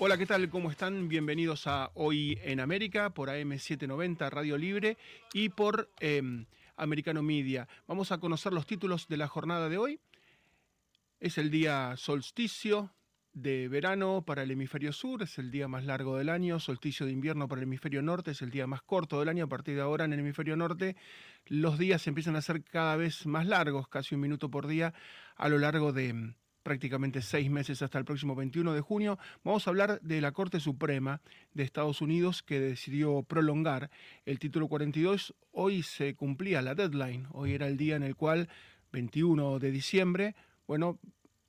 Hola, 0.00 0.16
¿qué 0.16 0.26
tal? 0.26 0.48
¿Cómo 0.48 0.70
están? 0.70 1.08
Bienvenidos 1.08 1.66
a 1.66 1.90
Hoy 1.94 2.38
en 2.44 2.60
América 2.60 3.10
por 3.10 3.30
AM790 3.30 4.30
Radio 4.30 4.56
Libre 4.56 4.96
y 5.32 5.48
por 5.48 5.90
eh, 5.98 6.22
Americano 6.76 7.20
Media. 7.20 7.66
Vamos 7.88 8.12
a 8.12 8.18
conocer 8.18 8.52
los 8.52 8.64
títulos 8.64 9.08
de 9.08 9.16
la 9.16 9.26
jornada 9.26 9.68
de 9.68 9.76
hoy. 9.76 9.98
Es 11.18 11.36
el 11.36 11.50
día 11.50 11.94
solsticio 11.96 12.94
de 13.32 13.66
verano 13.66 14.22
para 14.24 14.44
el 14.44 14.52
hemisferio 14.52 14.92
sur, 14.92 15.24
es 15.24 15.36
el 15.36 15.50
día 15.50 15.66
más 15.66 15.84
largo 15.84 16.16
del 16.16 16.28
año, 16.28 16.60
solsticio 16.60 17.04
de 17.04 17.10
invierno 17.10 17.48
para 17.48 17.60
el 17.60 17.64
hemisferio 17.64 18.00
norte, 18.00 18.30
es 18.30 18.42
el 18.42 18.50
día 18.50 18.68
más 18.68 18.82
corto 18.82 19.18
del 19.18 19.28
año. 19.28 19.46
A 19.46 19.48
partir 19.48 19.74
de 19.74 19.82
ahora 19.82 20.04
en 20.04 20.12
el 20.12 20.20
hemisferio 20.20 20.56
norte 20.56 20.94
los 21.46 21.76
días 21.76 22.06
empiezan 22.06 22.36
a 22.36 22.42
ser 22.42 22.62
cada 22.62 22.94
vez 22.94 23.26
más 23.26 23.46
largos, 23.46 23.88
casi 23.88 24.14
un 24.14 24.20
minuto 24.20 24.48
por 24.48 24.68
día 24.68 24.94
a 25.34 25.48
lo 25.48 25.58
largo 25.58 25.92
de 25.92 26.34
prácticamente 26.68 27.22
seis 27.22 27.48
meses 27.50 27.80
hasta 27.80 27.98
el 27.98 28.04
próximo 28.04 28.34
21 28.34 28.74
de 28.74 28.82
junio, 28.82 29.18
vamos 29.42 29.66
a 29.66 29.70
hablar 29.70 30.02
de 30.02 30.20
la 30.20 30.32
Corte 30.32 30.60
Suprema 30.60 31.22
de 31.54 31.62
Estados 31.62 32.02
Unidos 32.02 32.42
que 32.42 32.60
decidió 32.60 33.22
prolongar 33.22 33.88
el 34.26 34.38
título 34.38 34.68
42. 34.68 35.34
Hoy 35.52 35.82
se 35.82 36.14
cumplía 36.14 36.60
la 36.60 36.74
deadline, 36.74 37.26
hoy 37.32 37.54
era 37.54 37.68
el 37.68 37.78
día 37.78 37.96
en 37.96 38.02
el 38.02 38.16
cual, 38.16 38.50
21 38.92 39.58
de 39.60 39.70
diciembre, 39.70 40.36
bueno, 40.66 40.98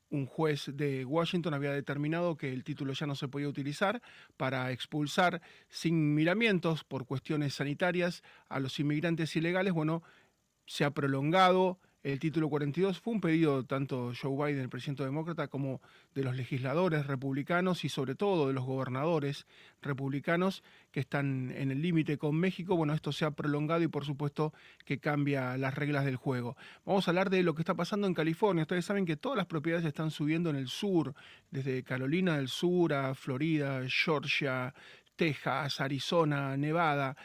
un 0.09 0.25
juez 0.25 0.71
de 0.73 1.03
Washington 1.03 1.53
había 1.53 1.73
determinado 1.73 2.37
que 2.37 2.53
el 2.53 2.63
título 2.63 2.93
ya 2.93 3.05
no 3.05 3.15
se 3.15 3.27
podía 3.27 3.49
utilizar 3.49 4.01
para 4.37 4.71
expulsar 4.71 5.41
sin 5.67 6.15
miramientos 6.15 6.85
por 6.85 7.05
cuestiones 7.05 7.55
sanitarias 7.55 8.23
a 8.47 8.61
los 8.61 8.79
inmigrantes 8.79 9.35
ilegales. 9.35 9.73
Bueno, 9.73 10.01
se 10.65 10.85
ha 10.85 10.91
prolongado 10.91 11.77
el 12.01 12.17
título 12.19 12.47
42 12.49 12.99
fue 12.99 13.13
un 13.13 13.19
pedido 13.19 13.65
tanto 13.65 14.13
Joe 14.19 14.51
Biden, 14.51 14.63
el 14.63 14.69
presidente 14.69 15.03
demócrata, 15.03 15.49
como 15.49 15.81
de 16.15 16.23
los 16.23 16.35
legisladores 16.35 17.05
republicanos 17.07 17.83
y 17.83 17.89
sobre 17.89 18.15
todo 18.15 18.47
de 18.47 18.53
los 18.53 18.63
gobernadores 18.63 19.45
republicanos 19.81 20.63
que 20.91 21.01
están 21.01 21.51
en 21.51 21.71
el 21.71 21.81
límite 21.81 22.17
con 22.17 22.35
México. 22.35 22.77
Bueno, 22.77 22.93
esto 22.93 23.11
se 23.11 23.25
ha 23.25 23.31
prolongado 23.31 23.83
y 23.83 23.89
por 23.89 24.05
supuesto 24.05 24.53
que 24.85 24.99
cambia 24.99 25.57
las 25.57 25.75
reglas 25.75 26.05
del 26.05 26.15
juego. 26.15 26.55
Vamos 26.85 27.07
a 27.07 27.11
hablar 27.11 27.29
de 27.29 27.43
lo 27.43 27.53
que 27.53 27.61
está 27.61 27.75
pasando 27.75 28.07
en 28.07 28.13
California. 28.13 28.63
Ustedes 28.63 28.85
saben 28.85 29.05
que 29.05 29.17
todas 29.17 29.37
las 29.37 29.47
propiedades 29.47 29.85
están 29.85 30.09
subiendo 30.09 30.49
en 30.49 30.55
el 30.55 30.69
sur, 30.69 31.13
desde 31.51 31.83
Carolina 31.83 32.37
del 32.37 32.47
Sur 32.47 32.93
a 32.93 33.13
Florida, 33.13 33.81
Georgia, 33.89 34.73
Texas, 35.17 35.81
Arizona, 35.81 36.55
Nevada. 36.55 37.17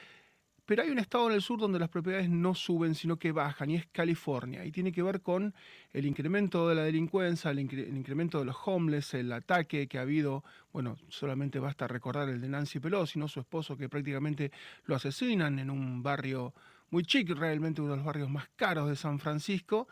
Pero 0.67 0.83
hay 0.83 0.91
un 0.91 0.99
estado 0.99 1.29
en 1.29 1.35
el 1.35 1.43
sur 1.43 1.61
donde 1.61 1.79
las 1.79 1.91
propiedades 1.91 2.31
no 2.31 2.55
suben, 2.55 2.95
sino 2.95 3.19
que 3.19 3.33
bajan, 3.33 3.71
y 3.71 3.77
es 3.77 3.87
California. 3.93 4.65
Y 4.65 4.73
tiene 4.73 4.93
que 4.93 5.03
ver 5.03 5.21
con 5.21 5.55
el 5.93 6.07
incremento 6.07 6.69
de 6.69 6.75
la 6.75 6.85
delincuencia, 6.85 7.51
el, 7.51 7.59
incremento 7.61 8.39
de 8.39 8.47
los 8.47 8.57
homeless, 8.65 9.13
el 9.13 9.31
ataque 9.33 9.87
que 9.87 9.99
ha 9.99 10.03
habido, 10.03 10.43
bueno, 10.73 10.97
solamente 11.09 11.59
basta 11.59 11.87
recordar 11.87 12.31
el 12.31 12.41
de 12.41 12.49
Nancy 12.49 12.81
Pelosi, 12.81 13.19
¿no? 13.19 13.29
su 13.29 13.41
esposo 13.41 13.77
que 13.77 13.91
prácticamente 13.91 14.53
lo 14.87 14.97
asesinan 14.97 15.59
en 15.59 15.69
un 15.69 16.03
barrio 16.03 16.55
muy 16.89 17.03
chico, 17.03 17.35
realmente 17.35 17.83
uno 17.83 17.91
de 17.91 17.97
los 17.99 18.07
barrios 18.07 18.31
más 18.31 18.49
caros 18.57 18.89
de 18.89 18.97
San 18.97 19.19
Francisco. 19.19 19.87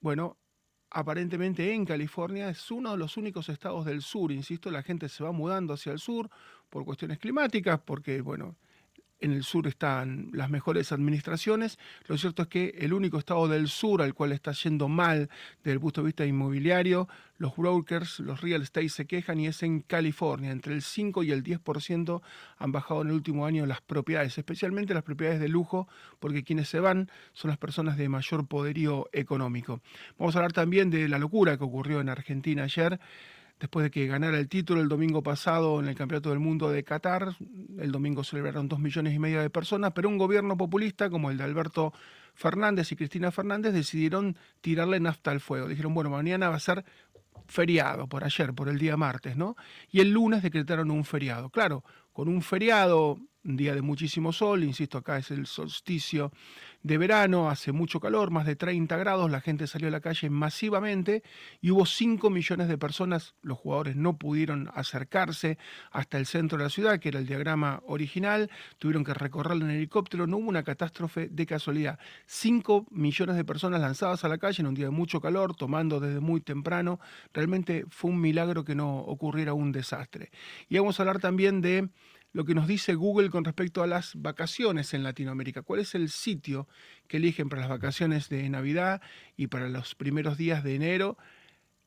Bueno, 0.00 0.36
aparentemente 0.90 1.72
en 1.72 1.86
California 1.86 2.50
es 2.50 2.70
uno 2.70 2.90
de 2.90 2.98
los 2.98 3.16
únicos 3.16 3.48
estados 3.48 3.86
del 3.86 4.02
sur, 4.02 4.30
insisto, 4.30 4.70
la 4.70 4.82
gente 4.82 5.08
se 5.08 5.24
va 5.24 5.32
mudando 5.32 5.72
hacia 5.72 5.92
el 5.92 6.00
sur 6.00 6.28
por 6.68 6.84
cuestiones 6.84 7.18
climáticas, 7.18 7.80
porque, 7.80 8.20
bueno, 8.20 8.56
en 9.20 9.32
el 9.32 9.42
sur 9.44 9.66
están 9.66 10.30
las 10.32 10.50
mejores 10.50 10.92
administraciones. 10.92 11.78
Lo 12.06 12.18
cierto 12.18 12.42
es 12.42 12.48
que 12.48 12.74
el 12.78 12.92
único 12.92 13.18
estado 13.18 13.48
del 13.48 13.68
sur 13.68 14.02
al 14.02 14.14
cual 14.14 14.32
está 14.32 14.52
yendo 14.52 14.88
mal 14.88 15.30
desde 15.58 15.72
el 15.72 15.80
punto 15.80 16.02
de 16.02 16.06
vista 16.06 16.26
inmobiliario, 16.26 17.08
los 17.38 17.56
brokers, 17.56 18.20
los 18.20 18.40
real 18.40 18.62
estate 18.62 18.88
se 18.88 19.06
quejan 19.06 19.40
y 19.40 19.46
es 19.46 19.62
en 19.62 19.80
California. 19.80 20.50
Entre 20.50 20.74
el 20.74 20.82
5 20.82 21.22
y 21.22 21.32
el 21.32 21.42
10% 21.42 22.22
han 22.58 22.72
bajado 22.72 23.02
en 23.02 23.08
el 23.08 23.14
último 23.14 23.46
año 23.46 23.66
las 23.66 23.80
propiedades, 23.80 24.38
especialmente 24.38 24.94
las 24.94 25.02
propiedades 25.02 25.40
de 25.40 25.48
lujo, 25.48 25.88
porque 26.18 26.44
quienes 26.44 26.68
se 26.68 26.80
van 26.80 27.10
son 27.32 27.50
las 27.50 27.58
personas 27.58 27.96
de 27.96 28.08
mayor 28.08 28.46
poderío 28.46 29.08
económico. 29.12 29.80
Vamos 30.18 30.34
a 30.34 30.38
hablar 30.38 30.52
también 30.52 30.90
de 30.90 31.08
la 31.08 31.18
locura 31.18 31.56
que 31.56 31.64
ocurrió 31.64 32.00
en 32.00 32.08
Argentina 32.08 32.64
ayer 32.64 32.98
después 33.60 33.84
de 33.84 33.90
que 33.90 34.06
ganara 34.06 34.38
el 34.38 34.48
título 34.48 34.80
el 34.80 34.88
domingo 34.88 35.22
pasado 35.22 35.80
en 35.80 35.88
el 35.88 35.94
Campeonato 35.94 36.30
del 36.30 36.38
Mundo 36.38 36.70
de 36.70 36.84
Qatar. 36.84 37.36
El 37.78 37.92
domingo 37.92 38.22
celebraron 38.24 38.68
dos 38.68 38.78
millones 38.78 39.14
y 39.14 39.18
medio 39.18 39.40
de 39.40 39.50
personas, 39.50 39.92
pero 39.94 40.08
un 40.08 40.18
gobierno 40.18 40.56
populista 40.56 41.08
como 41.08 41.30
el 41.30 41.38
de 41.38 41.44
Alberto 41.44 41.92
Fernández 42.34 42.92
y 42.92 42.96
Cristina 42.96 43.30
Fernández 43.30 43.72
decidieron 43.72 44.36
tirarle 44.60 45.00
nafta 45.00 45.30
al 45.30 45.40
fuego. 45.40 45.68
Dijeron, 45.68 45.94
bueno, 45.94 46.10
mañana 46.10 46.50
va 46.50 46.56
a 46.56 46.60
ser 46.60 46.84
feriado, 47.46 48.08
por 48.08 48.24
ayer, 48.24 48.52
por 48.54 48.68
el 48.68 48.78
día 48.78 48.96
martes, 48.96 49.36
¿no? 49.36 49.56
Y 49.90 50.00
el 50.00 50.10
lunes 50.10 50.42
decretaron 50.42 50.90
un 50.90 51.04
feriado. 51.04 51.48
Claro, 51.50 51.84
con 52.12 52.28
un 52.28 52.42
feriado 52.42 53.18
un 53.46 53.56
día 53.56 53.74
de 53.74 53.82
muchísimo 53.82 54.32
sol, 54.32 54.64
insisto, 54.64 54.98
acá 54.98 55.18
es 55.18 55.30
el 55.30 55.46
solsticio 55.46 56.32
de 56.82 56.98
verano, 56.98 57.48
hace 57.48 57.72
mucho 57.72 58.00
calor, 58.00 58.30
más 58.30 58.46
de 58.46 58.56
30 58.56 58.96
grados, 58.96 59.30
la 59.30 59.40
gente 59.40 59.66
salió 59.66 59.88
a 59.88 59.90
la 59.90 60.00
calle 60.00 60.30
masivamente 60.30 61.22
y 61.60 61.70
hubo 61.70 61.86
5 61.86 62.28
millones 62.30 62.68
de 62.68 62.78
personas, 62.78 63.34
los 63.42 63.58
jugadores 63.58 63.96
no 63.96 64.18
pudieron 64.18 64.70
acercarse 64.74 65.58
hasta 65.90 66.18
el 66.18 66.26
centro 66.26 66.58
de 66.58 66.64
la 66.64 66.70
ciudad, 66.70 66.98
que 66.98 67.08
era 67.08 67.18
el 67.18 67.26
diagrama 67.26 67.82
original, 67.86 68.50
tuvieron 68.78 69.04
que 69.04 69.14
recorrerlo 69.14 69.64
en 69.64 69.72
helicóptero, 69.72 70.26
no 70.26 70.36
hubo 70.38 70.48
una 70.48 70.62
catástrofe 70.62 71.28
de 71.28 71.46
casualidad. 71.46 71.98
5 72.26 72.86
millones 72.90 73.36
de 73.36 73.44
personas 73.44 73.80
lanzadas 73.80 74.24
a 74.24 74.28
la 74.28 74.38
calle 74.38 74.60
en 74.60 74.68
un 74.68 74.74
día 74.74 74.86
de 74.86 74.90
mucho 74.90 75.20
calor, 75.20 75.54
tomando 75.56 75.98
desde 75.98 76.20
muy 76.20 76.40
temprano, 76.40 77.00
realmente 77.32 77.84
fue 77.88 78.10
un 78.10 78.20
milagro 78.20 78.64
que 78.64 78.74
no 78.74 78.98
ocurriera 78.98 79.54
un 79.54 79.72
desastre. 79.72 80.30
Y 80.68 80.78
vamos 80.78 80.98
a 80.98 81.02
hablar 81.02 81.18
también 81.20 81.60
de 81.60 81.88
lo 82.36 82.44
que 82.44 82.54
nos 82.54 82.66
dice 82.68 82.94
Google 82.94 83.30
con 83.30 83.44
respecto 83.44 83.82
a 83.82 83.86
las 83.86 84.12
vacaciones 84.14 84.92
en 84.92 85.02
Latinoamérica. 85.02 85.62
¿Cuál 85.62 85.80
es 85.80 85.94
el 85.94 86.10
sitio 86.10 86.68
que 87.08 87.16
eligen 87.16 87.48
para 87.48 87.62
las 87.62 87.70
vacaciones 87.70 88.28
de 88.28 88.46
Navidad 88.50 89.00
y 89.38 89.46
para 89.46 89.70
los 89.70 89.94
primeros 89.94 90.36
días 90.36 90.62
de 90.62 90.74
enero? 90.74 91.16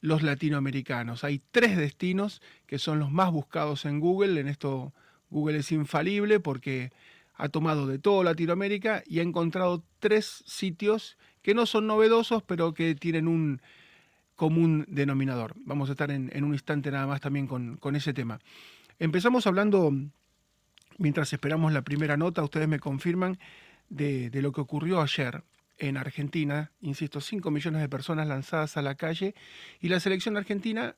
Los 0.02 0.24
latinoamericanos. 0.24 1.24
Hay 1.24 1.40
tres 1.52 1.78
destinos 1.78 2.42
que 2.66 2.80
son 2.80 2.98
los 2.98 3.12
más 3.12 3.32
buscados 3.32 3.86
en 3.86 4.00
Google. 4.00 4.40
En 4.40 4.48
esto 4.48 4.92
Google 5.30 5.60
es 5.60 5.72
infalible 5.72 6.40
porque 6.40 6.92
ha 7.36 7.50
tomado 7.50 7.86
de 7.86 8.00
todo 8.00 8.24
Latinoamérica 8.24 9.04
y 9.06 9.20
ha 9.20 9.22
encontrado 9.22 9.84
tres 10.00 10.44
sitios 10.48 11.20
que 11.44 11.54
no 11.54 11.68
son 11.68 11.86
novedosos, 11.86 12.42
pero 12.42 12.74
que 12.74 12.96
tienen 12.96 13.28
un 13.28 13.62
común 14.36 14.86
denominador. 14.88 15.54
Vamos 15.58 15.90
a 15.90 15.92
estar 15.92 16.10
en, 16.10 16.44
un 16.44 16.54
instante 16.54 16.90
nada 16.90 17.06
más 17.06 17.22
también 17.22 17.46
con, 17.46 17.96
ese 17.96 18.16
tema. 18.16 18.40
Empezamos 18.98 19.46
hablando 19.46 19.94
mientras 21.00 21.34
esperamos 21.34 21.74
la 21.74 21.82
primera 21.82 22.18
nota, 22.18 22.44
ustedes 22.44 22.68
me 22.68 22.80
confirman 22.80 23.40
de, 23.90 24.30
lo 24.34 24.52
que 24.52 24.62
ocurrió 24.62 25.02
ayer 25.02 25.44
en 25.78 25.98
Argentina, 25.98 26.72
insisto, 26.82 27.22
5 27.22 27.50
millones 27.50 27.82
de 27.82 27.90
personas 27.90 28.28
lanzadas 28.28 28.78
a 28.78 28.82
la 28.82 28.96
calle 28.96 29.34
y 29.80 29.88
la 29.88 30.00
selección 30.00 30.38
argentina, 30.38 30.96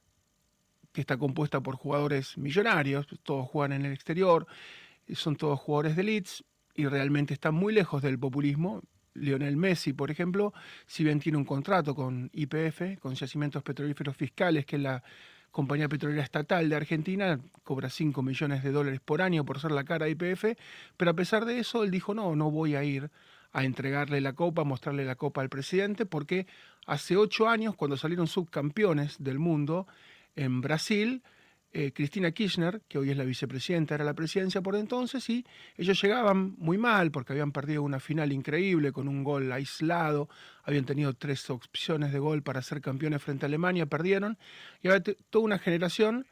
que 0.91 1.01
está 1.01 1.17
compuesta 1.17 1.61
por 1.61 1.75
jugadores 1.75 2.37
millonarios, 2.37 3.07
todos 3.23 3.47
juegan 3.47 3.73
en 3.73 3.85
el 3.85 3.93
exterior, 3.93 4.47
son 5.13 5.35
todos 5.35 5.59
jugadores 5.59 5.95
de 5.95 6.03
Leeds 6.03 6.43
y 6.75 6.87
realmente 6.87 7.33
están 7.33 7.53
muy 7.53 7.73
lejos 7.73 8.01
del 8.01 8.19
populismo. 8.19 8.81
Lionel 9.13 9.57
Messi, 9.57 9.93
por 9.93 10.09
ejemplo, 10.09 10.53
si 10.87 11.03
bien 11.03 11.19
tiene 11.19 11.37
un 11.37 11.45
contrato 11.45 11.93
con 11.93 12.29
IPF, 12.33 12.97
con 12.99 13.13
Yacimientos 13.13 13.61
Petrolíferos 13.61 14.15
Fiscales, 14.15 14.65
que 14.65 14.77
es 14.77 14.81
la 14.81 15.03
compañía 15.51 15.89
petrolera 15.89 16.23
estatal 16.23 16.69
de 16.69 16.75
Argentina, 16.75 17.39
cobra 17.63 17.89
5 17.89 18.21
millones 18.21 18.63
de 18.63 18.71
dólares 18.71 18.99
por 19.03 19.21
año 19.21 19.45
por 19.45 19.59
ser 19.59 19.71
la 19.71 19.83
cara 19.83 20.05
de 20.05 20.11
IPF, 20.11 20.57
pero 20.97 21.11
a 21.11 21.13
pesar 21.13 21.45
de 21.45 21.59
eso 21.59 21.83
él 21.83 21.91
dijo, 21.91 22.13
no, 22.13 22.35
no 22.35 22.49
voy 22.49 22.75
a 22.75 22.83
ir 22.83 23.11
a 23.51 23.65
entregarle 23.65 24.21
la 24.21 24.33
copa, 24.33 24.61
a 24.61 24.65
mostrarle 24.65 25.05
la 25.05 25.15
copa 25.15 25.41
al 25.41 25.49
presidente, 25.49 26.05
porque 26.05 26.47
hace 26.87 27.17
ocho 27.17 27.49
años, 27.49 27.75
cuando 27.75 27.97
salieron 27.97 28.27
subcampeones 28.27 29.21
del 29.21 29.39
mundo 29.39 29.87
en 30.35 30.61
Brasil, 30.61 31.21
eh, 31.73 31.91
Cristina 31.93 32.31
Kirchner, 32.31 32.81
que 32.87 32.97
hoy 32.97 33.11
es 33.11 33.17
la 33.17 33.23
vicepresidenta, 33.23 33.95
era 33.95 34.03
la 34.03 34.13
presidencia 34.13 34.61
por 34.61 34.75
entonces, 34.75 35.29
y 35.29 35.45
ellos 35.77 36.01
llegaban 36.01 36.55
muy 36.57 36.77
mal 36.77 37.11
porque 37.11 37.33
habían 37.33 37.51
perdido 37.51 37.83
una 37.83 37.99
final 37.99 38.31
increíble 38.33 38.91
con 38.91 39.07
un 39.07 39.23
gol 39.23 39.51
aislado, 39.51 40.27
habían 40.63 40.85
tenido 40.85 41.13
tres 41.13 41.49
opciones 41.49 42.11
de 42.11 42.19
gol 42.19 42.43
para 42.43 42.61
ser 42.61 42.81
campeones 42.81 43.21
frente 43.21 43.45
a 43.45 43.47
Alemania, 43.47 43.85
perdieron, 43.85 44.37
y 44.81 44.89
había 44.89 45.01
toda 45.29 45.45
una 45.45 45.59
generación 45.59 46.25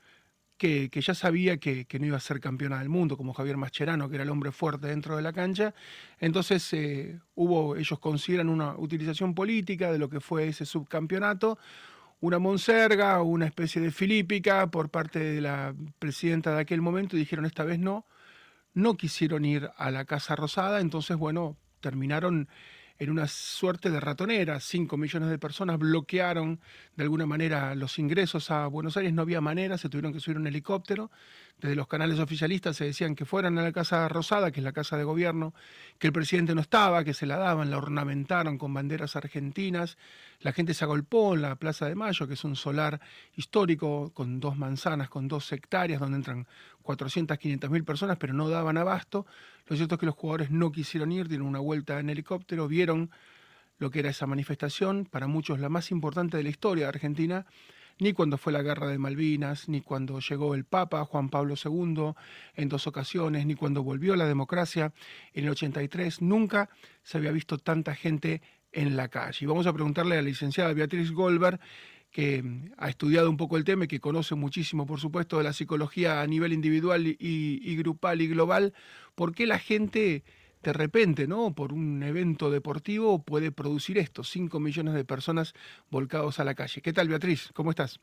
que, 0.59 0.89
ya 0.93 1.15
sabía 1.15 1.57
que, 1.57 1.87
no 1.99 2.05
iba 2.05 2.17
a 2.17 2.19
ser 2.19 2.41
campeona 2.41 2.79
del 2.79 2.89
mundo, 2.89 3.15
como 3.15 3.33
Javier 3.33 3.55
Mascherano, 3.55 4.09
que 4.09 4.15
era 4.15 4.25
el 4.25 4.29
hombre 4.29 4.51
fuerte 4.51 4.87
dentro 4.87 5.15
de 5.15 5.21
la 5.21 5.31
cancha. 5.31 5.73
Entonces 6.19 6.71
eh, 6.73 7.17
hubo, 7.35 7.77
ellos 7.77 7.97
consideran 7.99 8.49
una 8.49 8.75
utilización 8.77 9.33
política 9.33 9.89
de 9.89 9.97
lo 9.97 10.09
que 10.09 10.19
fue 10.19 10.49
ese 10.49 10.65
subcampeonato, 10.65 11.57
una 12.21 12.39
monserga, 12.39 13.21
una 13.21 13.45
especie 13.45 13.81
de 13.81 13.91
filípica 13.91 14.67
por 14.67 14.89
parte 14.89 15.19
de 15.19 15.41
la 15.41 15.73
presidenta 15.99 16.53
de 16.53 16.61
aquel 16.61 16.81
momento 16.81 17.15
y 17.15 17.19
dijeron 17.19 17.45
esta 17.45 17.63
vez 17.63 17.79
no, 17.79 18.05
no 18.73 18.95
quisieron 18.95 19.45
ir 19.45 19.69
a 19.77 19.91
la 19.91 20.05
Casa 20.05 20.35
Rosada, 20.35 20.81
entonces 20.81 21.17
bueno, 21.17 21.57
terminaron 21.79 22.49
en 22.99 23.09
una 23.09 23.27
suerte 23.27 23.89
de 23.89 23.99
ratonera. 23.99 24.59
Cinco 24.59 24.97
millones 24.97 25.29
de 25.29 25.39
personas 25.39 25.79
bloquearon 25.79 26.59
de 26.95 27.03
alguna 27.03 27.25
manera 27.25 27.73
los 27.73 27.97
ingresos 27.97 28.51
a 28.51 28.67
Buenos 28.67 28.97
Aires, 28.97 29.13
no 29.13 29.21
había 29.21 29.41
manera, 29.41 29.77
se 29.77 29.89
tuvieron 29.89 30.13
que 30.13 30.19
subir 30.19 30.37
un 30.37 30.47
helicóptero. 30.47 31.09
Desde 31.59 31.75
los 31.75 31.87
canales 31.87 32.19
oficialistas 32.19 32.77
se 32.77 32.85
decían 32.85 33.15
que 33.15 33.25
fueran 33.25 33.57
a 33.57 33.63
la 33.63 33.73
Casa 33.73 34.07
Rosada, 34.07 34.49
que 34.49 34.61
es 34.61 34.63
la 34.63 34.71
casa 34.71 34.95
de 34.97 35.03
gobierno, 35.03 35.53
que 35.97 36.07
el 36.07 36.13
presidente 36.13 36.55
no 36.55 36.61
estaba, 36.61 37.03
que 37.03 37.13
se 37.13 37.25
la 37.25 37.37
daban, 37.37 37.69
la 37.69 37.77
ornamentaron 37.77 38.57
con 38.57 38.73
banderas 38.73 39.17
argentinas. 39.17 39.97
La 40.39 40.53
gente 40.53 40.73
se 40.73 40.85
agolpó 40.85 41.35
en 41.35 41.41
la 41.41 41.57
Plaza 41.57 41.85
de 41.87 41.95
Mayo, 41.95 42.27
que 42.29 42.35
es 42.35 42.43
un 42.45 42.55
solar 42.55 43.01
histórico 43.35 44.13
con 44.13 44.39
dos 44.39 44.55
manzanas, 44.57 45.09
con 45.09 45.27
dos 45.27 45.51
hectáreas, 45.51 45.99
donde 45.99 46.17
entran 46.17 46.47
400, 46.83 47.37
500 47.37 47.69
mil 47.69 47.83
personas, 47.83 48.17
pero 48.17 48.33
no 48.33 48.47
daban 48.47 48.77
abasto. 48.77 49.25
Lo 49.67 49.75
cierto 49.75 49.95
es 49.95 49.99
que 49.99 50.05
los 50.05 50.15
jugadores 50.15 50.51
no 50.51 50.71
quisieron 50.71 51.11
ir, 51.11 51.27
dieron 51.27 51.47
una 51.47 51.59
vuelta 51.59 51.99
en 51.99 52.09
helicóptero, 52.09 52.69
vieron 52.69 53.11
lo 53.79 53.91
que 53.91 53.99
era 53.99 54.09
esa 54.09 54.27
manifestación, 54.27 55.05
para 55.05 55.27
muchos 55.27 55.59
la 55.59 55.67
más 55.67 55.91
importante 55.91 56.37
de 56.37 56.43
la 56.43 56.49
historia 56.49 56.85
de 56.85 56.89
Argentina, 56.89 57.45
ni 57.99 58.13
cuando 58.13 58.37
fue 58.37 58.53
la 58.53 58.61
guerra 58.61 58.87
de 58.87 58.97
Malvinas, 58.97 59.69
ni 59.69 59.81
cuando 59.81 60.19
llegó 60.19 60.55
el 60.55 60.65
Papa 60.65 61.03
Juan 61.05 61.29
Pablo 61.29 61.55
II 61.63 62.13
en 62.55 62.69
dos 62.69 62.87
ocasiones, 62.87 63.45
ni 63.45 63.55
cuando 63.55 63.83
volvió 63.83 64.15
la 64.15 64.25
democracia 64.25 64.93
en 65.33 65.45
el 65.45 65.51
83, 65.51 66.21
nunca 66.21 66.69
se 67.03 67.17
había 67.17 67.31
visto 67.31 67.57
tanta 67.57 67.93
gente 67.95 68.41
en 68.71 68.95
la 68.95 69.09
calle. 69.09 69.39
Y 69.41 69.45
vamos 69.45 69.67
a 69.67 69.73
preguntarle 69.73 70.15
a 70.15 70.21
la 70.21 70.29
licenciada 70.29 70.73
Beatriz 70.73 71.11
Goldberg 71.11 71.59
que 72.11 72.41
mm, 72.41 72.71
ha 72.77 72.89
estudiado 72.89 73.29
un 73.29 73.37
poco 73.37 73.57
el 73.57 73.63
tema 73.63 73.85
y 73.85 73.87
que 73.87 73.99
conoce 73.99 74.35
muchísimo, 74.35 74.85
por 74.85 74.99
supuesto, 74.99 75.37
de 75.37 75.43
la 75.43 75.53
psicología 75.53 76.21
a 76.21 76.27
nivel 76.27 76.53
individual 76.53 77.05
y, 77.05 77.75
grupal 77.75 78.21
y 78.21 78.27
global, 78.27 78.73
¿por 79.15 79.33
qué 79.33 79.45
la 79.45 79.59
gente 79.59 80.23
de 80.63 80.73
repente, 80.73 81.27
¿no? 81.27 81.53
Por 81.53 81.73
un 81.73 82.03
evento 82.03 82.49
deportivo 82.51 83.23
puede 83.23 83.51
producir 83.51 83.97
esto, 83.97 84.23
5 84.23 84.59
millones 84.59 84.93
de 84.93 85.05
personas 85.05 85.53
volcados 85.89 86.39
a 86.39 86.43
la 86.43 86.55
calle. 86.55 86.81
¿Qué 86.81 86.93
tal, 86.93 87.07
Beatriz? 87.07 87.51
¿Cómo 87.53 87.69
estás? 87.71 87.99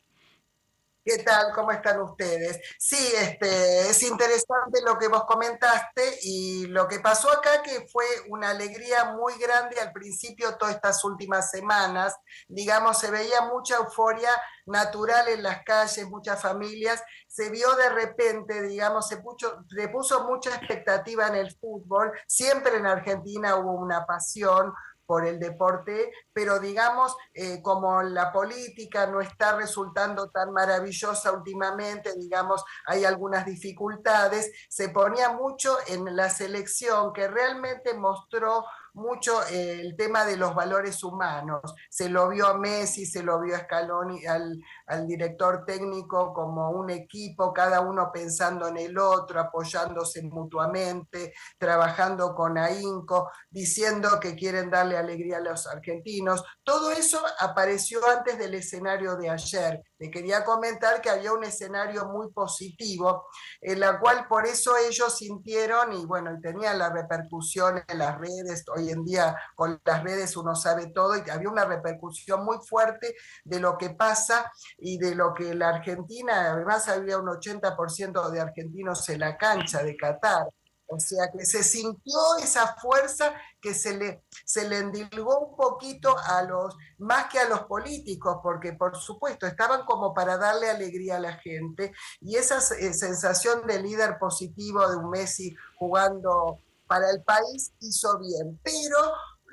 ¿Qué 1.06 1.18
tal? 1.18 1.52
¿Cómo 1.54 1.70
están 1.70 2.00
ustedes? 2.02 2.60
Sí, 2.80 2.98
este, 3.16 3.90
es 3.90 4.02
interesante 4.02 4.82
lo 4.84 4.98
que 4.98 5.06
vos 5.06 5.22
comentaste 5.24 6.02
y 6.22 6.66
lo 6.66 6.88
que 6.88 6.98
pasó 6.98 7.30
acá 7.30 7.62
que 7.62 7.86
fue 7.86 8.04
una 8.28 8.50
alegría 8.50 9.12
muy 9.12 9.34
grande 9.38 9.78
al 9.78 9.92
principio 9.92 10.56
todas 10.56 10.74
estas 10.74 11.04
últimas 11.04 11.48
semanas. 11.48 12.16
Digamos, 12.48 12.98
se 12.98 13.12
veía 13.12 13.42
mucha 13.42 13.76
euforia 13.76 14.30
natural 14.66 15.28
en 15.28 15.44
las 15.44 15.62
calles, 15.62 16.08
muchas 16.08 16.42
familias. 16.42 17.00
Se 17.28 17.50
vio 17.50 17.72
de 17.76 17.88
repente, 17.90 18.62
digamos, 18.62 19.06
se 19.06 19.18
puso, 19.18 19.64
se 19.68 19.86
puso 19.86 20.24
mucha 20.24 20.56
expectativa 20.56 21.28
en 21.28 21.36
el 21.36 21.56
fútbol. 21.56 22.10
Siempre 22.26 22.78
en 22.78 22.86
Argentina 22.86 23.54
hubo 23.54 23.74
una 23.74 24.04
pasión, 24.06 24.74
por 25.06 25.24
el 25.26 25.38
deporte, 25.38 26.12
pero 26.32 26.58
digamos, 26.58 27.16
eh, 27.32 27.62
como 27.62 28.02
la 28.02 28.32
política 28.32 29.06
no 29.06 29.20
está 29.20 29.56
resultando 29.56 30.30
tan 30.30 30.52
maravillosa 30.52 31.32
últimamente, 31.32 32.12
digamos, 32.18 32.64
hay 32.86 33.04
algunas 33.04 33.46
dificultades, 33.46 34.52
se 34.68 34.88
ponía 34.88 35.30
mucho 35.30 35.76
en 35.86 36.16
la 36.16 36.28
selección 36.28 37.12
que 37.12 37.28
realmente 37.28 37.94
mostró 37.94 38.64
mucho 38.96 39.46
eh, 39.48 39.80
el 39.80 39.94
tema 39.94 40.24
de 40.24 40.36
los 40.36 40.54
valores 40.54 41.04
humanos. 41.04 41.60
Se 41.88 42.08
lo 42.08 42.28
vio 42.28 42.46
a 42.46 42.58
Messi, 42.58 43.06
se 43.06 43.22
lo 43.22 43.40
vio 43.40 43.54
a 43.54 43.60
Scaloni, 43.60 44.26
al, 44.26 44.58
director 45.06 45.64
técnico 45.64 46.32
como 46.32 46.70
un 46.70 46.90
equipo, 46.90 47.52
cada 47.52 47.80
uno 47.80 48.10
pensando 48.12 48.66
en 48.68 48.78
el 48.78 48.98
otro, 48.98 49.40
apoyándose 49.40 50.22
mutuamente, 50.22 51.34
trabajando 51.58 52.34
con 52.34 52.56
ahínco, 52.58 53.30
diciendo 53.50 54.18
que 54.20 54.34
quieren 54.34 54.70
darle 54.70 54.96
alegría 54.96 55.36
a 55.36 55.40
los 55.40 55.66
argentinos. 55.66 56.42
Todo 56.64 56.90
eso 56.90 57.20
apareció 57.38 58.00
antes 58.08 58.38
del 58.38 58.54
escenario 58.54 59.16
de 59.16 59.30
ayer. 59.30 59.82
Le 59.98 60.10
quería 60.10 60.44
comentar 60.44 61.00
que 61.00 61.10
había 61.10 61.32
un 61.32 61.44
escenario 61.44 62.06
muy 62.06 62.30
positivo, 62.30 63.26
en 63.60 63.80
la 63.80 63.98
cual 63.98 64.26
por 64.28 64.46
eso 64.46 64.76
ellos 64.76 65.16
sintieron, 65.16 65.92
y 65.92 66.04
bueno, 66.04 66.38
tenían 66.42 66.78
la 66.78 66.90
repercusión 66.90 67.82
en 67.88 67.98
las 67.98 68.18
redes, 68.18 68.64
hoy 68.74 68.90
en 68.90 69.04
día 69.04 69.36
con 69.54 69.80
las 69.84 70.02
redes 70.02 70.36
uno 70.36 70.54
sabe 70.54 70.88
todo, 70.88 71.16
y 71.16 71.30
había 71.30 71.48
una 71.48 71.64
repercusión 71.64 72.44
muy 72.44 72.58
fuerte 72.66 73.14
de 73.44 73.60
lo 73.60 73.78
que 73.78 73.90
pasa 73.90 74.52
y 74.78 74.98
de 74.98 75.14
lo 75.14 75.32
que 75.32 75.54
la 75.54 75.70
Argentina, 75.70 76.52
además 76.52 76.88
había 76.88 77.18
un 77.18 77.28
80% 77.28 78.30
de 78.30 78.40
argentinos 78.40 79.08
en 79.08 79.20
la 79.20 79.36
cancha 79.36 79.82
de 79.82 79.96
Qatar. 79.96 80.46
O 80.88 81.00
sea 81.00 81.30
que 81.32 81.44
se 81.44 81.62
sintió 81.64 82.18
esa 82.40 82.76
fuerza 82.76 83.34
que 83.60 83.74
se 83.74 83.96
le, 83.96 84.24
se 84.44 84.68
le 84.68 84.78
endilgó 84.78 85.38
un 85.40 85.56
poquito 85.56 86.16
a 86.16 86.42
los, 86.42 86.76
más 86.98 87.26
que 87.26 87.38
a 87.40 87.48
los 87.48 87.62
políticos, 87.62 88.38
porque 88.42 88.72
por 88.72 88.96
supuesto 88.96 89.46
estaban 89.46 89.84
como 89.84 90.14
para 90.14 90.38
darle 90.38 90.70
alegría 90.70 91.16
a 91.16 91.20
la 91.20 91.34
gente. 91.34 91.92
Y 92.20 92.36
esa 92.36 92.58
eh, 92.76 92.94
sensación 92.94 93.66
de 93.66 93.82
líder 93.82 94.18
positivo 94.18 94.88
de 94.88 94.96
un 94.96 95.10
Messi 95.10 95.54
jugando 95.76 96.60
para 96.86 97.10
el 97.10 97.22
país 97.24 97.72
hizo 97.80 98.18
bien. 98.18 98.60
Pero 98.62 98.98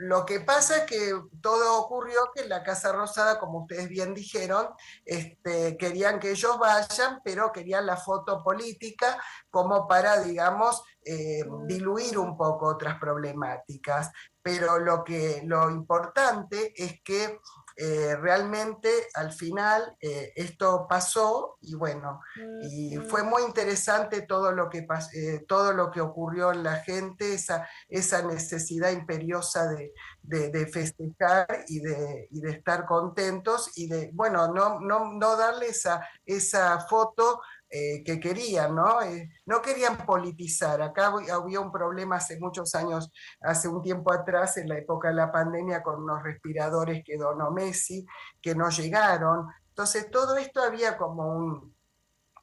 lo 0.06 0.26
que 0.26 0.42
pasa 0.42 0.80
es 0.80 0.84
que 0.84 1.14
todo 1.42 1.80
ocurrió 1.80 2.30
que 2.36 2.46
la 2.46 2.62
Casa 2.62 2.92
Rosada, 2.92 3.40
como 3.40 3.60
ustedes 3.60 3.88
bien 3.88 4.14
dijeron, 4.14 4.68
este, 5.06 5.78
querían 5.78 6.20
que 6.20 6.32
ellos 6.32 6.60
vayan, 6.60 7.22
pero 7.24 7.54
querían 7.54 7.86
la 7.86 7.96
foto 7.96 8.44
política 8.44 9.18
como 9.50 9.88
para, 9.88 10.20
digamos, 10.22 10.84
eh, 11.06 11.46
diluir 11.68 12.18
un 12.18 12.36
poco 12.36 12.68
otras 12.68 13.00
problemáticas. 13.00 14.12
Pero 14.42 14.78
lo, 14.78 15.06
que, 15.06 15.42
lo 15.46 15.70
importante 15.70 16.74
es 16.76 17.02
que 17.02 17.40
eh, 17.75 18.16
realmente 18.18 18.90
al 19.16 19.31
final 19.31 19.96
eh, 20.00 20.31
esto 20.36 20.86
pasó 20.88 21.58
y 21.62 21.74
bueno, 21.74 22.22
y 22.62 22.98
fue 22.98 23.24
muy 23.24 23.42
interesante 23.44 24.22
todo 24.22 24.52
lo 24.52 24.70
que, 24.70 24.86
eh, 25.16 25.46
todo 25.48 25.74
lo 25.74 25.90
que 25.90 26.02
ocurrió 26.02 26.52
en 26.52 26.64
la 26.64 26.78
gente, 26.78 27.34
esa, 27.34 27.68
esa 27.90 28.22
necesidad 28.22 28.92
imperiosa 28.92 29.68
de, 29.68 29.92
de, 30.22 30.68
festejar 30.68 31.66
y 31.68 31.80
de, 31.80 32.28
y 32.31 32.42
de, 32.42 32.52
estar 32.52 32.86
contentos 32.86 33.72
y 33.75 33.88
de, 33.88 34.12
bueno, 34.14 34.54
no, 34.54 34.80
no, 34.80 35.12
no 35.12 35.36
darle 35.36 35.68
esa, 35.68 36.08
esa 36.25 36.80
foto 36.88 37.42
eh, 37.75 38.04
que 38.04 38.20
querían, 38.20 38.75
¿no? 38.75 39.02
Eh, 39.02 39.31
no 39.48 39.60
querían 39.60 39.98
politizar. 40.06 40.80
Acá 40.84 41.08
había 41.08 41.60
un 41.60 41.72
problema 41.72 42.18
hace 42.18 42.40
muchos 42.40 42.75
años, 42.75 43.12
hace 43.42 43.68
un 43.68 43.81
tiempo 43.81 44.14
atrás, 44.14 44.58
en 44.58 44.70
la 44.70 44.78
época 44.78 45.08
de 45.08 45.16
la 45.16 45.31
pandemia, 45.31 45.81
con 45.81 46.04
unos 46.04 46.22
respiradores 46.22 47.04
que 47.04 47.18
donó 47.18 47.50
Messi, 47.50 48.06
que 48.40 48.54
no 48.54 48.70
llegaron. 48.70 49.48
Entonces, 49.70 50.12
todo 50.12 50.38
esto 50.38 50.62
había 50.62 50.98
como 50.98 51.74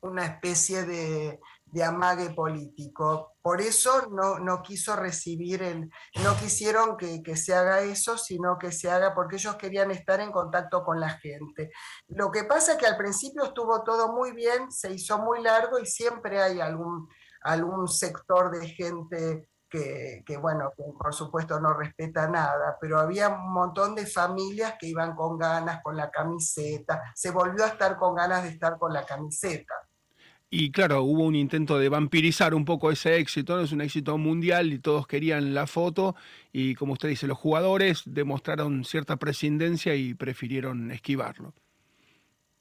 una 0.02 0.26
especie 0.26 0.84
de, 0.84 1.38
de 1.72 1.84
amague 1.84 2.30
político. 2.30 3.34
Por 3.42 3.60
eso 3.60 4.08
no, 4.10 4.38
no 4.38 4.62
quiso 4.62 4.96
recibir 4.96 5.62
el, 5.62 5.90
no 6.22 6.36
quisieron 6.38 6.96
que, 6.96 7.22
que, 7.22 7.36
se 7.36 7.54
haga 7.54 7.80
eso, 7.80 8.18
sino 8.18 8.58
que 8.58 8.72
se 8.72 8.90
haga 8.90 9.14
porque 9.14 9.36
ellos 9.36 9.56
querían 9.56 9.90
estar 9.90 10.20
en 10.20 10.32
contacto 10.32 10.84
con 10.84 11.00
la 11.00 11.10
gente. 11.10 11.70
Lo 12.08 12.30
que 12.30 12.44
pasa 12.44 12.72
es 12.72 12.78
que 12.78 12.86
al 12.86 12.96
principio 12.96 13.44
estuvo 13.44 13.82
todo 13.82 14.12
muy 14.12 14.32
bien, 14.32 14.70
se 14.70 14.92
hizo 14.92 15.18
muy 15.18 15.42
largo 15.42 15.78
y 15.78 15.86
siempre 15.86 16.42
hay 16.42 16.60
algún, 16.60 17.08
algún 17.42 17.88
sector 17.88 18.50
de 18.50 18.68
gente 18.68 19.48
que, 19.70 20.24
que, 20.26 20.36
bueno, 20.36 20.72
que 20.76 20.82
por 20.98 21.14
supuesto 21.14 21.60
no 21.60 21.72
respeta 21.72 22.28
nada, 22.28 22.76
pero 22.80 22.98
había 22.98 23.28
un 23.28 23.52
montón 23.52 23.94
de 23.94 24.04
familias 24.04 24.74
que 24.78 24.88
iban 24.88 25.14
con 25.14 25.38
ganas, 25.38 25.80
con 25.82 25.96
la 25.96 26.10
camiseta, 26.10 27.12
se 27.14 27.30
volvió 27.30 27.64
a 27.64 27.68
estar 27.68 27.96
con 27.96 28.16
ganas 28.16 28.42
de 28.42 28.50
estar 28.50 28.76
con 28.78 28.92
la 28.92 29.06
camiseta. 29.06 29.74
Y 30.52 30.72
claro, 30.72 31.04
hubo 31.04 31.24
un 31.24 31.36
intento 31.36 31.78
de 31.78 31.88
vampirizar 31.88 32.54
un 32.54 32.64
poco 32.64 32.90
ese 32.90 33.18
éxito, 33.18 33.56
¿no? 33.56 33.62
es 33.62 33.70
un 33.70 33.82
éxito 33.82 34.18
mundial 34.18 34.72
y 34.72 34.80
todos 34.80 35.06
querían 35.06 35.54
la 35.54 35.68
foto 35.68 36.16
y 36.52 36.74
como 36.74 36.94
usted 36.94 37.08
dice, 37.08 37.28
los 37.28 37.38
jugadores 37.38 38.02
demostraron 38.04 38.84
cierta 38.84 39.16
prescindencia 39.16 39.94
y 39.94 40.14
prefirieron 40.14 40.90
esquivarlo. 40.90 41.54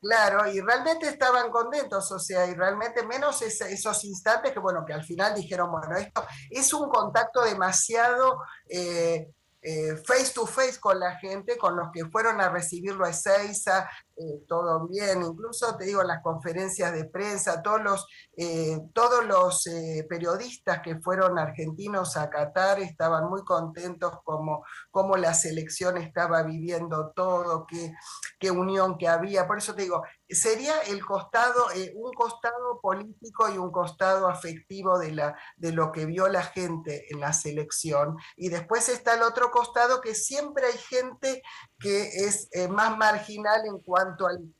Claro, 0.01 0.49
y 0.49 0.61
realmente 0.61 1.09
estaban 1.09 1.49
contentos, 1.49 2.09
o 2.11 2.19
sea, 2.19 2.45
y 2.45 2.53
realmente 2.53 3.05
menos 3.05 3.41
esos 3.41 4.03
instantes 4.05 4.53
que, 4.53 4.59
bueno, 4.59 4.85
que 4.85 4.93
al 4.93 5.03
final 5.03 5.35
dijeron, 5.35 5.71
bueno, 5.71 5.97
esto 5.97 6.25
es 6.49 6.71
un 6.73 6.87
contacto 6.87 7.43
demasiado 7.43 8.37
eh, 8.69 9.27
eh, 9.61 9.95
face 10.05 10.33
to 10.33 10.45
face 10.45 10.79
con 10.79 10.99
la 10.99 11.17
gente, 11.17 11.57
con 11.57 11.75
los 11.75 11.89
que 11.91 12.05
fueron 12.05 12.39
a 12.39 12.49
recibirlo 12.49 13.05
a 13.05 13.09
Ezeiza, 13.09 13.89
eh, 14.15 14.43
todo 14.47 14.87
bien, 14.87 15.21
incluso 15.21 15.75
te 15.77 15.85
digo, 15.85 16.01
las 16.03 16.21
conferencias 16.21 16.93
de 16.93 17.05
prensa, 17.05 17.61
todos 17.61 17.81
los, 17.81 18.07
eh, 18.37 18.79
todos 18.93 19.25
los 19.25 19.63
periodistas 20.07 20.81
que 20.81 20.99
fueron 20.99 21.37
argentinos 21.37 22.15
a 22.17 22.29
Qatar 22.29 22.79
estaban 22.79 23.29
muy 23.29 23.43
contentos 23.43 24.13
como, 24.23 24.63
como 24.91 25.17
la 25.17 25.33
selección 25.33 25.97
estaba 25.97 26.43
viviendo 26.43 27.11
todo, 27.15 27.65
qué, 27.67 27.93
qué 28.39 28.51
unión 28.51 28.97
que 28.97 29.07
había. 29.07 29.47
Por 29.47 29.57
eso 29.57 29.75
te 29.75 29.83
digo, 29.83 30.03
sería 30.29 30.79
el 30.81 31.05
costado, 31.05 31.67
un 31.95 32.13
costado 32.13 32.79
político 32.81 33.49
y 33.49 33.57
un 33.57 33.71
costado 33.71 34.27
afectivo 34.27 34.99
de, 34.99 35.11
la, 35.11 35.37
de 35.57 35.71
lo 35.71 35.91
que 35.91 36.05
vio 36.05 36.27
la 36.27 36.43
gente 36.43 37.05
en 37.09 37.19
la 37.19 37.33
selección. 37.33 38.17
Y 38.35 38.49
después 38.49 38.89
está 38.89 39.15
el 39.15 39.23
otro 39.23 39.51
costado 39.51 40.01
que 40.01 40.15
siempre 40.15 40.67
hay 40.67 40.77
gente 40.77 41.41
que 41.79 42.07
es 42.25 42.49
más 42.69 42.97
marginal 42.97 43.65
en 43.65 43.79
cuanto 43.79 44.27
al, 44.27 44.53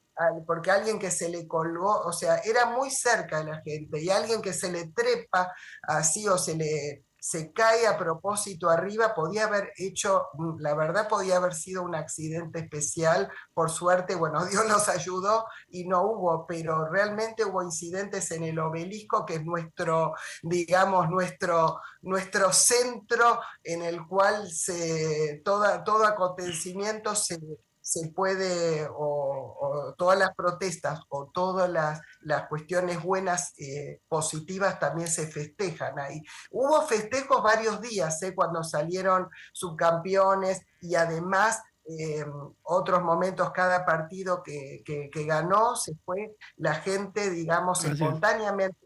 porque 0.46 0.72
alguien 0.72 1.00
que 1.00 1.12
se 1.12 1.30
le 1.30 1.48
colgó, 1.48 2.02
o 2.02 2.12
sea, 2.12 2.38
era 2.40 2.66
muy 2.66 2.92
cerca 2.92 3.40
de 3.40 3.46
la 3.46 3.62
gente, 3.62 4.02
y 4.02 4.10
alguien 4.10 4.42
que 4.42 4.54
se 4.54 4.72
le 4.72 4.88
trepa 4.88 5.54
así 5.84 6.28
o 6.28 6.38
se 6.38 6.56
le 6.56 7.06
se 7.20 7.52
cae 7.52 7.88
a 7.88 7.98
propósito 7.98 8.70
arriba, 8.70 9.14
podía 9.14 9.46
haber 9.46 9.72
hecho, 9.78 10.28
la 10.60 10.74
verdad 10.76 11.08
podía 11.08 11.38
haber 11.38 11.54
sido 11.54 11.84
un 11.84 11.96
accidente 11.96 12.60
especial, 12.60 13.30
por 13.54 13.70
suerte, 13.70 14.16
bueno, 14.16 14.46
Dios 14.46 14.68
nos 14.68 14.88
ayudó 14.90 15.46
y 15.70 15.86
no 15.86 16.04
hubo, 16.04 16.46
pero 16.48 16.90
realmente 16.90 17.46
hubo 17.46 17.64
incidentes 17.64 18.32
en 18.32 18.44
el 18.44 18.60
obelisco, 18.60 19.26
que 19.26 19.36
es 19.36 19.46
nuestro, 19.46 20.14
digamos, 20.42 21.10
nuestro, 21.10 21.82
nuestro 22.02 22.54
centro 22.54 23.40
en 23.64 23.82
el 23.82 24.06
cual 24.08 24.50
se, 24.52 25.42
toda, 25.44 25.84
todo 25.84 26.06
acontecimiento 26.06 27.16
se, 27.16 27.40
se 27.90 28.10
puede, 28.10 28.88
o, 28.88 29.96
todas 29.98 30.20
las 30.20 30.36
protestas 30.36 31.02
o 31.10 31.32
todas 31.34 31.68
las, 31.68 32.00
las 32.22 32.48
cuestiones 32.48 33.02
buenas, 33.02 33.56
eh, 33.58 34.02
positivas, 34.08 34.80
también 34.80 35.08
se 35.08 35.26
festejan 35.26 35.98
ahí. 35.98 36.22
Hubo 36.52 36.84
festejos 36.84 37.42
varios 37.42 37.82
días, 37.82 38.22
¿eh? 38.22 38.36
cuando 38.36 38.64
salieron 38.64 39.28
subcampeones 39.54 40.62
y 40.82 40.94
además 40.94 41.64
eh, 41.88 42.24
otros 42.62 43.02
momentos, 43.02 43.50
cada 43.54 43.84
partido 43.84 44.44
que, 44.44 44.84
ganó, 45.26 45.76
se 45.76 45.96
fue 46.06 46.36
la 46.58 46.76
gente, 46.76 47.32
digamos, 47.32 47.84
espontáneamente 47.86 48.78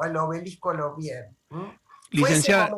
al, 0.00 0.16
obelisco 0.18 0.72
lo 0.72 0.94
bien. 0.94 1.36
Licenciada, 2.12 2.70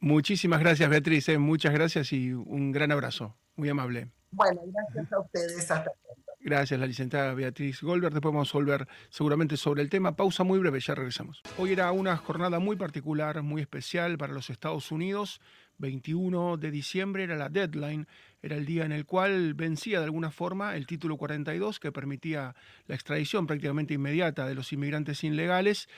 muchísimas 0.00 0.60
gracias 0.60 0.88
Beatriz, 0.88 1.38
muchas 1.38 1.74
gracias 1.74 2.10
y 2.14 2.32
un 2.32 2.72
gran 2.72 2.90
abrazo, 2.90 3.36
muy 3.54 3.68
amable. 3.68 4.10
Bueno, 4.30 4.60
gracias 4.66 5.12
a 5.12 5.20
ustedes. 5.20 5.70
Hasta 5.70 5.84
pronto. 5.84 6.20
Gracias, 6.42 6.80
la 6.80 6.86
licenciada 6.86 7.34
Beatriz 7.34 7.82
Goldberg. 7.82 8.14
Después 8.14 8.32
vamos 8.32 8.54
a 8.54 8.58
volver 8.58 8.88
seguramente 9.10 9.58
sobre 9.58 9.82
el 9.82 9.90
tema. 9.90 10.16
Pausa 10.16 10.42
muy 10.42 10.58
breve, 10.58 10.80
ya 10.80 10.94
regresamos. 10.94 11.42
Hoy 11.58 11.72
era 11.72 11.92
una 11.92 12.16
jornada 12.16 12.58
muy 12.58 12.76
particular, 12.76 13.42
muy 13.42 13.60
especial 13.60 14.16
para 14.16 14.32
los 14.32 14.48
Estados 14.48 14.90
Unidos. 14.90 15.42
21 15.76 16.56
de 16.56 16.70
diciembre 16.70 17.24
era 17.24 17.36
la 17.36 17.50
deadline, 17.50 18.06
era 18.42 18.56
el 18.56 18.64
día 18.64 18.84
en 18.84 18.92
el 18.92 19.04
cual 19.04 19.52
vencía 19.54 19.98
de 19.98 20.06
alguna 20.06 20.30
forma 20.30 20.76
el 20.76 20.86
título 20.86 21.18
42 21.18 21.78
que 21.78 21.92
permitía 21.92 22.54
la 22.86 22.94
extradición 22.94 23.46
prácticamente 23.46 23.94
inmediata 23.94 24.46
de 24.46 24.54
los 24.54 24.72
inmigrantes 24.72 25.22
ilegales 25.24 25.88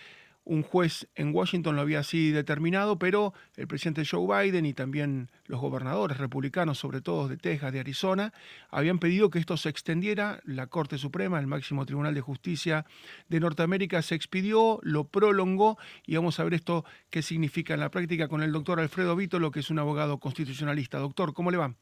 un 0.44 0.62
juez 0.62 1.08
en 1.14 1.34
Washington 1.34 1.76
lo 1.76 1.82
había 1.82 2.00
así 2.00 2.32
determinado, 2.32 2.98
pero 2.98 3.32
el 3.56 3.68
presidente 3.68 4.04
Joe 4.04 4.44
Biden 4.44 4.66
y 4.66 4.74
también 4.74 5.30
los 5.46 5.60
gobernadores 5.60 6.18
republicanos, 6.18 6.78
sobre 6.78 7.00
todo 7.00 7.28
de 7.28 7.36
Texas, 7.36 7.72
de 7.72 7.80
Arizona, 7.80 8.32
habían 8.70 8.98
pedido 8.98 9.30
que 9.30 9.38
esto 9.38 9.56
se 9.56 9.68
extendiera. 9.68 10.40
La 10.44 10.66
Corte 10.66 10.98
Suprema, 10.98 11.38
el 11.38 11.46
máximo 11.46 11.86
tribunal 11.86 12.14
de 12.14 12.20
justicia 12.20 12.84
de 13.28 13.40
Norteamérica, 13.40 14.02
se 14.02 14.14
expidió, 14.14 14.80
lo 14.82 15.04
prolongó 15.04 15.78
y 16.04 16.16
vamos 16.16 16.40
a 16.40 16.44
ver 16.44 16.54
esto 16.54 16.84
qué 17.10 17.22
significa 17.22 17.74
en 17.74 17.80
la 17.80 17.90
práctica 17.90 18.28
con 18.28 18.42
el 18.42 18.52
doctor 18.52 18.80
Alfredo 18.80 19.14
Vítolo, 19.14 19.50
que 19.50 19.60
es 19.60 19.70
un 19.70 19.78
abogado 19.78 20.18
constitucionalista. 20.18 20.98
Doctor, 20.98 21.34
¿cómo 21.34 21.50
le 21.50 21.58
va? 21.58 21.74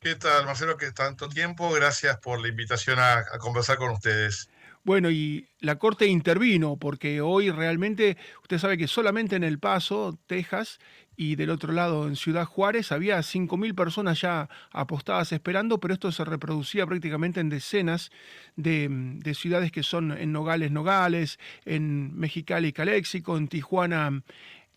¿Qué 0.00 0.16
tal, 0.16 0.44
Marcelo? 0.44 0.76
¿Qué 0.76 0.92
tanto 0.92 1.28
tiempo? 1.28 1.72
Gracias 1.72 2.18
por 2.18 2.40
la 2.40 2.48
invitación 2.48 2.98
a, 2.98 3.20
a 3.20 3.38
conversar 3.38 3.78
con 3.78 3.90
ustedes. 3.90 4.50
Bueno, 4.84 5.10
y 5.10 5.48
la 5.60 5.78
Corte 5.78 6.06
intervino 6.06 6.76
porque 6.76 7.22
hoy 7.22 7.50
realmente, 7.50 8.18
usted 8.42 8.58
sabe 8.58 8.76
que 8.76 8.86
solamente 8.86 9.34
en 9.34 9.42
El 9.42 9.58
Paso, 9.58 10.18
Texas, 10.26 10.78
y 11.16 11.36
del 11.36 11.50
otro 11.50 11.72
lado 11.72 12.06
en 12.06 12.16
Ciudad 12.16 12.44
Juárez 12.44 12.92
había 12.92 13.18
5.000 13.18 13.74
personas 13.74 14.20
ya 14.20 14.48
apostadas 14.72 15.32
esperando, 15.32 15.78
pero 15.80 15.94
esto 15.94 16.12
se 16.12 16.24
reproducía 16.24 16.86
prácticamente 16.86 17.40
en 17.40 17.48
decenas 17.48 18.10
de, 18.56 19.34
ciudades 19.34 19.72
que 19.72 19.82
son 19.82 20.12
en 20.12 20.32
Nogales, 20.32 20.70
Nogales, 20.70 21.38
en 21.64 22.14
Mexicali, 22.18 22.72
Caléxico, 22.72 23.36
en 23.36 23.48
Tijuana. 23.48 24.22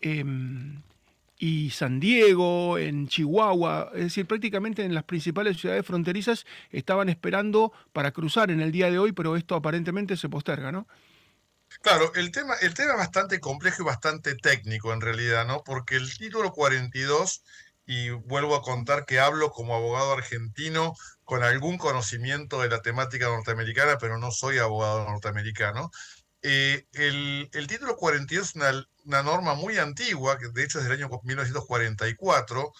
Em, 0.00 0.82
y 1.38 1.70
San 1.70 2.00
Diego, 2.00 2.78
en 2.78 3.06
Chihuahua, 3.06 3.92
es 3.94 4.02
decir, 4.02 4.26
prácticamente 4.26 4.84
en 4.84 4.92
las 4.92 5.04
principales 5.04 5.60
ciudades 5.60 5.86
fronterizas 5.86 6.44
estaban 6.70 7.08
esperando 7.08 7.72
para 7.92 8.10
cruzar 8.10 8.50
en 8.50 8.60
el 8.60 8.72
día 8.72 8.90
de 8.90 8.98
hoy, 8.98 9.12
pero 9.12 9.36
esto 9.36 9.54
aparentemente 9.54 10.16
se 10.16 10.28
posterga, 10.28 10.72
¿no? 10.72 10.88
Claro, 11.82 12.12
el 12.14 12.32
tema, 12.32 12.54
el 12.60 12.74
tema 12.74 12.92
es 12.92 12.98
bastante 12.98 13.38
complejo 13.40 13.82
y 13.82 13.86
bastante 13.86 14.34
técnico 14.34 14.92
en 14.92 15.00
realidad, 15.00 15.46
¿no? 15.46 15.62
Porque 15.64 15.96
el 15.96 16.16
título 16.16 16.50
42, 16.50 17.44
y 17.86 18.10
vuelvo 18.10 18.56
a 18.56 18.62
contar 18.62 19.06
que 19.06 19.20
hablo 19.20 19.50
como 19.50 19.74
abogado 19.74 20.12
argentino 20.12 20.94
con 21.24 21.42
algún 21.42 21.78
conocimiento 21.78 22.60
de 22.60 22.68
la 22.68 22.82
temática 22.82 23.26
norteamericana, 23.26 23.96
pero 23.98 24.18
no 24.18 24.30
soy 24.30 24.58
abogado 24.58 25.04
norteamericano, 25.04 25.90
eh, 26.42 26.86
el, 26.92 27.66
título 27.66 27.96
42 27.96 28.48
es 28.48 28.54
una, 28.54 29.22
norma 29.22 29.54
muy 29.54 29.78
antigua, 29.78 30.38
que 30.38 30.48
de 30.48 30.64
hecho 30.64 30.78
es 30.78 30.84
del 30.84 30.94
año 30.94 31.08
1944, 31.22 32.72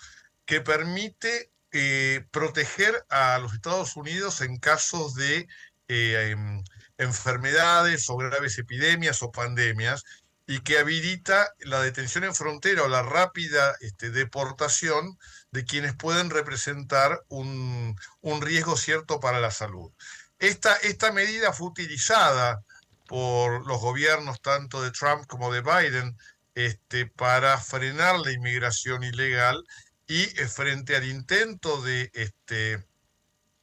que 0.44 0.60
permite 0.60 1.50
eh, 1.72 2.26
proteger 2.30 3.04
a 3.10 3.38
los 3.38 3.54
Estados 3.54 3.96
Unidos 3.96 4.40
en 4.40 4.58
casos 4.58 5.14
de 5.14 5.48
eh, 5.88 6.30
em, 6.30 6.62
enfermedades 6.98 8.08
o 8.10 8.16
graves 8.16 8.58
epidemias 8.58 9.22
o 9.22 9.32
pandemias 9.32 10.04
y 10.46 10.60
que 10.60 10.78
habilita 10.78 11.52
la 11.60 11.82
detención 11.82 12.24
en 12.24 12.34
frontera 12.34 12.84
o 12.84 12.88
la 12.88 13.02
rápida 13.02 13.76
este, 13.80 14.10
deportación 14.10 15.18
de 15.50 15.64
quienes 15.64 15.94
pueden 15.94 16.30
representar 16.30 17.22
un, 17.28 17.96
riesgo 18.40 18.76
cierto 18.76 19.20
para 19.20 19.40
la 19.40 19.50
salud. 19.50 19.92
Esta, 20.38 20.74
esta 20.76 21.12
medida 21.12 21.52
fue 21.52 21.68
utilizada 21.68 22.62
por 23.08 23.66
los 23.66 23.80
gobiernos 23.80 24.40
tanto 24.40 24.82
de 24.82 24.92
Trump 24.92 25.26
como 25.26 25.52
de 25.52 25.62
Biden 25.62 26.16
este, 26.54 27.06
para 27.06 27.58
frenar 27.58 28.20
la 28.20 28.30
inmigración 28.30 29.02
ilegal 29.02 29.64
y 30.06 30.22
eh, 30.40 30.46
frente 30.48 30.94
al 30.94 31.06
intento 31.06 31.80
de, 31.82 32.10
este, 32.14 32.84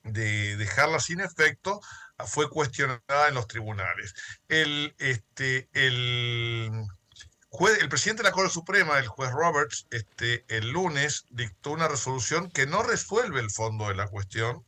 de 0.04 0.58
dejarla 0.58 1.00
sin 1.00 1.22
efecto, 1.22 1.80
fue 2.26 2.50
cuestionada 2.50 3.28
en 3.28 3.36
los 3.36 3.48
tribunales. 3.48 4.14
El, 4.48 4.96
este, 4.98 5.70
el, 5.74 6.72
el 7.80 7.90
presidente 7.90 8.24
de 8.24 8.30
la 8.30 8.34
Corte 8.34 8.52
Suprema, 8.52 8.98
el 8.98 9.08
juez 9.08 9.32
Roberts, 9.32 9.86
este, 9.92 10.44
el 10.48 10.70
lunes 10.70 11.26
dictó 11.30 11.72
una 11.72 11.88
resolución 11.88 12.50
que 12.50 12.66
no 12.66 12.82
resuelve 12.82 13.40
el 13.42 13.52
fondo 13.52 13.90
de 13.90 13.96
la 13.96 14.08
cuestión, 14.08 14.66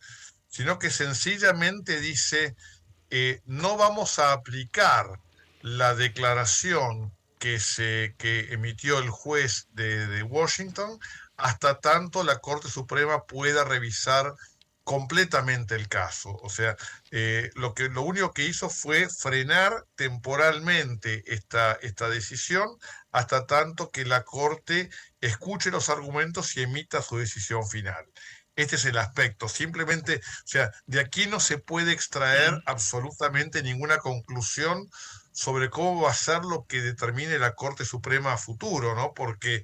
sino 0.50 0.78
que 0.78 0.92
sencillamente 0.92 2.00
dice 2.00 2.56
eh, 3.10 3.42
no 3.46 3.78
vamos 3.78 4.20
a 4.20 4.34
aplicar 4.34 5.20
la 5.62 5.96
declaración 5.96 7.14
que, 7.40 7.60
se, 7.60 8.16
que 8.18 8.54
emitió 8.54 9.00
el 9.00 9.10
juez 9.10 9.68
de, 9.72 10.24
Washington 10.24 11.00
hasta 11.38 11.80
tanto 11.80 12.24
la 12.24 12.40
Corte 12.40 12.70
Suprema 12.70 13.26
pueda 13.26 13.64
revisar 13.64 14.34
completamente 14.84 15.76
el 15.76 15.88
caso. 15.88 16.32
O 16.42 16.50
sea, 16.50 16.76
eh, 17.12 17.52
lo, 17.56 17.74
que, 17.74 17.90
lo 17.90 18.04
único 18.04 18.34
que 18.34 18.46
hizo 18.46 18.70
fue 18.70 19.10
frenar 19.10 19.86
temporalmente 19.96 21.24
esta, 21.28 21.74
esta 21.74 22.10
decisión 22.10 22.70
hasta 23.12 23.46
tanto 23.46 23.92
que 23.92 24.06
la 24.06 24.24
Corte 24.24 24.90
escuche 25.22 25.72
los 25.72 25.90
argumentos 25.90 26.56
y 26.56 26.64
emita 26.64 27.02
su 27.02 27.18
decisión 27.18 27.68
final. 27.68 28.06
Este 28.58 28.76
es 28.76 28.86
el 28.86 28.98
aspecto. 28.98 29.48
Simplemente, 29.48 30.16
o 30.18 30.48
sea, 30.48 30.72
de 30.88 31.00
aquí 31.00 31.28
no 31.28 31.40
se 31.40 31.60
puede 31.60 31.92
extraer 31.94 32.62
absolutamente 32.66 33.62
ninguna 33.62 34.00
conclusión 34.00 34.90
sobre 35.32 35.70
cómo 35.70 36.02
va 36.02 36.10
a 36.10 36.16
ser 36.16 36.44
lo 36.44 36.66
que 36.66 36.82
determine 36.82 37.38
la 37.38 37.54
Corte 37.54 37.86
Suprema 37.86 38.34
a 38.34 38.38
futuro, 38.40 38.96
¿no? 38.96 39.14
Porque 39.14 39.62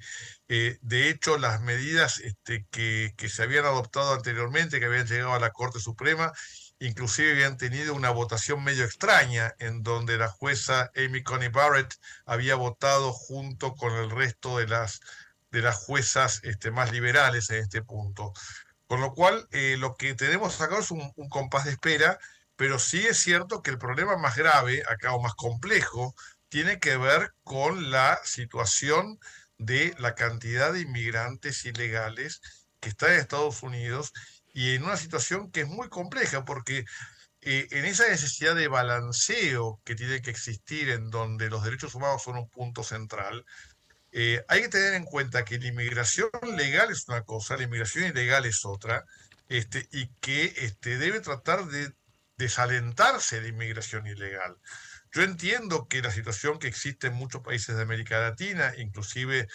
eh, 0.48 0.78
de 0.82 1.08
hecho 1.08 1.36
las 1.38 1.60
medidas 1.60 2.18
este, 2.20 2.66
que, 2.70 3.12
que, 3.16 3.28
se 3.28 3.42
habían 3.42 3.64
adoptado 3.64 4.14
anteriormente, 4.14 4.78
que 4.78 4.86
habían 4.86 5.08
llegado 5.08 5.34
a 5.34 5.40
la 5.40 5.50
Corte 5.50 5.80
Suprema, 5.80 6.32
inclusive 6.78 7.32
habían 7.32 7.56
tenido 7.56 7.94
una 7.94 8.10
votación 8.10 8.62
medio 8.62 8.84
extraña, 8.84 9.54
en 9.58 9.82
donde 9.82 10.18
la 10.18 10.28
jueza 10.28 10.92
Amy 10.94 11.24
Coney 11.24 11.48
Barrett 11.48 11.96
había 12.26 12.54
votado 12.54 13.12
junto 13.12 13.74
con 13.74 13.92
el 13.94 14.10
resto 14.10 14.58
de 14.58 14.68
las, 14.68 15.00
de 15.50 15.62
las 15.62 15.76
juezas 15.78 16.38
este, 16.44 16.70
más 16.70 16.92
liberales 16.92 17.50
en 17.50 17.56
este 17.56 17.82
punto. 17.82 18.32
Con 18.94 19.00
lo 19.00 19.12
cual, 19.12 19.48
eh, 19.50 19.74
lo 19.76 19.96
que 19.96 20.14
tenemos 20.14 20.60
acá 20.60 20.78
es 20.78 20.92
un, 20.92 21.12
compás 21.28 21.64
de 21.64 21.72
espera 21.72 22.16
pero 22.54 22.78
sí 22.78 23.04
es 23.04 23.18
cierto 23.18 23.60
que 23.60 23.72
el 23.72 23.78
problema 23.78 24.16
más 24.18 24.36
grave, 24.36 24.84
acá 24.88 25.14
o 25.14 25.20
más 25.20 25.34
complejo, 25.34 26.14
tiene 26.48 26.78
que 26.78 26.96
ver 26.96 27.34
con 27.42 27.90
la 27.90 28.20
situación 28.22 29.18
de 29.58 29.96
la 29.98 30.14
cantidad 30.14 30.72
de 30.72 30.82
inmigrantes 30.82 31.64
ilegales 31.64 32.40
que 32.78 32.90
está 32.90 33.12
en 33.12 33.18
Estados 33.18 33.64
Unidos 33.64 34.12
y 34.52 34.76
en 34.76 34.84
una 34.84 34.96
situación 34.96 35.50
que 35.50 35.62
es 35.62 35.68
muy 35.68 35.88
compleja 35.88 36.44
porque 36.44 36.84
eh, 37.40 37.66
en 37.72 37.86
esa 37.86 38.08
necesidad 38.08 38.54
de 38.54 38.68
balanceo 38.68 39.80
que 39.84 39.96
tiene 39.96 40.22
que 40.22 40.30
existir 40.30 40.90
en 40.90 41.10
donde 41.10 41.50
los 41.50 41.64
derechos 41.64 41.96
humanos 41.96 42.22
son 42.22 42.36
un 42.36 42.48
punto 42.48 42.84
central, 42.84 43.44
eh, 44.16 44.44
hay 44.46 44.62
que 44.62 44.68
tener 44.68 44.94
en 44.94 45.04
cuenta 45.04 45.44
que 45.44 45.58
la 45.58 45.66
inmigración 45.66 46.30
legal 46.56 46.88
es 46.92 47.08
una 47.08 47.24
cosa, 47.24 47.56
la 47.56 47.64
inmigración 47.64 48.04
ilegal 48.04 48.44
es 48.46 48.64
otra, 48.64 49.04
este, 49.48 49.88
y 49.90 50.06
que 50.20 50.54
este, 50.58 50.98
debe 50.98 51.18
tratar 51.18 51.66
de 51.66 51.92
desalentarse 52.36 53.40
la 53.40 53.48
inmigración 53.48 54.06
ilegal. 54.06 54.56
Yo 55.10 55.22
entiendo 55.22 55.88
que 55.88 56.00
la 56.00 56.12
situación 56.12 56.60
que 56.60 56.68
existe 56.68 57.08
en 57.08 57.14
muchos 57.14 57.42
países 57.42 57.74
de 57.74 57.82
América 57.82 58.20
Latina, 58.20 58.72
inclusive 58.78 59.48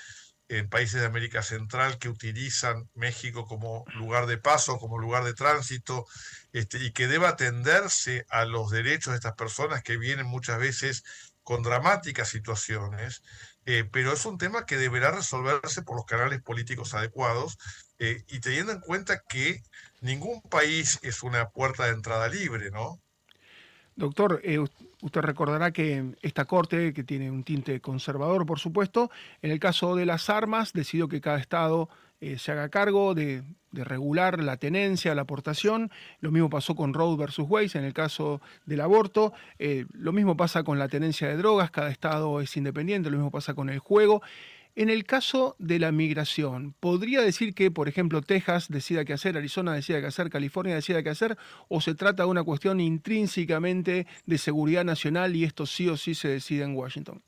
en 0.49 0.67
países 0.67 0.99
de 0.99 1.07
América 1.07 1.41
Central 1.41 1.97
que 1.97 2.09
utilizan 2.09 2.89
México 2.95 3.45
como 3.45 3.85
lugar 3.95 4.25
de 4.25 4.39
paso, 4.39 4.77
como 4.77 4.97
lugar 4.97 5.23
de 5.23 5.35
tránsito, 5.35 6.05
este, 6.51 6.79
y 6.79 6.91
que 6.91 7.07
deba 7.07 7.29
atenderse 7.29 8.25
a 8.29 8.43
los 8.43 8.71
derechos 8.71 9.13
de 9.13 9.17
estas 9.17 9.35
personas 9.35 9.83
que 9.83 9.95
vienen 9.95 10.25
muchas 10.25 10.59
veces 10.59 11.03
con 11.43 11.63
dramáticas 11.63 12.29
situaciones, 12.29 13.23
eh, 13.71 13.87
pero 13.91 14.11
es 14.13 14.25
un 14.25 14.39
tema 14.39 14.65
que 14.65 14.77
deberá 14.77 15.11
resolverse 15.11 15.83
por 15.83 15.95
los 15.95 16.05
canales 16.05 16.41
políticos 16.41 16.95
adecuados 16.95 17.59
eh, 17.99 18.23
y 18.27 18.39
teniendo 18.39 18.71
en 18.71 18.79
cuenta 18.79 19.21
que 19.29 19.61
ningún 20.01 20.41
país 20.41 20.97
es 21.03 21.21
una 21.21 21.49
puerta 21.49 21.85
de 21.85 21.91
entrada 21.91 22.27
libre, 22.29 22.71
¿no? 22.71 22.99
Doctor, 23.95 24.41
eh, 24.43 24.57
usted 24.57 25.21
recordará 25.21 25.69
que 25.69 26.15
esta 26.23 26.45
corte, 26.45 26.93
que 26.95 27.03
tiene 27.03 27.29
un 27.29 27.43
tinte 27.43 27.79
conservador, 27.79 28.47
por 28.47 28.57
supuesto, 28.57 29.11
en 29.43 29.51
el 29.51 29.59
caso 29.59 29.95
de 29.95 30.07
las 30.07 30.31
armas, 30.31 30.73
decidió 30.73 31.07
que 31.07 31.21
cada 31.21 31.37
estado 31.37 31.89
eh, 32.21 32.37
se 32.37 32.51
haga 32.51 32.69
cargo 32.69 33.15
de, 33.15 33.43
regular 33.71 34.41
la 34.41 34.57
tenencia, 34.57 35.15
la 35.15 35.21
aportación. 35.21 35.91
Lo 36.21 36.31
mismo 36.31 36.49
pasó 36.49 36.75
con 36.75 36.93
Roe 36.93 37.15
versus 37.15 37.45
Wade 37.47 37.71
en 37.75 37.85
el 37.85 37.93
caso 37.93 38.41
del 38.65 38.81
aborto. 38.81 39.31
Eh, 39.59 39.85
lo 39.93 40.11
mismo 40.11 40.35
pasa 40.35 40.63
con 40.63 40.79
la 40.79 40.87
tenencia 40.87 41.27
de 41.27 41.37
drogas, 41.37 41.69
cada 41.71 41.91
estado 41.91 42.41
es 42.41 42.57
independiente. 42.57 43.09
Lo 43.09 43.17
mismo 43.17 43.31
pasa 43.31 43.53
con 43.53 43.69
el 43.69 43.79
juego. 43.79 44.21
En 44.75 44.89
el 44.89 45.03
caso 45.03 45.55
de 45.59 45.79
la 45.79 45.91
migración, 45.91 46.73
¿podría 46.79 47.21
decir 47.21 47.53
que, 47.53 47.69
por 47.69 47.89
ejemplo, 47.89 48.21
Texas 48.21 48.69
decida 48.69 49.03
qué 49.03 49.13
hacer, 49.13 49.35
Arizona 49.37 49.73
decida 49.73 49.99
qué 49.99 50.07
hacer, 50.07 50.29
California 50.29 50.75
decida 50.75 51.03
qué 51.03 51.09
hacer, 51.09 51.37
o 51.67 51.81
se 51.81 51.95
trata 51.95 52.23
de 52.23 52.29
una 52.29 52.43
cuestión 52.43 52.79
intrínsecamente 52.79 54.07
de 54.25 54.37
seguridad 54.37 54.85
nacional 54.85 55.35
y 55.35 55.43
esto 55.43 55.65
sí 55.65 55.89
o 55.89 55.97
sí 55.97 56.15
se 56.15 56.29
decide 56.29 56.63
en 56.63 56.75
Washington? 56.75 57.21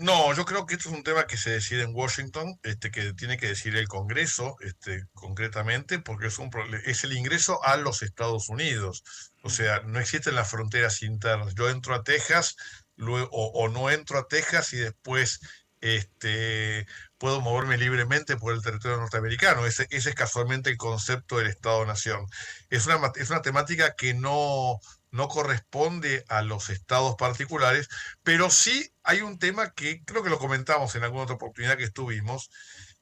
No, 0.00 0.34
yo 0.34 0.46
creo 0.46 0.64
que 0.64 0.76
esto 0.76 0.88
es 0.88 0.94
un 0.94 1.02
tema 1.02 1.26
que 1.26 1.36
se 1.36 1.50
decide 1.50 1.82
en 1.82 1.94
Washington, 1.94 2.58
este, 2.62 2.90
que 2.90 3.12
tiene 3.12 3.36
que 3.36 3.48
decir 3.48 3.76
el 3.76 3.86
Congreso, 3.86 4.56
este, 4.60 5.04
concretamente, 5.12 5.98
porque 5.98 6.28
es, 6.28 6.38
un, 6.38 6.50
es 6.86 7.04
el 7.04 7.12
ingreso 7.12 7.62
a 7.64 7.76
los 7.76 8.02
Estados 8.02 8.48
Unidos. 8.48 9.04
O 9.42 9.50
sea, 9.50 9.80
no 9.82 10.00
existen 10.00 10.36
las 10.36 10.48
fronteras 10.50 11.02
internas. 11.02 11.54
Yo 11.54 11.68
entro 11.68 11.94
a 11.94 12.02
Texas 12.02 12.56
luego, 12.96 13.28
o, 13.30 13.68
no 13.68 13.90
entro 13.90 14.18
a 14.18 14.26
Texas 14.26 14.72
y 14.72 14.78
después 14.78 15.40
este, 15.82 16.86
puedo 17.18 17.42
moverme 17.42 17.76
libremente 17.76 18.38
por 18.38 18.54
el 18.54 18.62
territorio 18.62 18.96
norteamericano. 18.96 19.66
Ese, 19.66 19.86
ese 19.90 20.10
es 20.10 20.14
casualmente 20.14 20.70
el 20.70 20.78
concepto 20.78 21.36
del 21.36 21.48
Estado-Nación. 21.48 22.24
Es 22.70 22.86
una, 22.86 23.12
es 23.16 23.28
una 23.28 23.42
temática 23.42 23.94
que 23.94 24.14
no, 24.14 24.80
no 25.10 25.28
corresponde 25.28 26.24
a 26.28 26.42
los 26.42 26.70
estados 26.70 27.16
particulares, 27.16 27.88
pero 28.22 28.50
sí 28.50 28.92
hay 29.02 29.22
un 29.22 29.38
tema 29.38 29.72
que 29.72 30.04
creo 30.04 30.22
que 30.22 30.30
lo 30.30 30.38
comentamos 30.38 30.94
en 30.94 31.04
alguna 31.04 31.24
otra 31.24 31.36
oportunidad 31.36 31.76
que 31.76 31.84
estuvimos. 31.84 32.50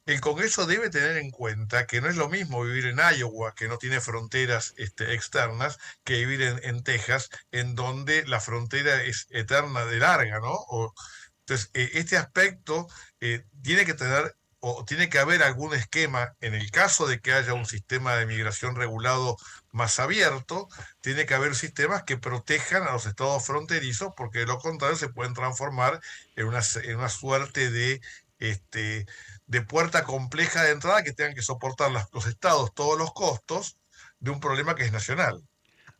El 0.05 0.21
Congreso 0.21 0.65
debe 0.65 0.89
tener 0.89 1.17
en 1.17 1.29
cuenta 1.29 1.85
que 1.85 2.01
no 2.01 2.09
es 2.09 2.15
lo 2.15 2.29
mismo 2.29 2.63
vivir 2.63 2.87
en 2.87 2.97
Iowa, 2.97 3.53
que 3.53 3.67
no 3.67 3.77
tiene 3.77 4.01
fronteras 4.01 4.73
este, 4.77 5.13
externas, 5.13 5.77
que 6.03 6.25
vivir 6.25 6.41
en, 6.63 6.83
Texas, 6.83 7.29
en 7.51 7.75
donde 7.75 8.25
la 8.25 8.39
frontera 8.39 9.03
es 9.03 9.27
eterna 9.29 9.85
de 9.85 9.99
larga, 9.99 10.39
¿no? 10.39 10.57
Entonces, 11.41 11.69
eh, 11.73 11.91
este 11.93 12.17
aspecto 12.17 12.87
eh, 13.19 13.45
tiene 13.61 13.85
que 13.85 13.93
tener 13.93 14.35
o 14.61 14.83
tiene 14.85 15.09
que 15.09 15.19
haber 15.19 15.41
algún 15.43 15.73
esquema, 15.73 16.35
en 16.41 16.53
el 16.53 16.69
caso 16.71 17.07
de 17.07 17.21
que 17.21 17.33
haya 17.33 17.53
un 17.53 17.65
sistema 17.65 18.15
de 18.15 18.25
migración 18.25 18.75
regulado 18.75 19.37
más 19.71 19.99
abierto, 19.99 20.67
tiene 21.01 21.25
que 21.25 21.33
haber 21.33 21.55
sistemas 21.55 22.03
que 22.03 22.17
protejan 22.17 22.83
a 22.83 22.91
los 22.91 23.05
estados 23.05 23.45
fronterizos, 23.45 24.13
porque 24.17 24.39
de 24.39 24.45
lo 24.47 24.59
contrario 24.59 24.97
se 24.97 25.09
pueden 25.09 25.33
transformar 25.33 26.01
en 26.35 26.47
una, 26.47 26.61
en 26.83 26.97
una 26.97 27.09
suerte 27.09 27.71
de, 27.71 28.01
este, 28.39 29.05
de 29.47 29.61
puerta 29.61 30.03
compleja 30.03 30.63
de 30.63 30.71
entrada 30.71 31.03
que 31.03 31.13
tengan 31.13 31.35
que 31.35 31.41
soportar 31.41 31.91
los 32.11 32.25
estados 32.25 32.73
todos 32.73 32.97
los 32.97 33.13
costos 33.13 33.77
de 34.19 34.31
un 34.31 34.39
problema 34.39 34.75
que 34.75 34.83
es 34.83 34.91
nacional. 34.91 35.41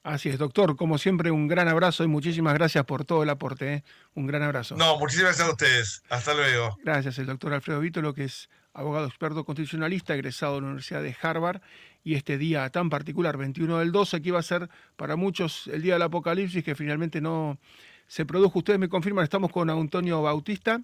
Así 0.03 0.29
es, 0.29 0.38
doctor. 0.38 0.75
Como 0.75 0.97
siempre, 0.97 1.29
un 1.31 1.47
gran 1.47 1.67
abrazo 1.67 2.03
y 2.03 2.07
muchísimas 2.07 2.53
gracias 2.53 2.86
por 2.86 3.05
todo 3.05 3.23
el 3.23 3.29
aporte. 3.29 3.73
¿eh? 3.73 3.83
Un 4.15 4.27
gran 4.27 4.43
abrazo. 4.43 4.75
No, 4.75 4.97
muchísimas 4.97 5.38
gracias 5.38 5.47
a 5.47 5.51
ustedes. 5.51 6.03
Hasta 6.10 6.33
luego. 6.33 6.77
Gracias, 6.83 7.17
el 7.19 7.25
doctor 7.25 7.53
Alfredo 7.53 7.79
Vítolo, 7.79 8.13
que 8.13 8.23
es 8.25 8.49
abogado 8.73 9.08
experto 9.08 9.43
constitucionalista, 9.43 10.13
egresado 10.13 10.55
de 10.55 10.62
la 10.62 10.67
Universidad 10.67 11.03
de 11.03 11.15
Harvard. 11.21 11.62
Y 12.03 12.15
este 12.15 12.38
día 12.38 12.69
tan 12.69 12.89
particular, 12.89 13.38
21 13.38 13.79
del 13.79 13.91
12, 13.91 14.21
que 14.21 14.29
iba 14.29 14.39
a 14.39 14.43
ser 14.43 14.69
para 14.95 15.15
muchos 15.15 15.67
el 15.67 15.82
día 15.82 15.93
del 15.93 16.03
apocalipsis, 16.03 16.63
que 16.63 16.75
finalmente 16.75 17.21
no 17.21 17.60
se 18.08 18.25
produjo. 18.25 18.60
Ustedes 18.60 18.79
me 18.79 18.89
confirman, 18.89 19.23
estamos 19.23 19.51
con 19.51 19.69
Antonio 19.69 20.21
Bautista. 20.21 20.82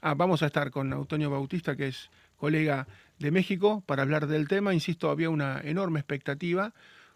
Ah, 0.00 0.14
vamos 0.14 0.42
a 0.42 0.46
estar 0.46 0.70
con 0.70 0.92
Antonio 0.92 1.30
Bautista, 1.30 1.76
que 1.76 1.88
es 1.88 2.10
colega 2.36 2.86
de 3.18 3.30
México, 3.30 3.82
para 3.84 4.02
hablar 4.02 4.28
del 4.28 4.46
tema. 4.46 4.72
Insisto, 4.72 5.10
había 5.10 5.28
una 5.28 5.60
enorme 5.60 5.98
expectativa 6.00 6.72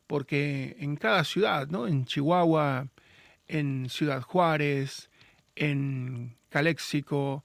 porque 0.07 0.77
en 0.81 0.97
cada 0.97 1.25
ciudad, 1.25 1.69
¿no? 1.69 1.87
En 1.87 2.05
Chihuahua, 2.05 2.89
en 3.47 3.89
Ciudad 3.89 4.21
Juárez, 4.21 5.11
en 5.57 6.37
Caléxico, 6.49 7.45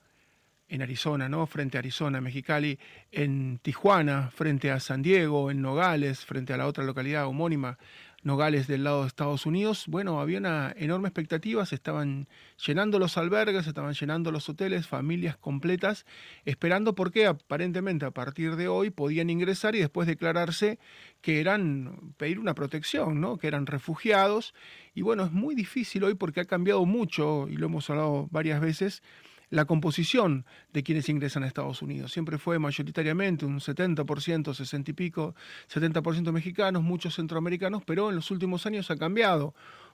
en 0.70 0.82
Arizona, 0.82 1.30
¿no? 1.30 1.46
Frente 1.48 1.78
a 1.78 1.80
Arizona, 1.80 2.22
Mexicali, 2.22 2.78
en 3.12 3.60
Tijuana, 3.62 4.30
frente 4.32 4.72
a 4.72 4.80
San 4.80 5.02
Diego, 5.02 5.50
en 5.52 5.62
Nogales, 5.62 6.26
frente 6.26 6.54
a 6.54 6.58
la 6.58 6.68
otra 6.68 6.84
localidad 6.84 7.28
homónima 7.28 7.78
Nogales 8.24 8.68
del 8.68 8.84
lado 8.84 9.02
de 9.02 9.08
Estados 9.08 9.46
Unidos, 9.46 9.86
bueno, 9.88 10.20
había 10.20 10.40
una 10.40 10.74
enorme 10.76 11.08
expectativa, 11.08 11.66
se 11.66 11.76
estaban 11.76 12.28
llenando 12.66 13.00
los 13.00 13.18
albergues, 13.18 13.64
se 13.64 13.70
estaban 13.70 13.94
llenando 13.94 14.32
los 14.32 14.50
hoteles, 14.50 14.88
familias 14.88 15.38
completas, 15.38 16.06
esperando 16.44 16.94
porque 16.94 17.28
aparentemente 17.28 18.06
a 18.06 18.12
partir 18.12 18.56
de 18.56 18.68
hoy 18.68 18.90
podían 18.90 19.30
ingresar 19.30 19.76
y 19.76 19.80
después 19.80 20.08
declararse 20.08 20.80
que 21.22 21.40
eran, 21.40 22.14
pedir 22.18 22.40
una 22.40 22.56
protección, 22.56 23.22
¿no? 23.22 23.38
que 23.38 23.48
eran 23.48 23.66
refugiados. 23.66 24.54
Y 24.94 25.04
bueno, 25.04 25.24
es 25.24 25.32
muy 25.32 25.56
difícil 25.56 26.04
hoy 26.04 26.16
porque 26.16 26.42
ha 26.42 26.46
cambiado 26.46 26.86
mucho, 26.86 27.48
y 27.48 27.56
lo 27.56 27.68
hemos 27.68 27.90
hablado 27.90 28.28
varias 28.32 28.60
veces, 28.60 29.04
la 29.50 29.66
composición 29.66 30.46
de 30.74 30.84
quienes 30.84 31.10
ingresan 31.10 31.44
a 31.44 31.48
Estados 31.48 31.82
Unidos. 31.82 32.12
Siempre 32.12 32.38
fue 32.38 32.60
mayoritariamente 32.60 33.46
un 33.46 33.60
70%, 33.60 34.54
60 34.54 34.92
y 34.92 34.94
pico, 34.94 35.36
70% 35.74 36.32
mexicanos, 36.32 36.84
muchos 36.84 37.16
centroamericanos, 37.16 37.84
pero 37.86 38.10
en 38.10 38.16
los 38.16 38.30
últimos 38.32 38.66
años 38.66 38.92
ha 38.92 38.98
cambiado 38.98 39.54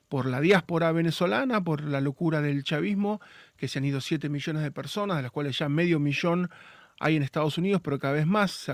por 0.10 0.26
la 0.26 0.42
diáspora 0.42 0.92
venezolana, 0.92 1.64
por 1.64 1.84
la 1.84 2.02
locura 2.02 2.42
del 2.42 2.64
chavismo, 2.64 3.22
que 3.58 3.68
se 3.68 3.80
han 3.80 3.86
ido 3.86 4.02
7 4.02 4.30
millones 4.30 4.64
de 4.64 4.72
personas, 4.72 5.18
de 5.18 5.24
las 5.24 5.32
cuales 5.32 5.58
ya 5.58 5.70
medio 5.70 6.00
millón 6.00 6.50
hay 7.00 7.16
en 7.16 7.24
Estados 7.24 7.58
Unidos, 7.58 7.82
pero 7.84 8.00
cada 8.00 8.14
vez 8.14 8.26
más 8.26 8.52
se, 8.52 8.74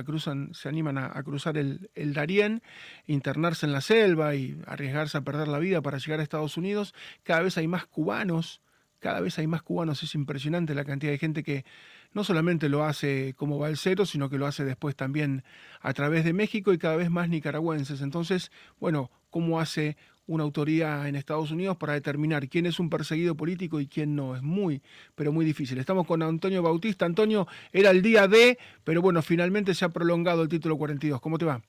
se 0.51 0.69
animan 0.69 0.97
a, 0.97 1.23
cruzar 1.23 1.57
el, 1.57 1.89
el, 1.95 2.13
Darién, 2.13 2.61
internarse 3.07 3.65
en 3.65 3.71
la 3.71 3.81
selva 3.81 4.35
y 4.35 4.61
arriesgarse 4.67 5.17
a 5.17 5.21
perder 5.21 5.47
la 5.47 5.59
vida 5.59 5.81
para 5.81 5.97
llegar 5.97 6.19
a 6.19 6.23
Estados 6.23 6.57
Unidos. 6.57 6.93
Cada 7.23 7.41
vez 7.41 7.57
hay 7.57 7.67
más 7.67 7.85
cubanos 7.85 8.61
cada 8.99 9.21
vez 9.21 9.39
hay 9.39 9.47
más 9.47 9.61
cubanos, 9.61 10.03
es 10.03 10.15
impresionante 10.15 10.75
la 10.75 10.85
cantidad 10.85 11.11
de 11.11 11.17
gente 11.17 11.43
que 11.43 11.65
no 12.13 12.23
solamente 12.23 12.69
lo 12.69 12.83
hace 12.83 13.33
como 13.35 13.59
balsero, 13.59 14.05
sino 14.05 14.29
que 14.29 14.37
lo 14.37 14.47
hace 14.47 14.65
después 14.65 14.95
también 14.95 15.43
a 15.81 15.93
través 15.93 16.23
de 16.25 16.33
México 16.33 16.73
y 16.73 16.77
cada 16.77 16.95
vez 16.95 17.09
más 17.09 17.29
nicaragüenses. 17.29 18.01
Entonces, 18.01 18.51
bueno, 18.79 19.11
¿cómo 19.29 19.59
hace 19.59 19.97
una 20.25 20.43
autoridad 20.43 21.07
en 21.07 21.15
Estados 21.15 21.51
Unidos 21.51 21.77
para 21.77 21.93
determinar 21.93 22.49
quién 22.49 22.65
es 22.65 22.79
un 22.79 22.89
perseguido 22.89 23.35
político 23.35 23.79
y 23.79 23.87
quién 23.87 24.15
no? 24.15 24.35
Es 24.35 24.43
muy, 24.43 24.81
pero 25.15 25.31
muy 25.31 25.45
difícil. 25.45 25.77
Estamos 25.79 26.05
con 26.05 26.21
Antonio 26.21 26.61
Bautista. 26.61 27.05
Antonio, 27.05 27.47
era 27.71 27.89
el 27.91 28.01
día 28.01 28.27
de, 28.27 28.59
pero 28.83 29.01
bueno, 29.01 29.21
finalmente 29.21 29.73
se 29.73 29.85
ha 29.85 29.89
prolongado 29.89 30.43
el 30.43 30.49
título 30.49 30.77
42. 30.77 31.19
¿Cómo 31.21 31.37
te 31.37 31.45
va? 31.45 31.61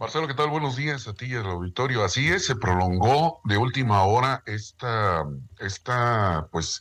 Marcelo, 0.00 0.26
¿qué 0.26 0.32
tal? 0.32 0.48
Buenos 0.48 0.76
días 0.76 1.06
a 1.08 1.12
ti 1.12 1.26
y 1.26 1.34
al 1.34 1.44
auditorio. 1.44 2.02
Así 2.02 2.28
es, 2.28 2.46
se 2.46 2.56
prolongó 2.56 3.42
de 3.44 3.58
última 3.58 4.02
hora 4.04 4.42
esta, 4.46 5.26
esta 5.58 6.48
pues, 6.50 6.80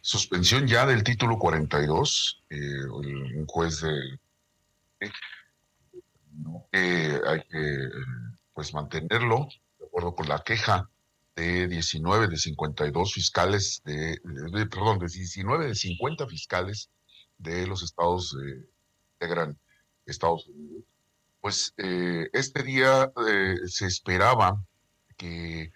suspensión 0.00 0.66
ya 0.66 0.84
del 0.84 1.04
título 1.04 1.38
42. 1.38 2.44
Eh, 2.50 2.84
un 2.86 3.46
juez 3.46 3.82
de... 3.82 4.18
Eh, 6.72 7.20
hay 7.24 7.40
que 7.42 7.88
pues 8.52 8.74
mantenerlo, 8.74 9.46
de 9.78 9.86
acuerdo 9.86 10.16
con 10.16 10.28
la 10.28 10.40
queja 10.40 10.90
de 11.36 11.68
19 11.68 12.26
de 12.26 12.36
52 12.36 13.14
fiscales, 13.14 13.80
de, 13.84 14.18
perdón, 14.68 14.98
de 14.98 15.06
19 15.06 15.68
de 15.68 15.74
50 15.76 16.26
fiscales 16.26 16.90
de 17.38 17.64
los 17.68 17.84
estados 17.84 18.36
de 19.20 19.28
Gran 19.28 19.56
Estados 20.04 20.48
Unidos, 20.48 20.84
pues 21.46 21.74
eh, 21.76 22.28
este 22.32 22.64
día 22.64 23.12
eh, 23.24 23.54
se 23.66 23.86
esperaba 23.86 24.60
que 25.16 25.62
eh, 25.62 25.70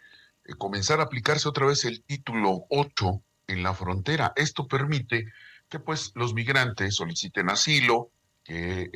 comenzara 0.59 1.05
a 1.05 1.07
aplicarse 1.07 1.49
otra 1.49 1.65
vez 1.65 1.85
el 1.85 2.03
título 2.03 2.65
8 2.71 3.23
en 3.47 3.63
la 3.63 3.73
frontera. 3.73 4.33
Esto 4.35 4.67
permite 4.67 5.27
que 5.69 5.79
pues 5.79 6.11
los 6.17 6.35
migrantes 6.35 6.97
soliciten 6.97 7.51
asilo, 7.51 8.11
que 8.43 8.91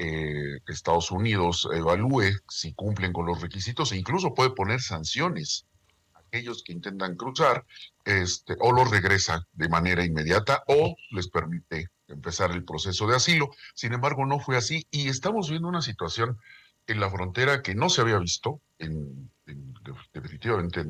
Estados 0.67 1.13
Unidos 1.13 1.69
evalúe 1.73 2.33
si 2.49 2.75
cumplen 2.75 3.13
con 3.13 3.27
los 3.27 3.41
requisitos 3.41 3.93
e 3.93 3.97
incluso 3.97 4.35
puede 4.35 4.51
poner 4.51 4.81
sanciones 4.81 5.67
a 6.15 6.19
aquellos 6.27 6.65
que 6.65 6.73
intentan 6.73 7.15
cruzar 7.15 7.65
este, 8.05 8.57
o 8.59 8.73
los 8.73 8.91
regresa 8.91 9.47
de 9.53 9.69
manera 9.69 10.05
inmediata 10.05 10.65
o 10.67 10.97
les 11.13 11.29
permite 11.29 11.91
empezar 12.09 12.51
el 12.51 12.65
proceso 12.65 13.07
de 13.07 13.15
asilo. 13.15 13.51
Sin 13.75 13.93
embargo, 13.93 14.27
no 14.27 14.41
fue 14.41 14.57
así 14.57 14.89
y 14.91 15.09
estamos 15.09 15.49
viendo 15.51 15.69
una 15.69 15.83
situación 15.83 16.37
en 16.87 17.01
la 17.01 17.11
frontera 17.11 17.62
que 17.62 17.75
no 17.75 17.88
se 17.88 18.01
había 18.01 18.18
visto 18.18 18.61
en, 18.79 19.31
definitivamente 20.12 20.81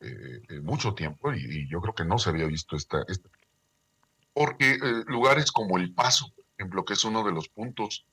eh, 0.00 0.42
en, 0.48 0.64
mucho 0.64 0.94
tiempo 0.94 1.32
y, 1.32 1.68
yo 1.68 1.80
creo 1.80 1.94
que 1.94 2.04
no 2.04 2.18
se 2.18 2.30
había 2.30 2.46
visto 2.46 2.76
esta, 2.76 3.04
porque 4.32 4.72
eh, 4.72 5.04
lugares 5.06 5.50
como 5.50 5.78
El 5.78 5.94
Paso, 5.94 6.30
por 6.34 6.44
ejemplo, 6.58 6.84
que 6.84 6.94
es 6.94 7.04
uno 7.04 7.24
de 7.24 7.32
los 7.32 7.48
puntos 7.48 8.06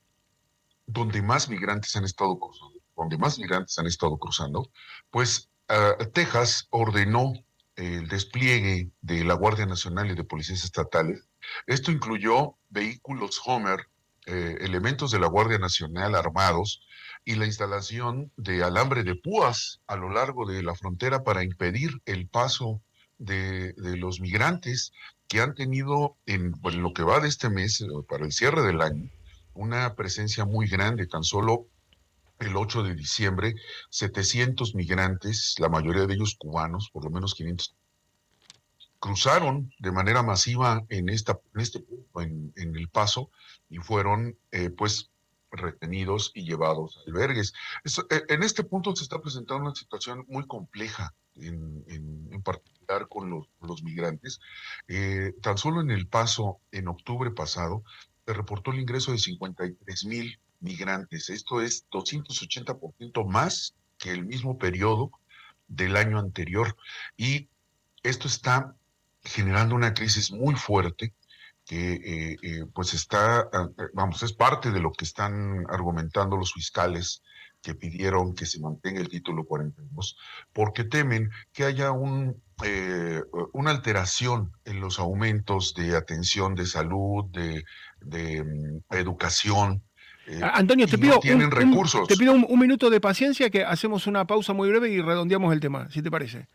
donde 0.85 1.21
más 1.21 1.49
migrantes 1.49 1.95
han 1.95 2.05
estado 2.05 2.37
cruzando, 2.39 2.79
donde 2.95 3.17
más 3.17 3.37
migrantes 3.39 3.77
han 3.79 3.87
estado 3.87 4.17
cruzando, 4.17 4.69
pues 5.09 5.49
ah, 5.69 5.95
Texas 6.13 6.67
ordenó 6.71 7.33
el 7.75 8.07
despliegue 8.07 8.91
de 9.01 9.23
la 9.23 9.33
Guardia 9.33 9.65
Nacional 9.65 10.11
y 10.11 10.15
de 10.15 10.23
policías 10.23 10.63
estatales. 10.63 11.27
Esto 11.65 11.91
incluyó 11.91 12.55
vehículos 12.69 13.41
Homer 13.45 13.87
eh, 14.25 14.57
elementos 14.61 15.11
de 15.11 15.19
la 15.19 15.27
Guardia 15.27 15.59
Nacional 15.59 16.15
armados 16.15 16.81
y 17.25 17.35
la 17.35 17.45
instalación 17.45 18.31
de 18.37 18.63
alambre 18.63 19.03
de 19.03 19.15
púas 19.15 19.81
a 19.87 19.95
lo 19.95 20.09
largo 20.09 20.45
de 20.45 20.63
la 20.63 20.75
frontera 20.75 21.23
para 21.23 21.43
impedir 21.43 21.91
el 22.05 22.27
paso 22.27 22.81
de, 23.17 23.73
los 23.77 24.19
migrantes 24.19 24.93
que 25.27 25.41
han 25.41 25.55
tenido 25.55 26.17
en, 26.25 26.53
lo 26.63 26.93
que 26.93 27.03
va 27.03 27.19
de 27.19 27.27
este 27.27 27.49
mes, 27.49 27.81
eh, 27.81 27.87
para 28.07 28.25
el 28.25 28.31
cierre 28.31 28.61
del 28.61 28.81
año, 28.81 29.09
una 29.53 29.95
presencia 29.95 30.45
muy 30.45 30.67
grande, 30.67 31.07
tan 31.07 31.23
solo 31.23 31.67
el 32.39 32.55
8 32.55 32.83
de 32.83 32.95
diciembre, 32.95 33.55
700 33.89 34.75
migrantes, 34.75 35.55
la 35.59 35.69
mayoría 35.69 36.05
de 36.05 36.13
ellos 36.15 36.35
cubanos, 36.37 36.89
por 36.91 37.05
lo 37.05 37.11
menos 37.11 37.35
500 37.35 37.75
cruzaron 39.03 39.69
de 39.79 39.91
manera 39.91 40.23
masiva 40.23 40.85
en, 40.87 41.09
esta, 41.09 41.37
en 41.53 41.59
este 41.59 41.81
punto, 41.81 42.21
en, 42.21 42.53
El 42.55 42.87
Paso, 42.87 43.31
y 43.69 43.79
fueron 43.79 44.37
eh, 44.51 44.69
pues 44.69 45.11
retenidos 45.51 46.31
y 46.33 46.45
llevados 46.45 46.97
a 46.97 47.09
albergues. 47.09 47.51
Eh, 47.83 48.21
en 48.29 48.43
este 48.43 48.63
punto 48.63 48.95
se 48.95 49.03
está 49.03 49.19
presentando 49.19 49.65
una 49.65 49.75
situación 49.75 50.23
muy 50.29 50.47
compleja, 50.47 51.13
en, 51.35 51.83
particular 52.45 53.09
con 53.09 53.29
los, 53.29 53.83
migrantes. 53.83 54.39
Eh, 54.87 55.33
tan 55.41 55.57
solo 55.57 55.81
en 55.81 55.91
El 55.91 56.07
Paso, 56.07 56.61
en 56.71 56.87
octubre 56.87 57.29
pasado, 57.31 57.83
se 58.25 58.31
reportó 58.31 58.71
el 58.71 58.79
ingreso 58.79 59.11
de 59.11 59.17
53 59.17 60.05
mil 60.05 60.39
migrantes. 60.61 61.29
Esto 61.29 61.59
es 61.59 61.85
280% 61.89 63.27
más 63.27 63.75
que 63.97 64.11
el 64.11 64.25
mismo 64.25 64.57
periodo 64.57 65.11
del 65.67 65.97
año 65.97 66.19
anterior. 66.19 66.77
Y 67.17 67.49
esto 68.01 68.29
está 68.29 68.77
generando 69.23 69.75
una 69.75 69.93
crisis 69.93 70.31
muy 70.31 70.55
fuerte 70.55 71.13
que 71.65 71.93
eh, 71.93 72.37
eh, 72.41 72.65
pues 72.73 72.93
está, 72.93 73.49
ah, 73.53 73.69
eh, 73.77 73.83
vamos, 73.93 74.21
es 74.23 74.33
parte 74.33 74.71
de 74.71 74.79
lo 74.79 74.91
que 74.91 75.05
están 75.05 75.65
argumentando 75.69 76.35
los 76.37 76.53
fiscales 76.53 77.23
que 77.61 77.73
pidieron 77.73 78.35
que 78.35 78.45
se 78.45 78.59
mantenga 78.59 78.99
el 78.99 79.07
título 79.07 79.45
42, 79.45 80.17
porque 80.51 80.83
temen 80.83 81.29
que 81.53 81.63
haya 81.63 81.91
un, 81.91 82.43
una 83.53 83.71
alteración 83.71 84.51
en 84.65 84.81
los 84.81 84.99
aumentos 84.99 85.73
de 85.73 85.95
atención 85.95 86.55
de 86.55 86.65
salud, 86.65 87.23
de, 87.31 87.63
de 88.01 88.43
mm, 88.43 88.93
educación, 88.95 89.81
Antonio, 90.41 90.87
te 90.87 90.97
pido, 90.97 91.19
un, 91.19 91.51
recursos. 91.51 92.07
te 92.07 92.15
pido 92.15 92.33
un, 92.33 92.59
minuto 92.59 92.89
de 92.89 93.01
paciencia, 93.01 93.49
que 93.49 93.65
hacemos 93.65 94.07
una 94.07 94.25
pausa 94.25 94.53
muy 94.53 94.69
breve 94.69 94.89
y 94.89 95.01
redondeamos 95.01 95.53
el 95.53 95.59
tema, 95.59 95.89
si 95.89 96.01
te 96.01 96.09
parece. 96.09 96.47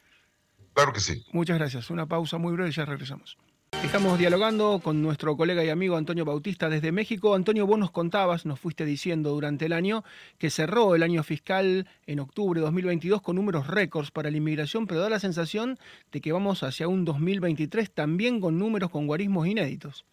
Claro 0.78 0.92
que 0.92 1.00
sí. 1.00 1.24
Muchas 1.32 1.58
gracias. 1.58 1.90
Una 1.90 2.06
pausa 2.06 2.38
muy 2.38 2.52
breve 2.52 2.68
y 2.68 2.72
ya 2.72 2.84
regresamos. 2.84 3.36
Estamos 3.82 4.16
dialogando 4.16 4.80
con 4.80 5.02
nuestro 5.02 5.36
colega 5.36 5.64
y 5.64 5.70
amigo 5.70 5.96
Antonio 5.96 6.24
Bautista 6.24 6.68
desde 6.68 6.92
México. 6.92 7.34
Antonio, 7.34 7.66
vos 7.66 7.80
nos 7.80 7.90
contabas, 7.90 8.46
nos 8.46 8.60
fuiste 8.60 8.84
diciendo 8.84 9.30
durante 9.30 9.66
el 9.66 9.72
año 9.72 10.04
que 10.38 10.50
cerró 10.50 10.94
el 10.94 11.02
año 11.02 11.24
fiscal 11.24 11.88
en 12.06 12.20
octubre 12.20 12.60
de 12.60 12.64
2022 12.66 13.20
con 13.22 13.34
números 13.34 13.66
récords 13.66 14.12
para 14.12 14.30
la 14.30 14.36
inmigración, 14.36 14.86
pero 14.86 15.00
da 15.00 15.10
la 15.10 15.18
sensación 15.18 15.80
de 16.12 16.20
que 16.20 16.30
vamos 16.30 16.62
hacia 16.62 16.86
un 16.86 17.04
2023 17.04 17.90
también 17.90 18.40
con 18.40 18.56
números 18.56 18.90
con 18.90 19.08
guarismos 19.08 19.48
inéditos. 19.48 20.06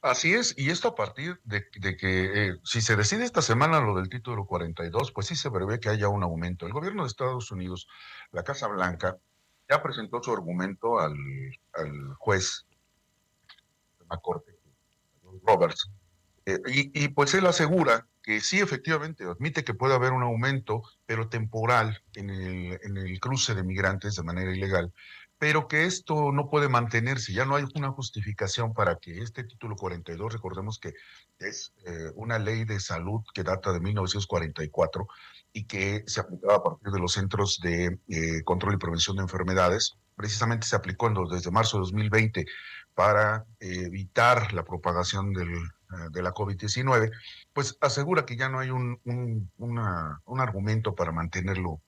Así 0.00 0.32
es, 0.32 0.54
y 0.56 0.70
esto 0.70 0.88
a 0.88 0.94
partir 0.94 1.40
de, 1.42 1.68
que 1.96 2.50
eh, 2.50 2.56
si 2.62 2.80
se 2.82 2.94
decide 2.94 3.24
esta 3.24 3.42
semana 3.42 3.80
lo 3.80 3.96
del 3.96 4.08
título 4.08 4.46
42, 4.46 5.10
pues 5.10 5.26
sí 5.26 5.34
se 5.34 5.50
prevé 5.50 5.80
que 5.80 5.88
haya 5.88 6.08
un 6.08 6.22
aumento. 6.22 6.66
El 6.66 6.72
gobierno 6.72 7.02
de 7.02 7.08
Estados 7.08 7.50
Unidos, 7.50 7.88
la 8.30 8.44
Casa 8.44 8.68
Blanca, 8.68 9.18
ya 9.68 9.82
presentó 9.82 10.22
su 10.22 10.32
argumento 10.32 10.98
al, 10.98 11.14
juez 12.18 12.66
de 13.98 14.06
la 14.10 14.18
Corte, 14.18 14.52
Roberts, 15.46 15.90
eh, 16.44 16.58
y, 16.66 17.08
pues 17.08 17.34
él 17.34 17.46
asegura 17.46 18.06
que 18.22 18.40
sí, 18.40 18.60
efectivamente, 18.60 19.24
admite 19.24 19.64
que 19.64 19.74
puede 19.74 19.94
haber 19.94 20.12
un 20.12 20.22
aumento, 20.22 20.82
pero 21.06 21.28
temporal, 21.28 22.02
en 22.14 22.30
el, 22.30 22.78
en 22.82 22.96
el 22.96 23.18
cruce 23.20 23.54
de 23.54 23.64
migrantes 23.64 24.16
de 24.16 24.22
manera 24.22 24.54
ilegal, 24.54 24.92
pero 25.42 25.66
que 25.66 25.86
esto 25.86 26.30
no 26.30 26.48
puede 26.48 26.68
mantenerse, 26.68 27.32
ya 27.32 27.44
no 27.44 27.56
hay 27.56 27.64
una 27.74 27.90
justificación 27.90 28.74
para 28.74 28.94
que 28.94 29.18
este 29.22 29.42
título 29.42 29.74
42, 29.74 30.32
recordemos 30.32 30.78
que 30.78 30.94
es 31.40 31.74
eh, 31.84 32.12
una 32.14 32.38
ley 32.38 32.64
de 32.64 32.78
salud 32.78 33.22
que 33.34 33.42
data 33.42 33.72
de 33.72 33.80
1944 33.80 35.08
y 35.52 35.64
que 35.64 36.04
se 36.06 36.20
aplicaba 36.20 36.54
a 36.54 36.62
partir 36.62 36.92
de 36.92 37.00
los 37.00 37.14
centros 37.14 37.58
de 37.60 37.98
eh, 38.06 38.44
control 38.44 38.74
y 38.74 38.76
prevención 38.76 39.16
de 39.16 39.22
enfermedades, 39.22 39.96
precisamente 40.14 40.64
se 40.64 40.76
aplicó 40.76 41.10
desde 41.28 41.50
marzo 41.50 41.78
de 41.78 41.86
2020 41.86 42.46
para 42.94 43.44
eh, 43.58 43.86
evitar 43.86 44.52
la 44.52 44.62
propagación 44.62 45.32
del, 45.32 45.58
de 46.12 46.22
la 46.22 46.32
COVID-19, 46.32 47.10
pues 47.52 47.76
asegura 47.80 48.24
que 48.24 48.36
ya 48.36 48.48
no 48.48 48.60
hay 48.60 48.70
un, 48.70 49.00
un 49.56 50.40
argumento 50.40 50.94
para 50.94 51.10
mantenerlo 51.10 51.80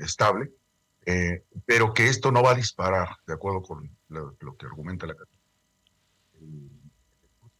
estable 0.00 0.52
eh, 1.06 1.44
pero 1.66 1.94
que 1.94 2.08
esto 2.08 2.32
no 2.32 2.42
va 2.42 2.52
a 2.52 2.56
disparar, 2.56 3.08
de 3.26 3.34
acuerdo 3.34 3.62
con 3.62 3.96
lo, 4.08 4.36
que 4.36 4.66
argumenta 4.66 5.06
la 5.06 5.14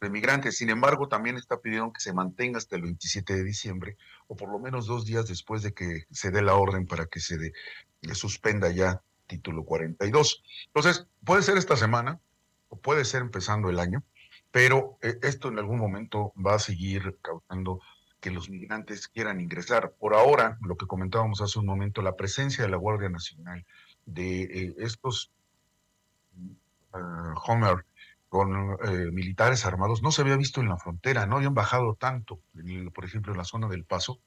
de 0.00 0.10
migrantes. 0.10 0.58
Sin 0.58 0.70
embargo, 0.70 1.08
también 1.08 1.36
está 1.36 1.60
pidiendo 1.60 1.92
que 1.92 2.00
se 2.00 2.12
mantenga 2.12 2.58
hasta 2.58 2.76
el 2.76 2.82
27 2.82 3.34
de 3.34 3.44
diciembre, 3.44 3.96
o 4.26 4.36
por 4.36 4.50
lo 4.50 4.58
menos 4.58 4.86
dos 4.86 5.04
días 5.04 5.26
después 5.26 5.62
de 5.62 5.72
que 5.72 6.04
se 6.10 6.30
dé 6.30 6.42
la 6.42 6.54
orden 6.54 6.86
para 6.86 7.06
que 7.06 7.20
se 7.20 7.52
suspenda 8.12 8.70
ya 8.70 9.02
título 9.26 9.64
42. 9.64 10.42
Entonces, 10.66 11.06
puede 11.24 11.42
ser 11.42 11.56
esta 11.56 11.76
semana, 11.76 12.20
o 12.68 12.78
puede 12.78 13.04
ser 13.04 13.22
empezando 13.22 13.70
el 13.70 13.78
año, 13.78 14.04
pero 14.50 14.98
eh, 15.02 15.18
esto 15.22 15.48
en 15.48 15.58
algún 15.58 15.78
momento 15.78 16.32
va 16.34 16.54
a 16.54 16.58
seguir 16.58 17.18
causando 17.22 17.80
que 18.24 18.30
los 18.30 18.48
migrantes 18.48 19.06
quieran 19.06 19.38
ingresar. 19.38 19.92
Por 20.00 20.14
ahora, 20.14 20.56
lo 20.62 20.78
que 20.78 20.86
comentábamos 20.86 21.42
hace 21.42 21.58
un 21.58 21.66
momento, 21.66 22.00
la 22.00 22.16
presencia 22.16 22.64
de 22.64 22.70
la 22.70 22.78
Guardia 22.78 23.10
Nacional, 23.10 23.66
de 24.06 24.44
eh, 24.44 24.74
estos 24.78 25.30
uh, 26.94 27.34
Homer 27.46 27.84
con 28.30 28.78
eh, 28.82 29.10
militares 29.12 29.66
armados, 29.66 30.02
no 30.02 30.10
se 30.10 30.22
había 30.22 30.38
visto 30.38 30.62
en 30.62 30.70
la 30.70 30.78
frontera, 30.78 31.26
no 31.26 31.36
habían 31.36 31.52
bajado 31.52 31.96
tanto, 31.96 32.40
por 32.94 33.04
ejemplo, 33.04 33.32
en 33.32 33.36
la 33.36 33.44
zona 33.44 33.68
del 33.68 33.84
Paso, 33.84 34.18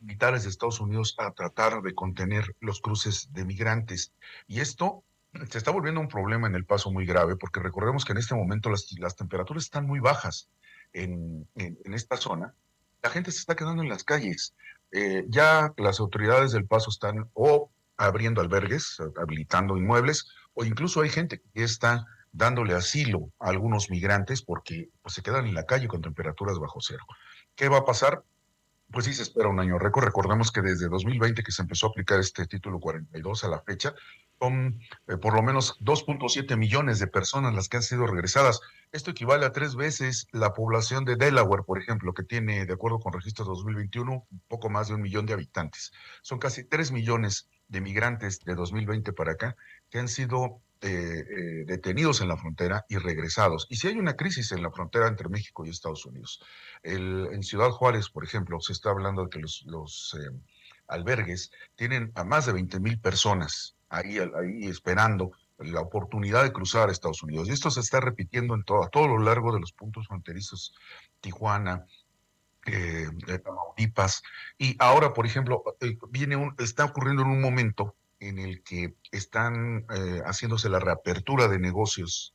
militares 0.00 0.42
de 0.42 0.50
Estados 0.50 0.80
Unidos 0.80 1.14
a 1.16 1.30
tratar 1.30 1.80
de 1.80 1.94
contener 1.94 2.54
los 2.60 2.82
cruces 2.82 3.32
de 3.32 3.46
migrantes. 3.46 4.12
Y 4.46 4.60
esto 4.60 5.04
se 5.48 5.56
está 5.56 5.70
volviendo 5.70 6.02
un 6.02 6.08
problema 6.08 6.48
en 6.48 6.54
el 6.54 6.66
Paso 6.66 6.92
muy 6.92 7.06
grave, 7.06 7.34
porque 7.36 7.60
recordemos 7.60 8.04
que 8.04 8.12
en 8.12 8.18
este 8.18 8.34
momento 8.34 8.68
las, 8.68 8.92
las 8.98 9.16
temperaturas 9.16 9.64
están 9.64 9.86
muy 9.86 10.00
bajas 10.00 10.50
en, 10.92 11.48
en, 11.54 11.78
en 11.82 11.94
esta 11.94 12.18
zona 12.18 12.54
la 13.02 13.10
gente 13.10 13.30
se 13.32 13.38
está 13.38 13.56
quedando 13.56 13.82
en 13.82 13.88
las 13.88 14.04
calles. 14.04 14.54
Eh, 14.92 15.24
ya 15.28 15.72
las 15.76 16.00
autoridades 16.00 16.52
del 16.52 16.66
paso 16.66 16.90
están 16.90 17.30
o 17.34 17.70
abriendo 17.96 18.40
albergues, 18.40 18.96
habilitando 19.16 19.76
inmuebles, 19.76 20.28
o 20.54 20.64
incluso 20.64 21.02
hay 21.02 21.10
gente 21.10 21.42
que 21.54 21.62
está 21.62 22.06
dándole 22.32 22.74
asilo 22.74 23.32
a 23.38 23.48
algunos 23.48 23.90
migrantes 23.90 24.42
porque 24.42 24.90
pues, 25.02 25.14
se 25.14 25.22
quedan 25.22 25.46
en 25.46 25.54
la 25.54 25.66
calle 25.66 25.88
con 25.88 26.02
temperaturas 26.02 26.58
bajo 26.58 26.80
cero. 26.80 27.04
¿Qué 27.54 27.68
va 27.68 27.78
a 27.78 27.84
pasar? 27.84 28.22
Pues 28.90 29.04
sí, 29.04 29.12
se 29.12 29.22
espera 29.22 29.48
un 29.48 29.60
año 29.60 29.78
récord. 29.78 30.04
Recordemos 30.04 30.50
que 30.50 30.62
desde 30.62 30.88
2020 30.88 31.42
que 31.42 31.52
se 31.52 31.60
empezó 31.60 31.86
a 31.86 31.90
aplicar 31.90 32.20
este 32.20 32.46
título 32.46 32.80
42 32.80 33.44
a 33.44 33.48
la 33.48 33.60
fecha, 33.60 33.94
son 34.40 34.80
eh, 35.08 35.16
por 35.18 35.34
lo 35.34 35.42
menos 35.42 35.78
2.7 35.80 36.56
millones 36.56 36.98
de 36.98 37.06
personas 37.06 37.54
las 37.54 37.68
que 37.68 37.76
han 37.76 37.82
sido 37.82 38.06
regresadas. 38.06 38.60
Esto 38.92 39.10
equivale 39.10 39.44
a 39.44 39.52
tres 39.52 39.74
veces 39.74 40.26
la 40.32 40.54
población 40.54 41.04
de 41.04 41.16
Delaware, 41.16 41.64
por 41.64 41.78
ejemplo, 41.78 42.14
que 42.14 42.22
tiene, 42.22 42.64
de 42.64 42.72
acuerdo 42.72 42.98
con 42.98 43.12
registros 43.12 43.46
2021, 43.48 44.26
un 44.30 44.42
poco 44.48 44.70
más 44.70 44.88
de 44.88 44.94
un 44.94 45.02
millón 45.02 45.26
de 45.26 45.34
habitantes. 45.34 45.92
Son 46.22 46.38
casi 46.38 46.64
3 46.64 46.92
millones 46.92 47.50
de 47.68 47.82
migrantes 47.82 48.40
de 48.40 48.54
2020 48.54 49.12
para 49.12 49.32
acá 49.32 49.56
que 49.90 49.98
han 49.98 50.08
sido 50.08 50.62
eh, 50.80 50.88
eh, 50.88 51.64
detenidos 51.66 52.20
en 52.20 52.28
la 52.28 52.36
frontera 52.36 52.84
y 52.88 52.96
regresados. 52.96 53.66
Y 53.68 53.76
si 53.76 53.88
hay 53.88 53.98
una 53.98 54.16
crisis 54.16 54.52
en 54.52 54.62
la 54.62 54.70
frontera 54.70 55.08
entre 55.08 55.28
México 55.28 55.64
y 55.64 55.70
Estados 55.70 56.06
Unidos, 56.06 56.42
en 56.82 57.42
Ciudad 57.42 57.70
Juárez, 57.70 58.08
por 58.08 58.24
ejemplo, 58.24 58.60
se 58.60 58.72
está 58.72 58.90
hablando 58.90 59.24
de 59.24 59.30
que 59.30 59.40
los, 59.40 59.64
los 59.66 60.16
albergues 60.86 61.50
tienen 61.74 62.12
a 62.14 62.24
más 62.24 62.46
de 62.46 62.52
20 62.52 62.78
mil 62.80 63.00
personas 63.00 63.76
ahí, 63.88 64.18
ahí 64.18 64.68
esperando 64.68 65.32
la 65.58 65.80
oportunidad 65.80 66.44
de 66.44 66.52
cruzar 66.52 66.88
a 66.88 66.92
Estados 66.92 67.22
Unidos. 67.22 67.48
Y 67.48 67.52
esto 67.52 67.70
se 67.70 67.80
está 67.80 68.00
repitiendo 68.00 68.54
en 68.54 68.62
todo, 68.62 68.84
a 68.84 68.88
todo 68.88 69.08
lo 69.08 69.18
largo 69.18 69.52
de 69.52 69.60
los 69.60 69.72
puntos 69.72 70.06
fronterizos, 70.06 70.74
Tijuana, 71.20 71.84
eh, 72.66 73.08
Tamaulipas. 73.44 74.22
Y 74.56 74.76
ahora, 74.78 75.12
por 75.12 75.26
ejemplo, 75.26 75.62
eh, 75.80 75.96
viene 76.10 76.36
un, 76.36 76.54
está 76.58 76.84
ocurriendo 76.84 77.22
en 77.22 77.28
un 77.28 77.40
momento 77.40 77.96
en 78.20 78.38
el 78.38 78.62
que 78.62 78.94
están 79.12 79.86
eh, 79.94 80.20
haciéndose 80.24 80.68
la 80.68 80.80
reapertura 80.80 81.48
de 81.48 81.58
negocios 81.58 82.34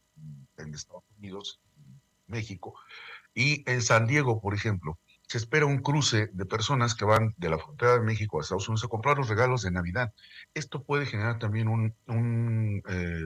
en 0.58 0.74
Estados 0.74 1.04
Unidos, 1.18 1.60
México, 2.28 2.76
y 3.34 3.70
en 3.70 3.82
San 3.82 4.08
Diego, 4.08 4.42
por 4.42 4.54
ejemplo, 4.54 5.00
se 5.28 5.38
espera 5.38 5.66
un 5.66 5.80
cruce 5.80 6.30
de 6.34 6.46
personas 6.46 6.96
que 6.96 7.06
van 7.06 7.34
de 7.38 7.50
la 7.50 7.58
frontera 7.58 7.94
de 7.94 8.02
México 8.02 8.38
a 8.38 8.42
Estados 8.42 8.68
Unidos 8.68 8.84
a 8.84 8.90
comprar 8.90 9.18
los 9.18 9.30
regalos 9.30 9.64
de 9.64 9.72
Navidad. 9.72 10.14
Esto 10.54 10.84
puede 10.84 11.06
generar 11.06 11.40
también 11.40 11.68
un, 11.68 12.84
eh, 12.88 13.26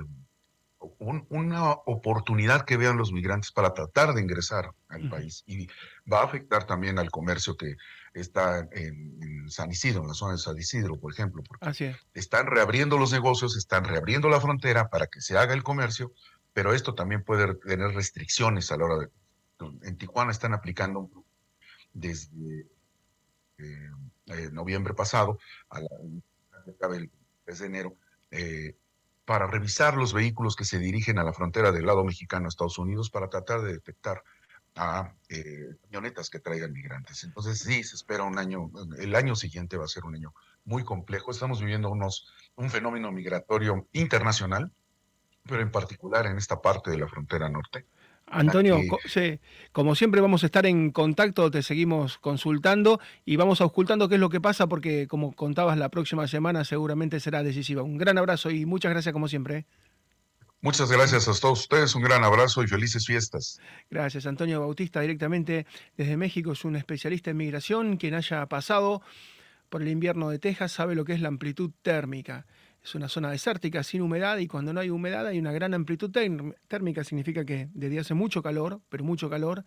una 1.00 1.72
oportunidad 1.72 2.64
que 2.66 2.78
vean 2.78 2.98
los 2.98 3.12
migrantes 3.12 3.52
para 3.52 3.74
tratar 3.74 4.14
de 4.14 4.22
ingresar 4.22 4.72
al 4.88 5.10
país 5.10 5.44
y 5.48 5.68
va 6.12 6.22
a 6.22 6.26
afectar 6.26 6.66
también 6.66 7.00
al 7.00 7.12
comercio 7.12 7.58
que 7.58 7.76
está 8.14 8.68
en, 8.72 9.50
San 9.50 9.72
Isidro, 9.72 10.02
en 10.02 10.10
la 10.10 10.14
zona 10.14 10.34
de 10.34 10.40
San 10.40 10.58
Isidro, 10.58 11.00
por 11.00 11.14
ejemplo, 11.14 11.42
porque 11.48 11.96
están 12.14 12.48
reabriendo 12.48 12.98
los 12.98 13.14
negocios, 13.14 13.56
están 13.56 13.86
reabriendo 13.86 14.28
la 14.28 14.42
frontera 14.42 14.90
para 14.90 15.08
que 15.08 15.22
se 15.22 15.38
haga 15.38 15.54
el 15.54 15.64
comercio, 15.64 16.12
pero 16.54 16.74
esto 16.74 16.96
también 16.96 17.24
puede 17.24 17.56
tener 17.56 17.94
restricciones 17.94 18.72
a 18.72 18.78
la 18.78 18.86
hora 18.86 18.98
de... 18.98 19.10
En 19.84 19.98
Tijuana 19.98 20.32
están 20.32 20.54
aplicando 20.54 21.10
desde 21.94 22.68
eh, 23.58 23.90
eh, 24.28 24.50
noviembre 24.52 24.94
pasado, 24.94 25.40
a 25.70 25.80
la, 25.80 26.88
del 26.90 27.10
3 27.46 27.60
de 27.60 27.66
enero, 27.66 27.96
eh, 28.32 28.76
para 29.26 29.48
revisar 29.48 29.96
los 29.96 30.14
vehículos 30.14 30.56
que 30.56 30.66
se 30.66 30.80
dirigen 30.80 31.18
a 31.18 31.24
la 31.24 31.34
frontera 31.34 31.72
del 31.72 31.86
lado 31.86 32.04
mexicano 32.04 32.46
a 32.46 32.50
Estados 32.50 32.78
Unidos 32.78 33.10
para 33.10 33.30
tratar 33.30 33.62
de 33.62 33.74
detectar 33.74 34.24
a 34.78 35.14
camionetas 35.82 36.30
que 36.30 36.40
traigan 36.40 36.74
migrantes. 36.74 37.24
Entonces 37.24 37.60
sí, 37.60 37.84
se 37.84 37.96
espera 37.96 38.24
un 38.24 38.38
año, 38.38 38.72
el 39.00 39.16
año 39.16 39.36
siguiente 39.36 39.78
va 39.78 39.86
a 39.86 39.90
ser 39.90 40.06
un 40.06 40.16
año 40.16 40.34
muy 40.66 40.84
complejo. 40.84 41.32
Estamos 41.32 41.60
viviendo 41.60 41.90
unos, 41.90 42.32
un 42.56 42.70
fenómeno 42.70 43.12
migratorio 43.12 43.88
internacional, 43.94 44.72
pero 45.44 45.62
en 45.62 45.72
particular 45.72 46.26
en 46.26 46.38
esta 46.38 46.62
parte 46.62 46.92
de 46.92 46.98
la 46.98 47.08
frontera 47.08 47.50
norte, 47.50 47.86
Antonio, 48.30 48.82
como 49.72 49.96
siempre 49.96 50.20
vamos 50.20 50.44
a 50.44 50.48
estar 50.48 50.66
en 50.66 50.92
contacto, 50.92 51.50
te 51.50 51.64
seguimos 51.64 52.18
consultando 52.18 53.00
y 53.24 53.38
vamos 53.38 53.62
ocultando 53.62 54.10
qué 54.10 54.16
es 54.16 54.22
lo 54.22 54.30
que 54.30 54.42
pasa 54.42 54.68
porque 54.68 55.08
como 55.08 55.34
contabas 55.34 55.78
la 55.78 55.90
próxima 55.90 56.28
semana 56.28 56.66
seguramente 56.66 57.22
será 57.22 57.42
decisiva. 57.42 57.84
Un 57.84 57.98
gran 57.98 58.18
abrazo 58.18 58.52
y 58.52 58.66
muchas 58.66 58.92
gracias 58.92 59.14
como 59.14 59.30
siempre. 59.30 59.66
Muchas 60.62 60.92
gracias 60.92 61.28
a 61.28 61.40
todos 61.40 61.62
ustedes, 61.62 61.94
un 61.94 62.02
gran 62.02 62.24
abrazo 62.24 62.64
y 62.64 62.68
felices 62.68 63.06
fiestas. 63.06 63.60
Gracias, 63.92 64.26
Antonio 64.26 64.60
Bautista, 64.60 65.02
directamente 65.02 65.68
desde 65.96 66.18
México, 66.18 66.54
es 66.54 66.66
un 66.66 66.76
especialista 66.76 67.30
en 67.30 67.38
migración, 67.38 67.98
quien 67.98 68.16
haya 68.16 68.46
pasado 68.48 69.04
por 69.70 69.84
el 69.84 69.90
invierno 69.90 70.30
de 70.30 70.40
Texas 70.40 70.72
sabe 70.72 70.96
lo 70.96 71.06
que 71.06 71.14
es 71.14 71.22
la 71.22 71.28
amplitud 71.28 71.72
térmica. 71.82 72.48
Es 72.84 72.96
una 72.96 73.08
zona 73.08 73.30
desértica 73.30 73.84
sin 73.84 74.02
humedad 74.02 74.38
y 74.38 74.48
cuando 74.48 74.74
no 74.74 74.80
hay 74.80 74.90
humedad 74.90 75.28
hay 75.28 75.38
una 75.38 75.52
gran 75.52 75.74
amplitud 75.74 76.10
térmica, 76.68 77.04
significa 77.04 77.46
que 77.46 77.70
de 77.74 77.90
día 77.90 78.02
hace 78.02 78.14
mucho 78.14 78.42
calor, 78.42 78.82
pero 78.90 79.04
mucho 79.04 79.30
calor, 79.30 79.66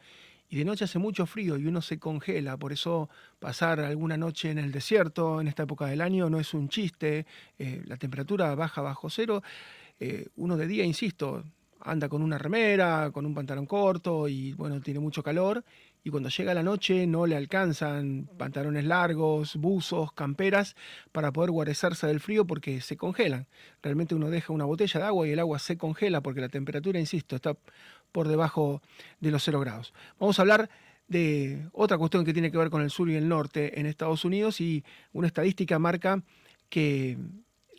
y 0.49 0.57
de 0.57 0.65
noche 0.65 0.85
hace 0.85 0.99
mucho 0.99 1.27
frío 1.27 1.57
y 1.57 1.67
uno 1.67 1.81
se 1.83 2.01
congela. 2.01 2.57
Por 2.57 2.73
eso 2.73 3.09
pasar 3.39 3.79
alguna 3.79 4.17
noche 4.17 4.51
en 4.51 4.59
el 4.59 4.73
desierto 4.73 5.41
en 5.41 5.47
esta 5.47 5.63
época 5.63 5.87
del 5.87 6.01
año 6.01 6.29
no 6.29 6.41
es 6.41 6.55
un 6.55 6.69
chiste. 6.69 7.27
Eh, 7.59 7.83
la 7.87 7.97
temperatura 7.97 8.53
baja 8.57 8.83
bajo 8.83 9.09
cero. 9.11 9.45
Eh, 10.01 10.29
uno 10.37 10.57
de 10.57 10.67
día, 10.67 10.85
insisto, 10.85 11.45
anda 11.81 12.09
con 12.09 12.23
una 12.23 12.39
remera, 12.39 13.11
con 13.13 13.27
un 13.27 13.35
pantalón 13.35 13.67
corto 13.67 14.29
y 14.29 14.53
bueno, 14.55 14.81
tiene 14.81 15.01
mucho 15.01 15.23
calor 15.23 15.65
y 16.03 16.11
cuando 16.11 16.29
llega 16.31 16.55
la 16.55 16.63
noche 16.63 17.07
no 17.07 17.27
le 17.27 17.37
alcanzan 17.37 18.29
pantalones 18.39 18.85
largos, 18.85 19.57
buzos, 19.57 20.13
camperas 20.13 20.77
para 21.13 21.33
poder 21.33 21.51
guarecerse 21.51 22.07
del 22.07 22.21
frío 22.21 22.47
porque 22.47 22.81
se 22.81 22.97
congelan. 22.97 23.47
Realmente 23.83 24.15
uno 24.15 24.31
deja 24.31 24.53
una 24.53 24.65
botella 24.65 25.01
de 25.01 25.07
agua 25.07 25.29
y 25.29 25.33
el 25.33 25.39
agua 25.39 25.59
se 25.59 25.77
congela 25.77 26.23
porque 26.23 26.41
la 26.41 26.49
temperatura, 26.49 26.99
insisto, 26.99 27.37
está 27.37 27.57
por 28.13 28.29
debajo 28.29 28.83
de 29.21 29.31
los 29.31 29.43
0 29.45 29.61
grados. 29.61 29.93
Vamos 30.19 30.39
a 30.39 30.43
hablar 30.43 30.71
de 31.09 31.69
otra 31.73 31.99
cuestión 31.99 32.25
que 32.25 32.33
tiene 32.33 32.51
que 32.51 32.59
ver 32.59 32.71
con 32.71 32.83
el 32.83 32.91
sur 32.91 33.11
y 33.11 33.17
el 33.17 33.29
norte 33.29 33.79
en 33.79 33.87
Estados 33.87 34.25
Unidos 34.25 34.61
y 34.61 34.85
una 35.13 35.27
estadística 35.27 35.79
marca 35.79 36.23
que 36.69 37.19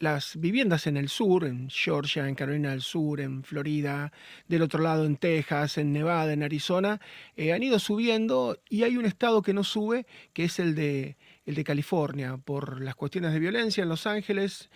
las 0.02 0.36
viviendas 0.38 0.88
en 0.88 0.98
el 0.98 1.10
sur, 1.10 1.46
en 1.46 1.70
Georgia, 1.70 2.28
en 2.28 2.36
Carolina 2.36 2.72
del 2.72 2.82
Sur, 2.82 3.22
en 3.22 3.44
Florida, 3.44 4.12
del 4.48 4.64
otro 4.64 4.82
lado 4.82 5.06
en 5.06 5.18
Texas, 5.18 5.78
en 5.78 5.94
Nevada, 5.94 6.34
en 6.34 6.44
Arizona, 6.44 7.00
eh, 7.36 7.54
han 7.54 7.62
ido 7.62 7.78
subiendo 7.78 8.58
y 8.68 8.84
hay 8.84 8.98
un 8.98 9.06
estado 9.06 9.42
que 9.42 9.54
no 9.54 9.64
sube, 9.64 10.08
que 10.34 10.46
es 10.46 10.60
el 10.60 10.76
de, 10.76 11.18
el 11.46 11.56
de 11.56 11.64
California, 11.64 12.38
por 12.38 12.82
las 12.82 12.96
cuestiones 12.96 13.32
de 13.34 13.40
violencia 13.40 13.84
en 13.84 13.90
Los 13.90 14.08
Ángeles, 14.08 14.70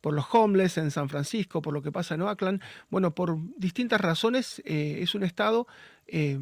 por 0.00 0.14
los 0.14 0.26
homeless 0.32 0.78
en 0.78 0.90
San 0.90 1.08
Francisco, 1.08 1.60
por 1.60 1.74
lo 1.74 1.82
que 1.82 1.92
pasa 1.92 2.14
en 2.14 2.22
Oakland. 2.22 2.62
Bueno, 2.88 3.14
por 3.14 3.36
distintas 3.58 4.00
razones 4.00 4.62
eh, 4.64 4.98
es 5.02 5.14
un 5.14 5.24
estado 5.24 5.66
eh, 6.06 6.38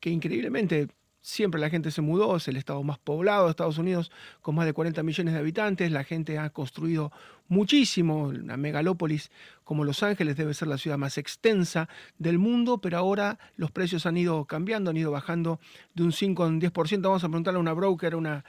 que 0.00 0.10
increíblemente 0.10 0.88
siempre 1.24 1.58
la 1.58 1.70
gente 1.70 1.90
se 1.90 2.02
mudó, 2.02 2.36
es 2.36 2.46
el 2.48 2.56
estado 2.56 2.82
más 2.82 2.98
poblado 2.98 3.44
de 3.44 3.50
Estados 3.50 3.78
Unidos, 3.78 4.12
con 4.42 4.54
más 4.54 4.66
de 4.66 4.74
40 4.74 5.02
millones 5.02 5.32
de 5.32 5.40
habitantes, 5.40 5.90
la 5.90 6.04
gente 6.04 6.38
ha 6.38 6.50
construido 6.50 7.12
muchísimo, 7.48 8.24
una 8.24 8.58
megalópolis 8.58 9.30
como 9.64 9.84
Los 9.84 10.02
Ángeles 10.02 10.36
debe 10.36 10.52
ser 10.52 10.68
la 10.68 10.76
ciudad 10.76 10.98
más 10.98 11.16
extensa 11.16 11.88
del 12.18 12.38
mundo, 12.38 12.76
pero 12.76 12.98
ahora 12.98 13.38
los 13.56 13.70
precios 13.70 14.04
han 14.04 14.18
ido 14.18 14.44
cambiando, 14.44 14.90
han 14.90 14.98
ido 14.98 15.10
bajando 15.10 15.60
de 15.94 16.02
un 16.02 16.12
5 16.12 16.44
a 16.44 16.46
un 16.46 16.60
10%. 16.60 17.00
Vamos 17.00 17.24
a 17.24 17.28
preguntarle 17.28 17.56
a 17.56 17.60
una 17.60 17.72
broker, 17.72 18.16
una 18.16 18.44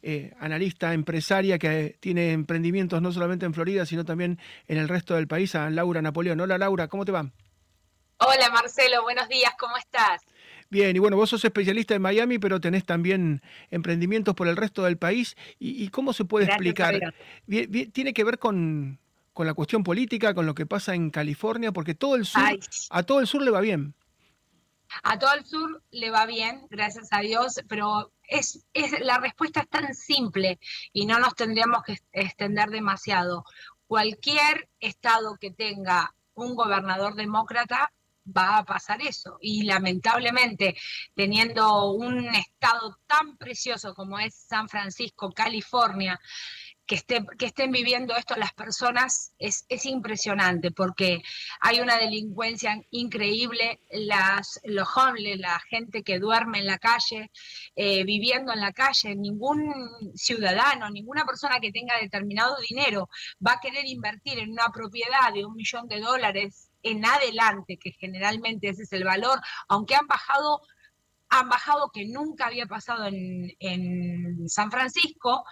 eh, 0.00 0.32
analista 0.38 0.94
empresaria 0.94 1.58
que 1.58 1.96
tiene 1.98 2.30
emprendimientos 2.30 3.02
no 3.02 3.10
solamente 3.10 3.44
en 3.44 3.54
Florida, 3.54 3.84
sino 3.86 4.04
también 4.04 4.38
en 4.68 4.78
el 4.78 4.88
resto 4.88 5.16
del 5.16 5.26
país, 5.26 5.56
a 5.56 5.68
Laura 5.68 6.00
Napoleón. 6.00 6.38
Hola 6.40 6.58
Laura, 6.58 6.86
¿cómo 6.86 7.04
te 7.04 7.10
va? 7.10 7.28
Hola 8.18 8.50
Marcelo, 8.50 9.02
buenos 9.02 9.28
días, 9.28 9.52
¿cómo 9.58 9.76
estás? 9.76 10.22
Bien, 10.70 10.94
y 10.94 11.00
bueno, 11.00 11.16
vos 11.16 11.30
sos 11.30 11.44
especialista 11.44 11.96
en 11.96 12.02
Miami, 12.02 12.38
pero 12.38 12.60
tenés 12.60 12.86
también 12.86 13.42
emprendimientos 13.72 14.36
por 14.36 14.46
el 14.46 14.56
resto 14.56 14.84
del 14.84 14.96
país. 14.96 15.36
¿Y, 15.58 15.88
cómo 15.88 16.12
se 16.12 16.24
puede 16.24 16.46
explicar? 16.46 17.12
¿Tiene 17.92 18.14
que 18.14 18.22
ver 18.24 18.38
con, 18.38 19.00
la 19.36 19.54
cuestión 19.54 19.82
política, 19.82 20.32
con 20.32 20.46
lo 20.46 20.54
que 20.54 20.66
pasa 20.66 20.94
en 20.94 21.10
California? 21.10 21.72
Porque 21.72 21.96
todo 21.96 22.14
el 22.14 22.24
sur, 22.24 22.42
a 22.90 23.02
todo 23.02 23.18
el 23.18 23.26
sur 23.26 23.42
le 23.42 23.50
va 23.50 23.60
bien. 23.60 23.94
A 25.02 25.18
todo 25.18 25.34
el 25.34 25.44
sur 25.44 25.82
le 25.90 26.10
va 26.10 26.26
bien, 26.26 26.66
gracias 26.70 27.08
a 27.10 27.20
Dios, 27.20 27.60
pero 27.68 28.12
es, 28.28 28.64
es, 28.72 29.00
la 29.00 29.18
respuesta 29.18 29.60
es 29.60 29.68
tan 29.68 29.92
simple 29.94 30.60
y 30.92 31.06
no 31.06 31.18
nos 31.18 31.34
tendríamos 31.34 31.82
que 31.82 31.98
extender 32.12 32.70
demasiado. 32.70 33.44
Cualquier 33.88 34.68
estado 34.78 35.36
que 35.40 35.50
tenga 35.50 36.14
un 36.34 36.54
gobernador 36.54 37.16
demócrata 37.16 37.92
va 38.24 38.58
a 38.58 38.64
pasar 38.64 39.00
eso. 39.02 39.38
Y 39.40 39.64
lamentablemente, 39.64 40.76
teniendo 41.14 41.92
un 41.92 42.26
estado 42.34 42.98
tan 43.06 43.36
precioso 43.36 43.94
como 43.94 44.18
es 44.18 44.34
San 44.34 44.68
Francisco, 44.68 45.32
California, 45.32 46.20
que, 46.90 46.96
esté, 46.96 47.24
que 47.38 47.46
estén 47.46 47.70
viviendo 47.70 48.16
esto 48.16 48.34
las 48.34 48.52
personas 48.52 49.32
es, 49.38 49.64
es, 49.68 49.86
impresionante 49.86 50.72
porque 50.72 51.22
hay 51.60 51.78
una 51.78 51.96
delincuencia 51.96 52.82
increíble, 52.90 53.78
las, 53.92 54.60
los 54.64 54.88
homeless, 54.96 55.38
la 55.38 55.60
gente 55.70 56.02
que 56.02 56.18
duerme 56.18 56.58
en 56.58 56.66
la 56.66 56.78
calle, 56.78 57.30
eh, 57.76 58.02
viviendo 58.02 58.52
en 58.52 58.58
la 58.58 58.72
calle, 58.72 59.14
ningún 59.14 59.72
ciudadano, 60.16 60.90
ninguna 60.90 61.24
persona 61.24 61.60
que 61.60 61.70
tenga 61.70 61.96
determinado 61.96 62.56
dinero 62.68 63.08
va 63.46 63.52
a 63.52 63.60
querer 63.60 63.86
invertir 63.86 64.40
en 64.40 64.50
una 64.50 64.70
propiedad 64.70 65.32
de 65.32 65.44
un 65.44 65.54
millón 65.54 65.86
de 65.86 66.00
dólares 66.00 66.69
en 66.82 67.04
adelante, 67.04 67.78
que 67.78 67.92
generalmente 67.92 68.68
ese 68.68 68.82
es 68.82 68.92
el 68.92 69.04
valor, 69.04 69.40
aunque 69.68 69.94
han 69.94 70.06
bajado 70.06 70.62
han 71.30 71.48
bajado 71.48 71.90
que 71.90 72.06
nunca 72.06 72.46
había 72.46 72.66
pasado 72.66 73.06
en, 73.06 74.48
San 74.48 74.70
Francisco, 74.70 75.44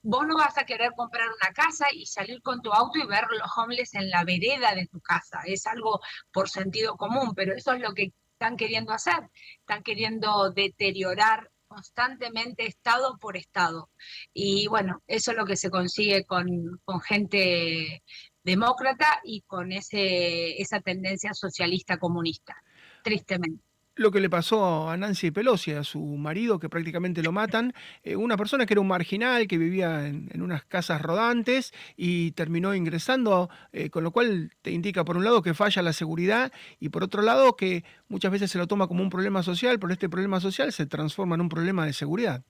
vos 0.00 0.26
no 0.26 0.36
vas 0.36 0.56
a 0.56 0.64
querer 0.64 0.92
comprar 0.96 1.28
una 1.28 1.52
casa 1.52 1.86
y 1.92 2.06
salir 2.06 2.40
con 2.40 2.62
tu 2.62 2.72
auto 2.72 2.98
y 2.98 3.06
ver 3.06 3.24
los 3.30 3.50
homeless 3.56 3.94
en 3.94 4.08
la 4.10 4.24
vereda 4.24 4.74
de 4.74 4.86
tu 4.86 5.00
casa. 5.00 5.40
Es 5.44 5.66
algo 5.66 6.00
por 6.32 6.48
sentido 6.48 6.96
común, 6.96 7.34
pero 7.36 7.54
eso 7.54 7.72
es 7.74 7.80
lo 7.80 7.92
que 7.92 8.14
están 8.32 8.56
queriendo 8.56 8.92
hacer. 8.92 9.28
Están 9.60 9.82
queriendo 9.82 10.50
deteriorar 10.50 11.50
constantemente 11.66 12.66
estado 12.66 13.18
por 13.18 13.36
estado. 13.36 13.90
Y 14.32 14.66
bueno, 14.68 15.02
eso 15.06 15.32
es 15.32 15.36
lo 15.36 15.44
que 15.44 15.56
se 15.56 15.70
consigue 15.70 16.24
con, 16.24 16.46
con 16.84 17.00
gente 17.00 18.02
demócrata 18.48 19.20
y 19.24 19.42
con 19.42 19.72
ese, 19.72 20.60
esa 20.60 20.80
tendencia 20.80 21.34
socialista 21.34 21.98
comunista, 21.98 22.56
tristemente 23.04 23.62
lo 23.98 24.12
que 24.12 24.20
le 24.20 24.30
pasó 24.30 24.88
a 24.88 24.96
Nancy 24.96 25.32
Pelosi, 25.32 25.72
a 25.72 25.82
su 25.82 25.98
marido, 26.00 26.60
que 26.60 26.68
prácticamente 26.68 27.20
lo 27.20 27.32
matan, 27.32 27.74
eh, 28.04 28.14
una 28.14 28.36
persona 28.36 28.64
que 28.64 28.74
era 28.74 28.80
un 28.80 28.86
marginal, 28.86 29.48
que 29.48 29.58
vivía 29.58 30.06
en, 30.06 30.40
unas 30.40 30.64
casas 30.64 31.02
rodantes 31.02 31.72
y 31.96 32.30
terminó 32.32 32.74
ingresando, 32.74 33.50
eh, 33.72 33.90
con 33.90 34.04
lo 34.04 34.12
cual 34.12 34.52
te 34.62 34.70
indica 34.70 35.04
por 35.04 35.16
un 35.16 35.24
lado 35.24 35.42
que 35.42 35.52
falla 35.52 35.82
la 35.82 35.92
seguridad 35.92 36.52
y 36.78 36.90
por 36.90 37.02
otro 37.02 37.22
lado 37.22 37.56
que 37.56 37.84
muchas 38.08 38.30
veces 38.30 38.52
se 38.52 38.58
lo 38.58 38.68
toma 38.68 38.86
como 38.86 39.02
un 39.02 39.10
problema 39.10 39.42
social, 39.42 39.80
pero 39.80 39.92
este 39.92 40.08
problema 40.08 40.38
social 40.38 40.72
se 40.72 40.86
transforma 40.86 41.34
en 41.34 41.40
un 41.40 41.48
problema 41.48 41.84
de 41.84 41.92
seguridad. 41.92 42.44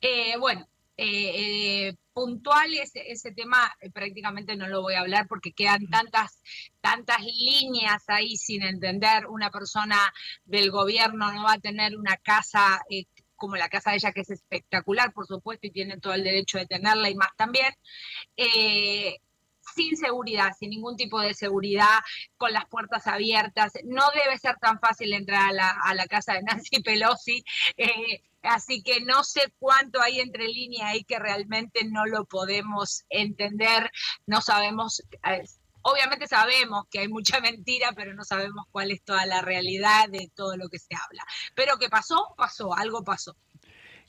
Eh, 0.00 0.36
bueno, 0.38 0.68
eh, 0.96 1.88
eh, 1.88 1.96
puntual 2.12 2.70
ese, 2.74 3.32
tema 3.32 3.72
eh, 3.80 3.90
prácticamente 3.90 4.56
no 4.56 4.68
lo 4.68 4.82
voy 4.82 4.94
a 4.94 5.00
hablar 5.00 5.26
porque 5.26 5.52
quedan 5.52 5.88
tantas, 5.88 6.42
tantas 6.80 7.20
líneas 7.22 8.04
ahí 8.08 8.36
sin 8.36 8.62
entender. 8.62 9.26
Una 9.26 9.50
persona 9.50 10.12
del 10.44 10.70
gobierno 10.70 11.32
no 11.32 11.44
va 11.44 11.54
a 11.54 11.60
tener 11.60 11.96
una 11.96 12.16
casa 12.18 12.82
como 13.36 13.56
la 13.56 13.68
casa 13.68 13.90
de 13.90 13.96
ella, 13.96 14.12
que 14.12 14.20
es 14.20 14.30
espectacular, 14.30 15.12
por 15.12 15.26
supuesto, 15.26 15.66
y 15.66 15.72
tiene 15.72 15.98
todo 15.98 16.14
el 16.14 16.22
derecho 16.22 16.58
de 16.58 16.66
tenerla 16.66 17.10
y 17.10 17.16
más 17.16 17.30
también 17.36 17.74
sin 19.74 19.96
seguridad, 19.96 20.52
sin 20.58 20.70
ningún 20.70 20.96
tipo 20.96 21.20
de 21.20 21.34
seguridad, 21.34 22.00
con 22.36 22.52
las 22.52 22.66
puertas 22.66 23.06
abiertas. 23.06 23.72
No 23.84 24.04
debe 24.14 24.38
ser 24.38 24.56
tan 24.56 24.78
fácil 24.78 25.12
entrar 25.12 25.50
a 25.50 25.94
la, 25.94 26.06
casa 26.06 26.34
de 26.34 26.42
Nancy 26.42 26.82
Pelosi. 26.82 27.44
Eh, 27.76 28.22
así 28.42 28.82
que 28.82 29.00
no 29.00 29.24
sé 29.24 29.52
cuánto 29.58 30.00
hay 30.00 30.20
entre 30.20 30.48
líneas 30.48 30.88
ahí 30.88 31.04
que 31.04 31.18
realmente 31.18 31.84
no 31.84 32.06
lo 32.06 32.24
podemos 32.24 33.04
entender, 33.08 33.90
no 34.26 34.40
sabemos. 34.40 35.02
Eh, 35.24 35.42
obviamente 35.82 36.26
sabemos 36.26 36.84
que 36.90 37.00
hay 37.00 37.08
mucha 37.08 37.40
mentira, 37.40 37.92
pero 37.94 38.14
no 38.14 38.24
sabemos 38.24 38.66
cuál 38.70 38.90
es 38.90 39.02
toda 39.02 39.26
la 39.26 39.42
realidad 39.42 40.08
de 40.08 40.30
todo 40.34 40.56
lo 40.56 40.68
que 40.68 40.78
se 40.78 40.94
habla. 40.94 41.24
Pero 41.54 41.78
que 41.78 41.88
pasó, 41.88 42.34
pasó, 42.36 42.74
algo 42.74 43.04
pasó. 43.04 43.36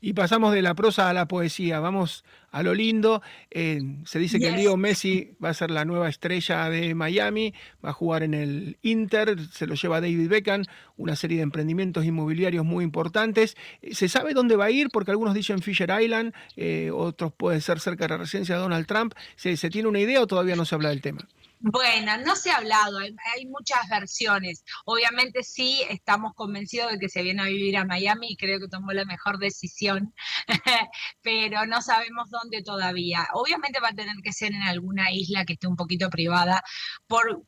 Y 0.06 0.12
pasamos 0.12 0.54
de 0.54 0.62
la 0.62 0.76
prosa 0.76 1.10
a 1.10 1.13
la 1.13 1.30
poesía, 1.30 1.80
vamos 1.80 2.26
a 2.52 2.62
lo 2.62 2.74
lindo. 2.74 3.22
Eh, 3.50 3.80
se 4.04 4.20
dice 4.20 4.38
que 4.38 4.50
el 4.50 4.56
Leo 4.56 4.76
Messi 4.76 5.32
va 5.42 5.48
a 5.48 5.54
ser 5.54 5.72
la 5.72 5.86
nueva 5.86 6.10
estrella 6.10 6.70
de 6.70 6.94
Miami, 6.94 7.54
va 7.84 7.92
a 7.92 7.94
jugar 7.94 8.22
en 8.24 8.34
el 8.34 8.78
Inter, 8.82 9.39
se 9.54 9.66
lo 9.66 9.76
lleva 9.76 10.02
David 10.02 10.28
Beckham, 10.28 10.66
una 10.98 11.16
serie 11.16 11.38
de 11.38 11.44
emprendimientos 11.44 12.04
inmobiliarios 12.04 12.66
muy 12.66 12.84
importantes. 12.84 13.56
¿Se 13.94 14.10
sabe 14.10 14.34
dónde 14.34 14.58
va 14.58 14.66
a 14.66 14.72
ir? 14.72 14.89
Porque 14.89 15.12
algunos 15.12 15.34
dicen 15.34 15.62
Fisher 15.62 15.89
Island, 15.98 16.34
eh, 16.58 16.92
otros 16.94 17.32
pueden 17.32 17.62
ser 17.62 17.80
cerca 17.80 18.04
de 18.04 18.10
la 18.10 18.18
residencia 18.18 18.56
de 18.56 18.62
Donald 18.62 18.86
Trump. 18.86 19.13
¿Se, 19.38 19.56
¿Se 19.56 19.70
tiene 19.70 19.88
una 19.88 20.02
idea 20.02 20.22
o 20.22 20.28
todavía 20.28 20.58
no 20.58 20.66
se 20.66 20.76
habla 20.76 20.89
del 20.89 21.00
tema? 21.00 21.26
Bueno, 21.65 22.17
no 22.17 22.36
se 22.36 22.52
ha 22.52 22.58
hablado, 22.58 22.97
hay, 22.99 23.45
muchas 23.45 23.88
versiones. 23.89 24.65
Obviamente 24.84 25.43
sí 25.43 25.82
estamos 25.89 26.34
convencidos 26.36 26.91
de 26.91 26.99
que 26.99 27.08
se 27.08 27.23
viene 27.23 27.41
a 27.41 27.45
vivir 27.45 27.78
a 27.78 27.86
Miami 27.86 28.28
y 28.32 28.36
creo 28.36 28.60
que 28.60 28.67
tomó 28.67 28.91
la 28.91 29.06
mejor 29.06 29.38
decisión, 29.38 30.13
pero 31.21 31.65
no 31.65 31.82
sabemos 31.82 32.30
dónde 32.30 32.63
todavía. 32.63 33.28
Obviamente 33.34 33.80
va 33.80 33.89
a 33.89 33.95
tener 33.95 34.17
que 34.21 34.34
ser 34.34 34.52
en 34.54 34.62
alguna 34.63 35.10
isla 35.12 35.45
que 35.45 35.54
esté 35.54 35.67
un 35.67 35.78
poquito 35.78 36.10
privada 36.10 36.62
por, 37.08 37.43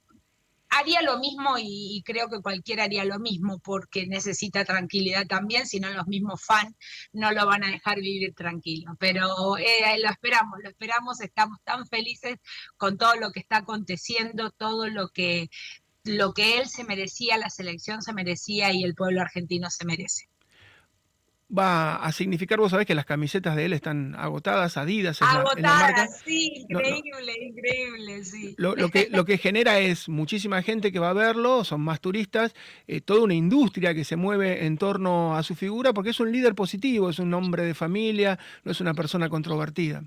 haría 0.70 1.02
lo 1.02 1.20
mismo 1.20 1.56
y, 1.58 2.02
creo 2.06 2.30
que 2.30 2.42
cualquiera 2.42 2.84
haría 2.84 3.06
lo 3.06 3.20
mismo 3.20 3.60
porque 3.60 4.08
necesita 4.08 4.66
tranquilidad 4.66 5.26
también, 5.28 5.68
si 5.68 5.80
no 5.80 5.90
los 5.92 6.08
mismos 6.08 6.44
fans 6.44 6.76
no 7.14 7.32
lo 7.32 7.46
van 7.46 7.64
a 7.64 7.72
dejar 7.72 8.00
vivir 8.00 8.34
tranquilo. 8.36 8.96
Pero 9.00 9.58
eh, 9.58 9.98
lo 10.02 10.10
esperamos, 10.10 10.60
lo 10.64 10.70
esperamos, 10.70 11.22
estamos 11.22 11.60
tan 11.64 11.88
felices 11.88 12.38
con 12.78 12.98
todo 12.98 13.16
lo 13.16 13.32
que 13.32 13.40
está 13.40 13.58
aconteciendo, 13.58 14.52
todo 14.52 14.88
lo 14.88 15.10
que, 15.10 15.50
lo 16.04 16.34
que 16.34 16.60
él 16.60 16.68
se 16.68 16.84
merecía, 16.84 17.38
la 17.38 17.50
selección 17.50 18.02
se 18.02 18.14
merecía 18.14 18.72
y 18.74 18.84
el 18.84 18.96
pueblo 18.96 19.22
argentino 19.22 19.70
se 19.70 19.86
merece 19.86 20.30
va 21.50 21.98
a 21.98 22.12
significar, 22.12 22.60
vos 22.60 22.72
sabés 22.72 22.88
que 22.88 22.96
las 22.96 23.06
camisetas 23.06 23.56
de 23.56 23.66
él 23.66 23.74
están 23.74 24.16
agotadas, 24.16 24.78
Adidas. 24.78 25.22
Agotadas, 25.22 26.22
sí, 26.26 26.66
increíble, 26.68 27.34
increíble, 27.40 28.24
sí. 28.24 28.56
Lo, 28.58 28.76
que, 28.90 29.10
lo 29.12 29.26
que 29.26 29.38
genera 29.38 29.80
es 29.80 30.10
muchísima 30.10 30.62
gente 30.64 30.92
que 30.92 31.00
va 31.00 31.10
a 31.10 31.14
verlo, 31.14 31.64
son 31.64 31.82
más 31.82 32.02
turistas, 32.02 32.54
eh, 32.88 33.02
toda 33.02 33.22
una 33.22 33.36
industria 33.36 33.94
que 33.94 34.04
se 34.04 34.16
mueve 34.16 34.66
en 34.66 34.78
torno 34.78 35.36
a 35.36 35.44
su 35.44 35.56
figura, 35.56 35.94
porque 35.94 36.10
es 36.10 36.20
un 36.20 36.32
líder 36.32 36.56
positivo, 36.56 37.10
es 37.10 37.20
un 37.20 37.34
hombre 37.34 37.64
de 37.64 37.74
familia, 37.74 38.40
no 38.64 38.72
es 38.72 38.82
una 38.82 38.94
persona 38.94 39.30
controvertida. 39.30 40.04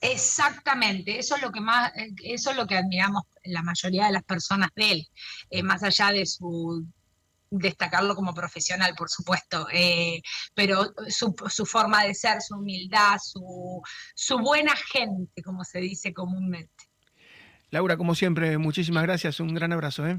Exactamente, 0.00 1.20
eso 1.20 1.36
es 1.36 1.42
lo 1.42 1.52
que 1.52 1.60
más, 1.60 1.92
eh, 1.96 2.12
eso 2.24 2.50
es 2.50 2.56
lo 2.56 2.66
que 2.66 2.76
admiramos 2.76 3.22
la 3.44 3.62
mayoría 3.62 4.06
de 4.06 4.12
las 4.12 4.24
personas 4.24 4.70
de 4.74 4.92
él, 4.92 5.08
eh, 5.50 5.62
más 5.62 5.84
allá 5.84 6.10
de 6.10 6.26
su 6.26 6.84
destacarlo 7.52 8.14
como 8.14 8.34
profesional, 8.34 8.94
por 8.96 9.10
supuesto, 9.10 9.66
eh, 9.72 10.22
pero 10.54 10.92
su, 11.08 11.66
forma 11.66 12.04
de 12.04 12.14
ser, 12.14 12.40
su 12.40 12.56
humildad, 12.56 13.18
su, 13.22 13.82
su 14.14 14.38
buena 14.38 14.74
gente, 14.74 15.42
como 15.42 15.64
se 15.64 15.80
dice 15.80 16.12
comúnmente. 16.12 16.88
Laura, 17.70 17.96
como 17.96 18.14
siempre, 18.14 18.58
muchísimas 18.58 19.02
gracias, 19.02 19.40
un 19.40 19.54
gran 19.54 19.72
abrazo. 19.72 20.06
¿eh? 20.06 20.18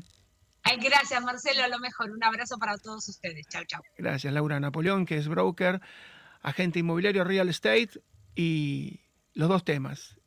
gracias, 0.82 1.24
Marcelo, 1.24 1.64
a 1.64 1.68
lo 1.68 1.80
mejor. 1.80 2.12
Un 2.12 2.24
abrazo 2.24 2.58
para 2.58 2.78
todos 2.78 3.08
ustedes. 3.10 3.46
Chao, 3.48 3.64
chao. 3.66 3.82
Gracias, 3.98 4.34
Laura 4.34 4.60
Napoleón, 4.60 5.06
que 5.06 5.18
es 5.18 5.28
broker, 5.28 5.82
agente 6.42 6.80
inmobiliario 6.80 7.24
real 7.24 7.50
estate 7.50 8.02
y 8.36 9.02
los 9.34 9.50
dos 9.50 9.64
temas, 9.64 10.18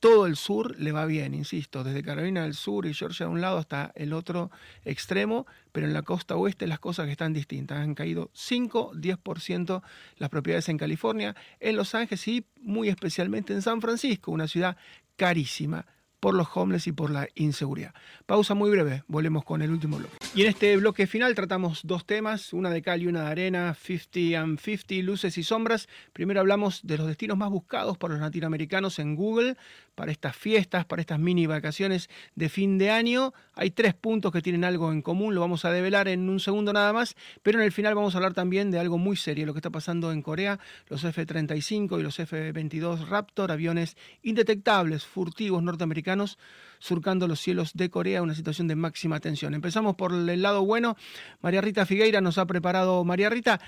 todo 0.00 0.26
el 0.26 0.36
sur 0.36 0.78
le 0.78 0.92
va 0.92 1.06
bien, 1.06 1.34
insisto, 1.34 1.84
desde 1.84 2.02
Carolina 2.02 2.42
del 2.42 2.54
Sur 2.54 2.86
y 2.86 2.94
Georgia 2.94 3.26
de 3.26 3.32
un 3.32 3.40
lado 3.40 3.58
hasta 3.58 3.92
el 3.94 4.12
otro 4.12 4.50
extremo, 4.84 5.46
pero 5.72 5.86
en 5.86 5.92
la 5.92 6.02
costa 6.02 6.36
oeste 6.36 6.66
las 6.66 6.78
cosas 6.78 7.08
están 7.08 7.32
distintas. 7.32 7.78
Han 7.78 7.94
caído 7.94 8.30
5, 8.34 8.92
10% 8.94 9.82
las 10.18 10.30
propiedades 10.30 10.68
en 10.68 10.78
California, 10.78 11.34
en 11.60 11.76
Los 11.76 11.94
Ángeles 11.94 12.26
y 12.28 12.46
muy 12.60 12.88
especialmente 12.88 13.52
en 13.52 13.62
San 13.62 13.80
Francisco, 13.80 14.32
una 14.32 14.48
ciudad 14.48 14.76
carísima 15.16 15.86
por 16.20 16.34
los 16.34 16.48
homeless 16.54 16.86
y 16.86 16.92
por 16.92 17.10
la 17.10 17.28
inseguridad. 17.34 17.94
Pausa 18.26 18.54
muy 18.54 18.70
breve, 18.70 19.04
volvemos 19.06 19.44
con 19.44 19.62
el 19.62 19.70
último 19.70 19.98
bloque. 19.98 20.16
Y 20.34 20.42
en 20.42 20.48
este 20.48 20.76
bloque 20.76 21.06
final 21.06 21.34
tratamos 21.34 21.82
dos 21.84 22.04
temas, 22.04 22.52
una 22.52 22.70
de 22.70 22.82
cal 22.82 23.02
y 23.02 23.06
una 23.06 23.22
de 23.22 23.28
arena, 23.28 23.74
50 23.74 24.40
and 24.40 24.58
50, 24.58 24.94
luces 25.04 25.38
y 25.38 25.42
sombras. 25.42 25.88
Primero 26.12 26.40
hablamos 26.40 26.80
de 26.84 26.98
los 26.98 27.06
destinos 27.06 27.36
más 27.36 27.50
buscados 27.50 27.96
por 27.98 28.10
los 28.10 28.20
latinoamericanos 28.20 28.98
en 28.98 29.14
Google 29.14 29.56
para 29.96 30.12
estas 30.12 30.36
fiestas, 30.36 30.84
para 30.84 31.00
estas 31.00 31.18
mini 31.18 31.46
vacaciones 31.46 32.08
de 32.36 32.48
fin 32.48 32.78
de 32.78 32.90
año. 32.90 33.32
Hay 33.54 33.72
tres 33.72 33.94
puntos 33.94 34.30
que 34.30 34.42
tienen 34.42 34.62
algo 34.62 34.92
en 34.92 35.02
común, 35.02 35.34
lo 35.34 35.40
vamos 35.40 35.64
a 35.64 35.72
develar 35.72 36.06
en 36.06 36.28
un 36.28 36.38
segundo 36.38 36.72
nada 36.72 36.92
más, 36.92 37.16
pero 37.42 37.58
en 37.58 37.64
el 37.64 37.72
final 37.72 37.96
vamos 37.96 38.14
a 38.14 38.18
hablar 38.18 38.34
también 38.34 38.70
de 38.70 38.78
algo 38.78 38.98
muy 38.98 39.16
serio, 39.16 39.46
lo 39.46 39.54
que 39.54 39.58
está 39.58 39.70
pasando 39.70 40.12
en 40.12 40.22
Corea, 40.22 40.60
los 40.88 41.02
F-35 41.02 41.98
y 41.98 42.02
los 42.02 42.20
F-22 42.20 43.08
Raptor, 43.08 43.50
aviones 43.50 43.96
indetectables, 44.22 45.04
furtivos 45.04 45.62
norteamericanos 45.62 46.38
surcando 46.78 47.26
los 47.26 47.40
cielos 47.40 47.72
de 47.74 47.90
Corea, 47.90 48.22
una 48.22 48.34
situación 48.34 48.68
de 48.68 48.76
máxima 48.76 49.18
tensión. 49.18 49.54
Empezamos 49.54 49.96
por 49.96 50.12
el 50.12 50.42
lado 50.42 50.64
bueno. 50.64 50.96
María 51.40 51.62
Rita 51.62 51.86
Figueira 51.86 52.20
nos 52.20 52.38
ha 52.38 52.46
preparado. 52.46 53.02
María 53.04 53.30
Rita, 53.30 53.60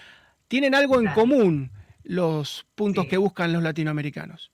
¿tienen 0.46 0.74
algo 0.74 1.00
en 1.00 1.08
común 1.08 1.70
los 2.04 2.66
puntos 2.74 3.06
que 3.06 3.16
buscan 3.16 3.52
los 3.52 3.62
latinoamericanos? 3.62 4.52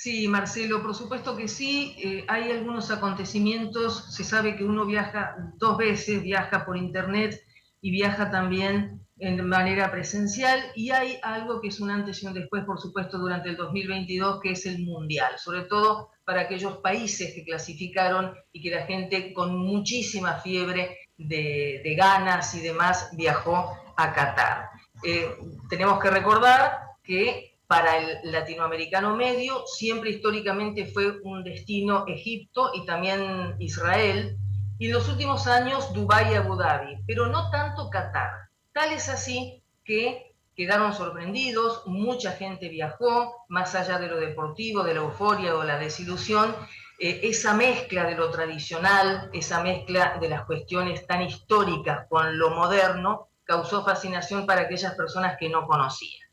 Sí, 0.00 0.28
Marcelo, 0.28 0.80
por 0.80 0.94
supuesto 0.94 1.36
que 1.36 1.48
sí. 1.48 1.96
Eh, 1.98 2.24
hay 2.28 2.52
algunos 2.52 2.88
acontecimientos, 2.92 4.14
se 4.14 4.22
sabe 4.22 4.54
que 4.54 4.62
uno 4.62 4.86
viaja 4.86 5.34
dos 5.56 5.76
veces, 5.76 6.22
viaja 6.22 6.64
por 6.64 6.76
internet 6.76 7.42
y 7.80 7.90
viaja 7.90 8.30
también 8.30 9.04
en 9.18 9.44
manera 9.48 9.90
presencial 9.90 10.60
y 10.76 10.90
hay 10.90 11.18
algo 11.24 11.60
que 11.60 11.66
es 11.66 11.80
un 11.80 11.90
antes 11.90 12.22
y 12.22 12.28
un 12.28 12.34
después, 12.34 12.64
por 12.64 12.78
supuesto, 12.78 13.18
durante 13.18 13.48
el 13.48 13.56
2022, 13.56 14.40
que 14.40 14.52
es 14.52 14.66
el 14.66 14.84
mundial, 14.84 15.36
sobre 15.36 15.62
todo 15.62 16.10
para 16.24 16.42
aquellos 16.42 16.76
países 16.76 17.34
que 17.34 17.42
clasificaron 17.42 18.36
y 18.52 18.62
que 18.62 18.70
la 18.70 18.86
gente 18.86 19.32
con 19.32 19.58
muchísima 19.58 20.34
fiebre 20.34 20.96
de, 21.16 21.94
ganas 21.98 22.54
y 22.54 22.60
demás 22.60 23.10
viajó 23.16 23.76
a 23.96 24.12
Qatar. 24.12 24.68
Eh, 25.02 25.28
tenemos 25.68 25.98
que 25.98 26.10
recordar 26.10 26.82
que 27.02 27.57
para 27.68 27.98
el 27.98 28.32
latinoamericano 28.32 29.14
medio, 29.14 29.64
siempre 29.66 30.10
históricamente 30.10 30.86
fue 30.86 31.20
un 31.22 31.44
destino 31.44 32.04
Egipto 32.06 32.70
y 32.74 32.86
también 32.86 33.56
Israel, 33.58 34.38
y 34.78 34.86
en 34.86 34.92
los 34.92 35.08
últimos 35.08 35.46
años 35.46 35.92
Dubái 35.92 36.32
y 36.32 36.34
Abu 36.34 36.56
Dhabi, 36.56 36.96
pero 37.06 37.26
no 37.26 37.50
tanto 37.50 37.90
Qatar. 37.90 38.30
Tal 38.72 38.92
es 38.92 39.10
así 39.10 39.62
que 39.84 40.34
quedaron 40.56 40.94
sorprendidos, 40.94 41.82
mucha 41.86 42.32
gente 42.32 42.70
viajó, 42.70 43.44
más 43.48 43.74
allá 43.74 43.98
de 43.98 44.08
lo 44.08 44.16
deportivo, 44.16 44.82
de 44.82 44.94
la 44.94 45.00
euforia 45.00 45.54
o 45.54 45.62
la 45.62 45.78
desilusión, 45.78 46.56
eh, 46.98 47.20
esa 47.22 47.52
mezcla 47.54 48.04
de 48.04 48.16
lo 48.16 48.30
tradicional, 48.30 49.28
esa 49.34 49.62
mezcla 49.62 50.16
de 50.18 50.28
las 50.30 50.46
cuestiones 50.46 51.06
tan 51.06 51.20
históricas 51.20 52.06
con 52.08 52.38
lo 52.38 52.50
moderno, 52.50 53.28
causó 53.44 53.84
fascinación 53.84 54.46
para 54.46 54.62
aquellas 54.62 54.94
personas 54.94 55.36
que 55.38 55.50
no 55.50 55.66
conocían. 55.66 56.27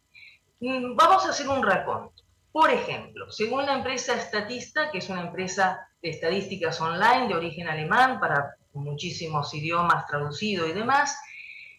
Mm, 0.65 0.95
vamos 0.95 1.23
a 1.23 1.29
hacer 1.29 1.47
un 1.47 1.61
raconto. 1.61 2.23
Por 2.51 2.71
ejemplo, 2.71 3.31
según 3.31 3.67
la 3.67 3.75
empresa 3.75 4.19
Statista, 4.19 4.89
que 4.89 4.97
es 4.97 5.09
una 5.09 5.21
empresa 5.21 5.87
de 6.01 6.09
estadísticas 6.09 6.81
online 6.81 7.27
de 7.27 7.35
origen 7.35 7.67
alemán 7.67 8.19
para 8.19 8.55
muchísimos 8.73 9.53
idiomas 9.53 10.07
traducidos 10.07 10.67
y 10.67 10.73
demás, 10.73 11.19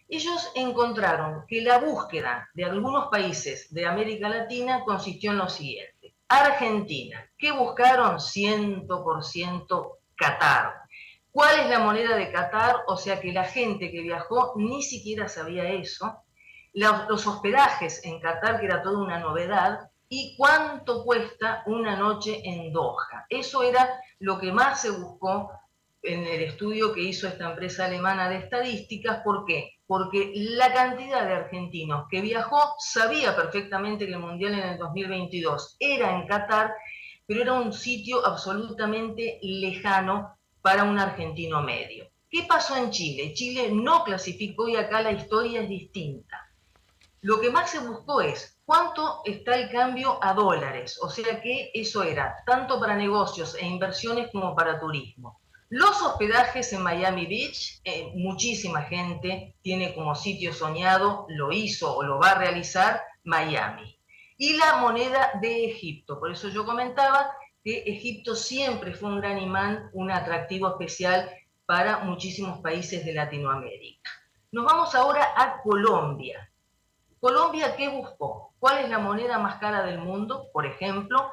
ellos 0.07 0.53
encontraron 0.55 1.43
que 1.49 1.63
la 1.63 1.79
búsqueda 1.79 2.47
de 2.53 2.63
algunos 2.63 3.09
países 3.09 3.73
de 3.73 3.85
América 3.85 4.29
Latina 4.29 4.81
consistió 4.85 5.31
en 5.31 5.39
lo 5.39 5.49
siguiente. 5.49 6.15
Argentina, 6.29 7.29
¿qué 7.37 7.51
buscaron? 7.51 8.19
100% 8.19 9.97
Qatar. 10.15 10.75
¿Cuál 11.29 11.59
es 11.59 11.69
la 11.69 11.79
moneda 11.79 12.15
de 12.15 12.31
Qatar? 12.31 12.83
O 12.87 12.95
sea 12.95 13.19
que 13.19 13.33
la 13.33 13.43
gente 13.43 13.91
que 13.91 13.99
viajó 13.99 14.53
ni 14.55 14.81
siquiera 14.81 15.27
sabía 15.27 15.69
eso. 15.71 16.23
Los, 16.77 17.25
hospedajes 17.25 18.05
en 18.05 18.19
Qatar, 18.19 18.59
que 18.59 18.67
era 18.67 18.83
toda 18.83 18.99
una 18.99 19.17
novedad, 19.17 19.89
y 20.09 20.35
cuánto 20.37 21.03
cuesta 21.03 21.63
una 21.65 21.95
noche 21.95 22.39
en 22.43 22.71
Doha. 22.71 23.25
Eso 23.29 23.63
era 23.63 23.99
lo 24.19 24.37
que 24.37 24.51
más 24.51 24.81
se 24.81 24.91
buscó 24.91 25.51
en 26.03 26.23
el 26.27 26.43
estudio 26.43 26.93
que 26.93 27.01
hizo 27.01 27.27
esta 27.27 27.49
empresa 27.49 27.85
alemana 27.85 28.29
de 28.29 28.37
estadísticas. 28.37 29.21
¿Por 29.23 29.45
qué? 29.45 29.71
Porque 29.87 30.31
la 30.35 30.71
cantidad 30.71 31.25
de 31.25 31.33
argentinos 31.33 32.05
que 32.11 32.21
viajó 32.21 32.75
sabía 32.77 33.35
perfectamente 33.35 34.05
que 34.05 34.13
el 34.13 34.19
Mundial 34.19 34.53
en 34.53 34.69
el 34.69 34.77
2022 34.77 35.77
era 35.79 36.15
en 36.15 36.27
Qatar, 36.27 36.75
pero 37.25 37.41
era 37.41 37.53
un 37.53 37.73
sitio 37.73 38.23
absolutamente 38.23 39.39
lejano 39.41 40.37
para 40.61 40.83
un 40.83 40.99
argentino 40.99 41.63
medio. 41.63 42.07
¿Qué 42.29 42.43
pasó 42.47 42.75
en 42.77 42.91
Chile? 42.91 43.33
Chile 43.33 43.69
no 43.71 44.03
clasificó 44.03 44.69
y 44.69 44.75
acá 44.75 45.01
la 45.01 45.13
historia 45.13 45.61
es 45.61 45.69
distinta. 45.69 46.46
Lo 47.27 47.41
que 47.41 47.51
más 47.51 47.69
se 47.69 47.79
buscó 47.79 48.21
es 48.21 48.57
cuánto 48.63 49.19
está 49.25 49.57
el 49.57 49.69
cambio 49.69 50.17
a 50.21 50.31
dólares, 50.31 50.97
o 51.01 51.09
sea 51.09 51.41
que 51.41 51.71
eso 51.73 52.01
era 52.01 52.41
tanto 52.45 52.79
para 52.79 52.95
negocios 52.95 53.53
e 53.55 53.65
inversiones 53.65 54.31
como 54.31 54.55
para 54.55 54.79
turismo. 54.79 55.37
Los 55.67 56.01
hospedajes 56.01 56.71
en 56.71 56.83
Miami 56.83 57.25
Beach, 57.25 57.81
eh, 57.83 58.13
muchísima 58.15 58.83
gente 58.83 59.53
tiene 59.61 59.93
como 59.93 60.15
sitio 60.15 60.53
soñado, 60.53 61.25
lo 61.27 61.51
hizo 61.51 61.97
o 61.97 62.01
lo 62.01 62.17
va 62.17 62.29
a 62.29 62.37
realizar 62.39 63.01
Miami. 63.25 63.99
Y 64.37 64.53
la 64.55 64.77
moneda 64.77 65.31
de 65.41 65.65
Egipto, 65.65 66.21
por 66.21 66.31
eso 66.31 66.47
yo 66.47 66.65
comentaba 66.65 67.29
que 67.61 67.79
Egipto 67.79 68.37
siempre 68.37 68.93
fue 68.93 69.09
un 69.09 69.19
gran 69.19 69.37
imán, 69.37 69.89
un 69.91 70.11
atractivo 70.11 70.69
especial 70.69 71.29
para 71.65 72.05
muchísimos 72.05 72.61
países 72.61 73.03
de 73.03 73.11
Latinoamérica. 73.11 74.09
Nos 74.53 74.63
vamos 74.63 74.95
ahora 74.95 75.33
a 75.35 75.61
Colombia. 75.61 76.49
Colombia, 77.19 77.75
¿qué 77.75 77.89
buscó? 77.89 78.53
¿Cuál 78.59 78.83
es 78.83 78.89
la 78.89 78.99
moneda 78.99 79.39
más 79.39 79.55
cara 79.59 79.83
del 79.83 79.99
mundo? 79.99 80.49
Por 80.53 80.65
ejemplo, 80.65 81.31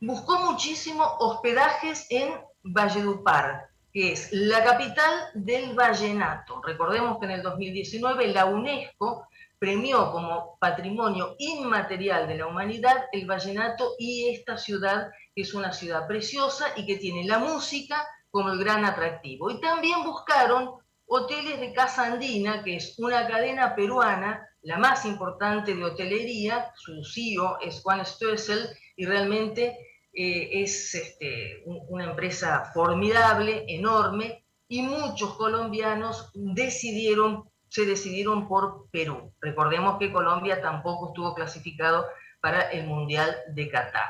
buscó 0.00 0.38
muchísimo 0.40 1.04
hospedajes 1.20 2.06
en 2.10 2.34
Valledupar, 2.62 3.68
que 3.92 4.12
es 4.12 4.30
la 4.32 4.62
capital 4.62 5.30
del 5.34 5.74
vallenato. 5.74 6.60
Recordemos 6.62 7.18
que 7.18 7.26
en 7.26 7.30
el 7.32 7.42
2019 7.42 8.28
la 8.28 8.44
UNESCO 8.44 9.26
premió 9.58 10.10
como 10.12 10.56
patrimonio 10.58 11.34
inmaterial 11.38 12.28
de 12.28 12.36
la 12.36 12.46
humanidad 12.46 13.04
el 13.12 13.26
vallenato 13.26 13.94
y 13.98 14.28
esta 14.30 14.58
ciudad, 14.58 15.10
que 15.34 15.42
es 15.42 15.54
una 15.54 15.72
ciudad 15.72 16.06
preciosa 16.06 16.66
y 16.76 16.84
que 16.84 16.96
tiene 16.96 17.24
la 17.24 17.38
música 17.38 18.06
como 18.30 18.50
el 18.50 18.58
gran 18.58 18.84
atractivo. 18.84 19.50
Y 19.50 19.60
también 19.60 20.04
buscaron 20.04 20.72
hoteles 21.06 21.60
de 21.60 21.72
Casa 21.72 22.06
Andina, 22.06 22.62
que 22.62 22.76
es 22.76 22.98
una 22.98 23.26
cadena 23.26 23.74
peruana 23.74 24.48
la 24.62 24.78
más 24.78 25.04
importante 25.04 25.74
de 25.74 25.84
hotelería, 25.84 26.72
su 26.76 27.04
CEO 27.04 27.58
es 27.60 27.80
Juan 27.82 28.04
Stoessel 28.06 28.68
y 28.96 29.06
realmente 29.06 29.76
eh, 30.12 30.62
es 30.62 30.94
este, 30.94 31.62
una 31.66 32.04
empresa 32.04 32.70
formidable, 32.72 33.64
enorme, 33.68 34.44
y 34.68 34.82
muchos 34.82 35.34
colombianos 35.34 36.30
decidieron, 36.34 37.50
se 37.68 37.84
decidieron 37.84 38.48
por 38.48 38.88
Perú. 38.90 39.34
Recordemos 39.40 39.98
que 39.98 40.12
Colombia 40.12 40.62
tampoco 40.62 41.08
estuvo 41.08 41.34
clasificado 41.34 42.06
para 42.40 42.70
el 42.70 42.86
Mundial 42.86 43.36
de 43.48 43.68
Qatar. 43.68 44.08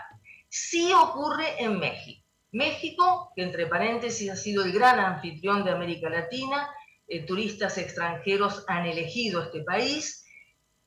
Sí 0.49 0.93
ocurre 0.93 1.63
en 1.63 1.79
México. 1.79 2.23
México, 2.53 3.33
que 3.35 3.43
entre 3.43 3.67
paréntesis 3.67 4.31
ha 4.31 4.37
sido 4.37 4.63
el 4.65 4.73
gran 4.73 5.01
anfitrión 5.01 5.65
de 5.65 5.71
América 5.71 6.11
Latina, 6.11 6.69
eh, 7.09 7.25
turistas 7.25 7.79
extranjeros 7.79 8.65
han 8.69 8.87
elegido 8.87 9.43
este 9.43 9.63
país, 9.63 10.22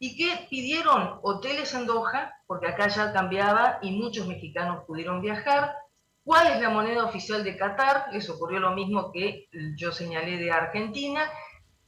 y 0.05 0.15
que 0.15 0.45
pidieron 0.51 1.19
hoteles 1.23 1.73
en 1.73 1.87
Doha, 1.87 2.31
porque 2.45 2.67
acá 2.67 2.87
ya 2.89 3.11
cambiaba 3.11 3.79
y 3.81 3.89
muchos 3.89 4.27
mexicanos 4.27 4.83
pudieron 4.85 5.19
viajar. 5.19 5.75
¿Cuál 6.23 6.45
es 6.53 6.61
la 6.61 6.69
moneda 6.69 7.05
oficial 7.05 7.43
de 7.43 7.57
Qatar? 7.57 8.09
Les 8.11 8.29
ocurrió 8.29 8.59
lo 8.59 8.75
mismo 8.75 9.11
que 9.11 9.47
yo 9.75 9.91
señalé 9.91 10.37
de 10.37 10.51
Argentina. 10.51 11.27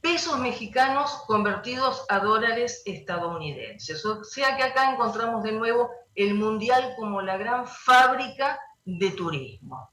Pesos 0.00 0.36
mexicanos 0.40 1.22
convertidos 1.28 2.06
a 2.08 2.18
dólares 2.18 2.82
estadounidenses. 2.86 4.04
O 4.04 4.24
sea 4.24 4.56
que 4.56 4.64
acá 4.64 4.92
encontramos 4.92 5.44
de 5.44 5.52
nuevo 5.52 5.88
el 6.16 6.34
mundial 6.34 6.94
como 6.96 7.22
la 7.22 7.36
gran 7.36 7.68
fábrica 7.68 8.58
de 8.84 9.12
turismo. 9.12 9.92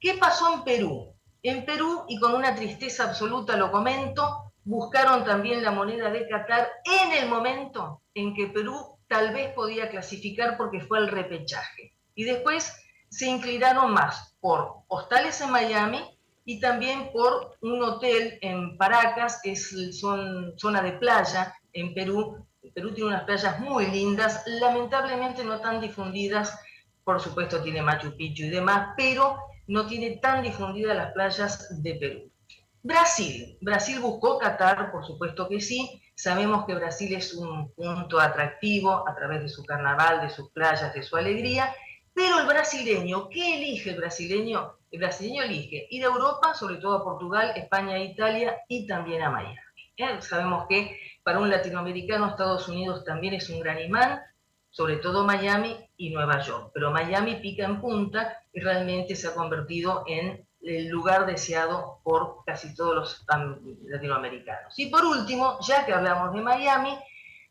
¿Qué 0.00 0.14
pasó 0.14 0.54
en 0.54 0.64
Perú? 0.64 1.14
En 1.42 1.66
Perú, 1.66 2.06
y 2.08 2.18
con 2.18 2.34
una 2.34 2.54
tristeza 2.54 3.04
absoluta 3.04 3.54
lo 3.54 3.70
comento, 3.70 4.45
buscaron 4.66 5.24
también 5.24 5.62
la 5.62 5.70
moneda 5.70 6.10
de 6.10 6.28
Qatar 6.28 6.68
en 6.84 7.12
el 7.12 7.28
momento 7.28 8.02
en 8.14 8.34
que 8.34 8.48
Perú 8.48 8.98
tal 9.06 9.32
vez 9.32 9.52
podía 9.54 9.88
clasificar 9.88 10.56
porque 10.56 10.80
fue 10.80 10.98
el 10.98 11.08
repechaje. 11.08 11.94
Y 12.16 12.24
después 12.24 12.76
se 13.08 13.28
inclinaron 13.28 13.92
más 13.92 14.36
por 14.40 14.82
hostales 14.88 15.40
en 15.40 15.52
Miami 15.52 16.00
y 16.44 16.58
también 16.58 17.10
por 17.12 17.56
un 17.60 17.80
hotel 17.80 18.38
en 18.42 18.76
Paracas, 18.76 19.40
que 19.40 19.52
es 19.52 19.72
son, 19.98 20.58
zona 20.58 20.82
de 20.82 20.92
playa 20.92 21.54
en 21.72 21.94
Perú. 21.94 22.44
Perú 22.74 22.92
tiene 22.92 23.10
unas 23.10 23.22
playas 23.22 23.60
muy 23.60 23.86
lindas, 23.86 24.42
lamentablemente 24.46 25.44
no 25.44 25.60
tan 25.60 25.80
difundidas, 25.80 26.58
por 27.04 27.20
supuesto 27.20 27.62
tiene 27.62 27.82
Machu 27.82 28.16
Picchu 28.16 28.44
y 28.44 28.50
demás, 28.50 28.94
pero 28.96 29.38
no 29.68 29.86
tiene 29.86 30.16
tan 30.16 30.42
difundidas 30.42 30.96
las 30.96 31.12
playas 31.12 31.82
de 31.82 31.94
Perú. 31.94 32.32
Brasil. 32.86 33.58
Brasil 33.60 33.98
buscó 33.98 34.38
Qatar, 34.38 34.92
por 34.92 35.04
supuesto 35.04 35.48
que 35.48 35.60
sí. 35.60 36.00
Sabemos 36.14 36.64
que 36.66 36.74
Brasil 36.74 37.12
es 37.14 37.34
un 37.34 37.72
punto 37.72 38.20
atractivo 38.20 39.06
a 39.08 39.14
través 39.16 39.42
de 39.42 39.48
su 39.48 39.64
carnaval, 39.64 40.20
de 40.20 40.30
sus 40.30 40.50
playas, 40.52 40.94
de 40.94 41.02
su 41.02 41.16
alegría. 41.16 41.74
Pero 42.14 42.38
el 42.38 42.46
brasileño, 42.46 43.28
¿qué 43.28 43.56
elige 43.56 43.90
el 43.90 43.96
brasileño? 43.96 44.76
El 44.92 45.00
brasileño 45.00 45.42
elige 45.42 45.88
ir 45.90 46.04
a 46.04 46.06
Europa, 46.06 46.54
sobre 46.54 46.76
todo 46.76 46.94
a 46.94 47.04
Portugal, 47.04 47.52
España, 47.56 47.98
Italia 47.98 48.56
y 48.68 48.86
también 48.86 49.22
a 49.22 49.30
Miami. 49.30 49.56
¿Eh? 49.96 50.20
Sabemos 50.20 50.66
que 50.68 50.96
para 51.24 51.40
un 51.40 51.50
latinoamericano 51.50 52.28
Estados 52.28 52.68
Unidos 52.68 53.04
también 53.04 53.34
es 53.34 53.50
un 53.50 53.58
gran 53.58 53.80
imán, 53.80 54.20
sobre 54.70 54.98
todo 54.98 55.24
Miami 55.24 55.76
y 55.96 56.10
Nueva 56.10 56.40
York. 56.40 56.70
Pero 56.72 56.92
Miami 56.92 57.34
pica 57.36 57.64
en 57.64 57.80
punta 57.80 58.38
y 58.52 58.60
realmente 58.60 59.16
se 59.16 59.26
ha 59.26 59.34
convertido 59.34 60.04
en 60.06 60.45
el 60.66 60.88
lugar 60.88 61.26
deseado 61.26 62.00
por 62.02 62.44
casi 62.44 62.74
todos 62.74 62.94
los 62.94 63.26
latinoamericanos. 63.84 64.78
Y 64.78 64.86
por 64.86 65.04
último, 65.04 65.58
ya 65.60 65.86
que 65.86 65.92
hablamos 65.92 66.34
de 66.34 66.40
Miami, 66.40 66.98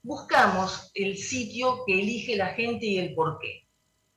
buscamos 0.04 0.92
el 0.94 1.18
sitio 1.18 1.84
que 1.86 1.94
elige 1.94 2.36
la 2.36 2.48
gente 2.48 2.86
y 2.86 2.98
el 3.00 3.16
por 3.16 3.40
qué. 3.40 3.68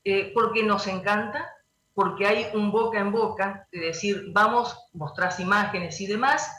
Eh, 0.05 0.32
porque 0.34 0.62
nos 0.62 0.86
encanta, 0.86 1.49
porque 1.94 2.26
hay 2.26 2.46
un 2.55 2.70
boca 2.70 2.99
en 2.99 3.12
boca, 3.12 3.68
es 3.72 3.80
decir, 3.80 4.26
vamos, 4.32 4.76
mostrás 4.92 5.40
imágenes 5.40 6.01
y 6.01 6.07
demás, 6.07 6.51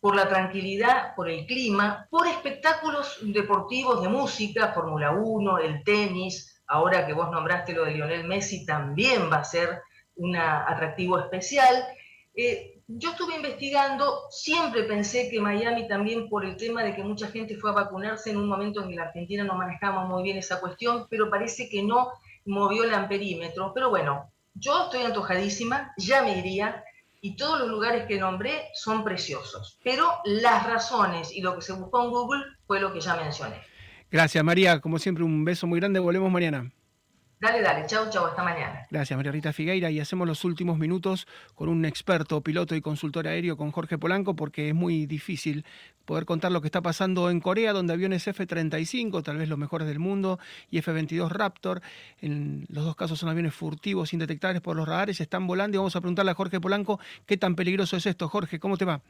por 0.00 0.16
la 0.16 0.28
tranquilidad, 0.28 1.14
por 1.14 1.30
el 1.30 1.46
clima, 1.46 2.06
por 2.10 2.26
espectáculos 2.26 3.18
deportivos 3.22 4.02
de 4.02 4.08
música, 4.08 4.72
Fórmula 4.72 5.12
1, 5.12 5.58
el 5.58 5.84
tenis, 5.84 6.60
ahora 6.66 7.06
que 7.06 7.12
vos 7.12 7.30
nombraste 7.30 7.72
lo 7.72 7.84
de 7.84 7.92
Lionel 7.92 8.24
Messi, 8.24 8.66
también 8.66 9.30
va 9.30 9.36
a 9.36 9.44
ser 9.44 9.82
un 10.16 10.36
atractivo 10.36 11.18
especial. 11.18 11.84
Eh, 12.34 12.80
yo 12.88 13.10
estuve 13.10 13.36
investigando, 13.36 14.26
siempre 14.30 14.82
pensé 14.84 15.30
que 15.30 15.40
Miami 15.40 15.88
también 15.88 16.28
por 16.28 16.44
el 16.44 16.56
tema 16.56 16.82
de 16.82 16.94
que 16.94 17.02
mucha 17.02 17.28
gente 17.28 17.56
fue 17.56 17.70
a 17.70 17.74
vacunarse 17.74 18.30
en 18.30 18.36
un 18.36 18.48
momento 18.48 18.82
en 18.82 18.90
que 18.90 18.96
la 18.96 19.04
Argentina 19.04 19.44
no 19.44 19.54
manejamos 19.54 20.08
muy 20.08 20.22
bien 20.22 20.36
esa 20.36 20.60
cuestión, 20.60 21.06
pero 21.08 21.30
parece 21.30 21.68
que 21.68 21.82
no 21.82 22.12
movió 22.44 22.84
el 22.84 22.92
amperímetro. 22.92 23.72
Pero 23.74 23.90
bueno, 23.90 24.30
yo 24.54 24.84
estoy 24.84 25.02
antojadísima, 25.02 25.92
ya 25.96 26.22
me 26.22 26.38
iría. 26.38 26.84
y 27.24 27.36
todos 27.36 27.60
los 27.60 27.68
lugares 27.68 28.06
que 28.06 28.18
nombré 28.18 28.64
son 28.74 29.04
preciosos. 29.04 29.78
Pero 29.84 30.08
las 30.24 30.66
razones 30.66 31.32
y 31.32 31.40
lo 31.40 31.54
que 31.54 31.62
se 31.62 31.72
buscó 31.72 32.02
en 32.02 32.10
Google 32.10 32.42
fue 32.66 32.80
lo 32.80 32.92
que 32.92 33.00
ya 33.00 33.14
mencioné. 33.14 33.62
Gracias, 34.10 34.42
María. 34.42 34.80
Como 34.80 34.98
siempre, 34.98 35.22
un 35.22 35.44
beso 35.44 35.68
muy 35.68 35.78
grande. 35.78 36.00
Volvemos 36.00 36.32
mañana. 36.32 36.72
Dale, 37.42 37.60
dale, 37.60 37.84
chau, 37.86 38.08
chau, 38.08 38.24
hasta 38.24 38.44
mañana. 38.44 38.86
Gracias, 38.88 39.16
María 39.16 39.32
Rita 39.32 39.52
Figueira. 39.52 39.90
Y 39.90 39.98
hacemos 39.98 40.28
los 40.28 40.44
últimos 40.44 40.78
minutos 40.78 41.26
con 41.56 41.68
un 41.68 41.84
experto, 41.84 42.40
piloto 42.40 42.76
y 42.76 42.80
consultor 42.80 43.26
aéreo, 43.26 43.56
con 43.56 43.72
Jorge 43.72 43.98
Polanco, 43.98 44.36
porque 44.36 44.68
es 44.68 44.74
muy 44.76 45.06
difícil 45.06 45.64
poder 46.04 46.24
contar 46.24 46.52
lo 46.52 46.60
que 46.60 46.68
está 46.68 46.82
pasando 46.82 47.30
en 47.30 47.40
Corea, 47.40 47.72
donde 47.72 47.94
aviones 47.94 48.28
F-35, 48.28 49.24
tal 49.24 49.38
vez 49.38 49.48
los 49.48 49.58
mejores 49.58 49.88
del 49.88 49.98
mundo, 49.98 50.38
y 50.70 50.78
F-22 50.78 51.30
Raptor, 51.30 51.82
en 52.20 52.64
los 52.68 52.84
dos 52.84 52.94
casos 52.94 53.18
son 53.18 53.28
aviones 53.28 53.52
furtivos, 53.52 54.12
indetectables 54.12 54.62
por 54.62 54.76
los 54.76 54.86
radares, 54.86 55.20
están 55.20 55.48
volando. 55.48 55.74
Y 55.74 55.78
vamos 55.78 55.96
a 55.96 56.00
preguntarle 56.00 56.30
a 56.30 56.34
Jorge 56.34 56.60
Polanco 56.60 57.00
qué 57.26 57.36
tan 57.36 57.56
peligroso 57.56 57.96
es 57.96 58.06
esto. 58.06 58.28
Jorge, 58.28 58.60
¿cómo 58.60 58.76
te 58.76 58.84
va? 58.84 59.00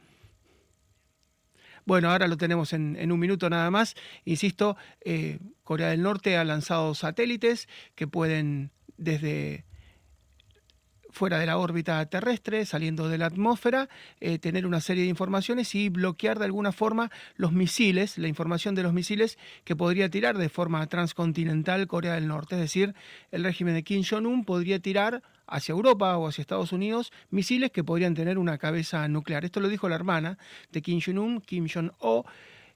Bueno, 1.85 2.09
ahora 2.09 2.27
lo 2.27 2.37
tenemos 2.37 2.73
en, 2.73 3.11
un 3.11 3.19
minuto 3.19 3.47
nada 3.47 3.69
más. 3.69 3.93
Insisto, 4.25 4.75
eh, 5.01 5.37
Corea 5.63 5.89
del 5.89 6.01
Norte 6.01 6.37
ha 6.37 6.43
lanzado 6.43 6.93
satélites 6.95 7.67
que 7.95 8.07
pueden 8.07 8.71
desde 8.97 9.65
fuera 11.13 11.37
de 11.37 11.45
la 11.45 11.59
órbita 11.59 12.03
terrestre, 12.07 12.65
saliendo 12.65 13.07
de 13.07 13.19
la 13.19 13.27
atmósfera, 13.27 13.87
eh, 14.19 14.39
tener 14.39 14.65
una 14.65 14.81
serie 14.81 15.03
de 15.03 15.09
informaciones 15.09 15.75
y 15.75 15.89
bloquear 15.89 16.39
de 16.39 16.45
alguna 16.45 16.71
forma 16.71 17.11
los 17.35 17.51
misiles, 17.53 18.17
la 18.17 18.27
información 18.27 18.73
de 18.73 18.81
los 18.81 18.93
misiles 18.93 19.37
que 19.63 19.75
podría 19.75 20.09
tirar 20.09 20.37
de 20.37 20.49
forma 20.49 20.85
transcontinental 20.87 21.85
Corea 21.87 22.15
del 22.15 22.27
Norte. 22.27 22.55
Es 22.55 22.61
decir, 22.61 22.95
el 23.31 23.43
régimen 23.43 23.75
de 23.75 23.83
Kim 23.83 24.03
Jong-un 24.03 24.43
podría 24.43 24.79
tirar 24.79 25.21
hacia 25.45 25.73
Europa 25.73 26.17
o 26.17 26.27
hacia 26.27 26.41
Estados 26.41 26.71
Unidos 26.71 27.11
misiles 27.29 27.69
que 27.69 27.83
podrían 27.83 28.15
tener 28.15 28.39
una 28.39 28.57
cabeza 28.57 29.07
nuclear. 29.07 29.45
Esto 29.45 29.59
lo 29.59 29.69
dijo 29.69 29.87
la 29.87 29.95
hermana 29.95 30.39
de 30.71 30.81
Kim 30.81 30.99
Jong-un, 30.99 31.41
Kim 31.41 31.67
Jong-o, 31.71 32.25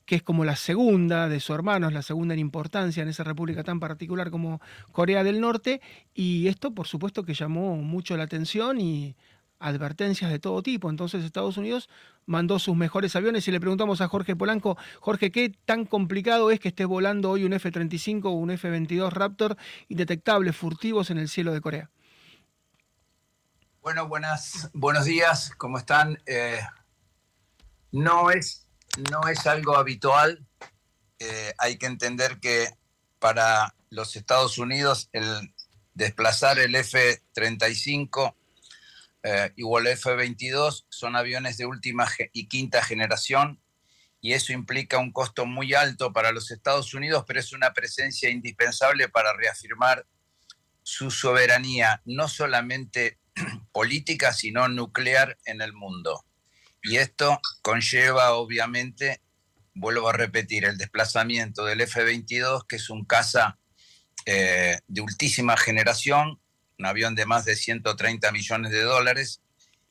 que 0.08 0.16
es 0.16 0.24
como 0.24 0.45
la 0.45 0.55
segunda 0.55 1.28
de 1.28 1.41
sus 1.41 1.53
hermanos, 1.53 1.91
la 1.91 2.01
segunda 2.01 2.34
en 2.34 2.39
importancia 2.39 3.03
en 3.03 3.10
esa 3.10 3.26
república 3.26 3.64
tan 3.64 3.82
particular 3.82 4.32
como 4.32 4.62
Corea 4.93 5.22
del 5.22 5.41
Norte, 5.41 5.82
y 6.14 6.47
esto 6.47 6.74
por 6.74 6.88
supuesto 6.88 7.24
que 7.24 7.34
llamó 7.34 7.76
mucho 7.76 8.16
la 8.16 8.24
atención 8.24 8.80
y 8.80 9.18
advertencias 9.60 10.32
de 10.32 10.39
todo 10.39 10.64
tipo. 10.64 10.89
Entonces 10.89 11.26
Estados 11.26 11.58
Unidos 11.58 11.89
mandó 12.26 12.58
sus 12.58 12.76
mejores 12.78 13.18
aviones 13.18 13.49
y 13.49 13.51
le 13.51 13.60
preguntamos 13.60 13.99
a 13.99 14.08
Jorge 14.08 14.38
Polanco, 14.38 14.78
Jorge, 15.01 15.30
¿qué 15.30 15.53
tan 15.66 15.84
complicado 15.84 16.51
es 16.51 16.62
que 16.62 16.70
esté 16.70 16.86
volando 16.86 17.30
hoy 17.30 17.43
un 17.43 17.51
F-35 17.51 18.26
o 18.26 18.32
un 18.32 18.51
F-22 18.51 19.12
Raptor 19.12 19.58
indetectables, 19.89 20.55
furtivos 20.55 21.10
en 21.10 21.18
el 21.18 21.28
cielo 21.28 21.53
de 21.53 21.60
Corea? 21.60 21.89
Bueno, 23.82 24.08
buenas, 24.08 24.70
buenos 24.74 25.03
días, 25.03 25.51
¿cómo 25.58 25.78
están? 25.78 26.18
Eh, 26.26 26.60
no, 27.91 28.32
es, 28.32 28.66
no 29.12 29.28
es 29.30 29.45
algo 29.48 29.78
habitual. 29.78 30.45
Eh, 31.20 31.54
hay 31.58 31.78
que 31.78 31.86
entender 31.86 32.39
que 32.39 32.70
para 33.20 33.76
los 33.89 34.16
Estados 34.16 34.58
Unidos 34.58 35.10
el 35.14 35.54
desplazar 35.93 36.60
el 36.60 36.76
F-35 36.76 38.36
eh, 39.24 39.52
el 39.56 39.88
F-22 39.88 40.86
son 40.89 41.16
aviones 41.16 41.58
de 41.58 41.66
última 41.66 42.08
y 42.34 42.48
quinta 42.48 42.84
generación 42.84 43.60
y 44.22 44.34
eso 44.34 44.54
implica 44.54 44.98
un 45.00 45.12
costo 45.12 45.45
muy 45.45 45.74
alto 45.74 46.14
para 46.14 46.32
los 46.32 46.52
Estados 46.52 46.93
Unidos, 46.93 47.24
pero 47.28 47.39
es 47.39 47.54
una 47.54 47.74
presencia 47.74 48.30
indispensable 48.30 49.10
para 49.10 49.34
reafirmar 49.34 50.06
su 50.84 51.12
soberanía, 51.12 52.02
no 52.06 52.28
solamente 52.28 53.20
política, 53.72 54.34
sino 54.34 54.68
nuclear 54.68 55.38
en 55.45 55.62
el 55.62 55.74
mundo. 55.74 56.27
Y 56.82 56.98
esto 56.98 57.40
conlleva, 57.62 58.34
obviamente, 58.34 59.22
vuelvo 59.74 60.10
a 60.10 60.14
repetir, 60.14 60.66
el 60.66 60.78
desplazamiento 60.78 61.66
del 61.66 61.82
F-22, 61.82 62.66
que 62.68 62.78
es 62.78 62.90
un 62.90 63.06
caza 63.06 63.58
eh, 64.26 64.80
de 64.88 65.02
ultísima 65.02 65.58
generación, 65.58 66.40
un 66.80 66.86
avión 66.86 67.16
de 67.16 67.26
más 67.26 67.46
de 67.46 67.56
130 67.56 68.32
millones 68.32 68.72
de 68.72 68.82
dólares, 68.82 69.42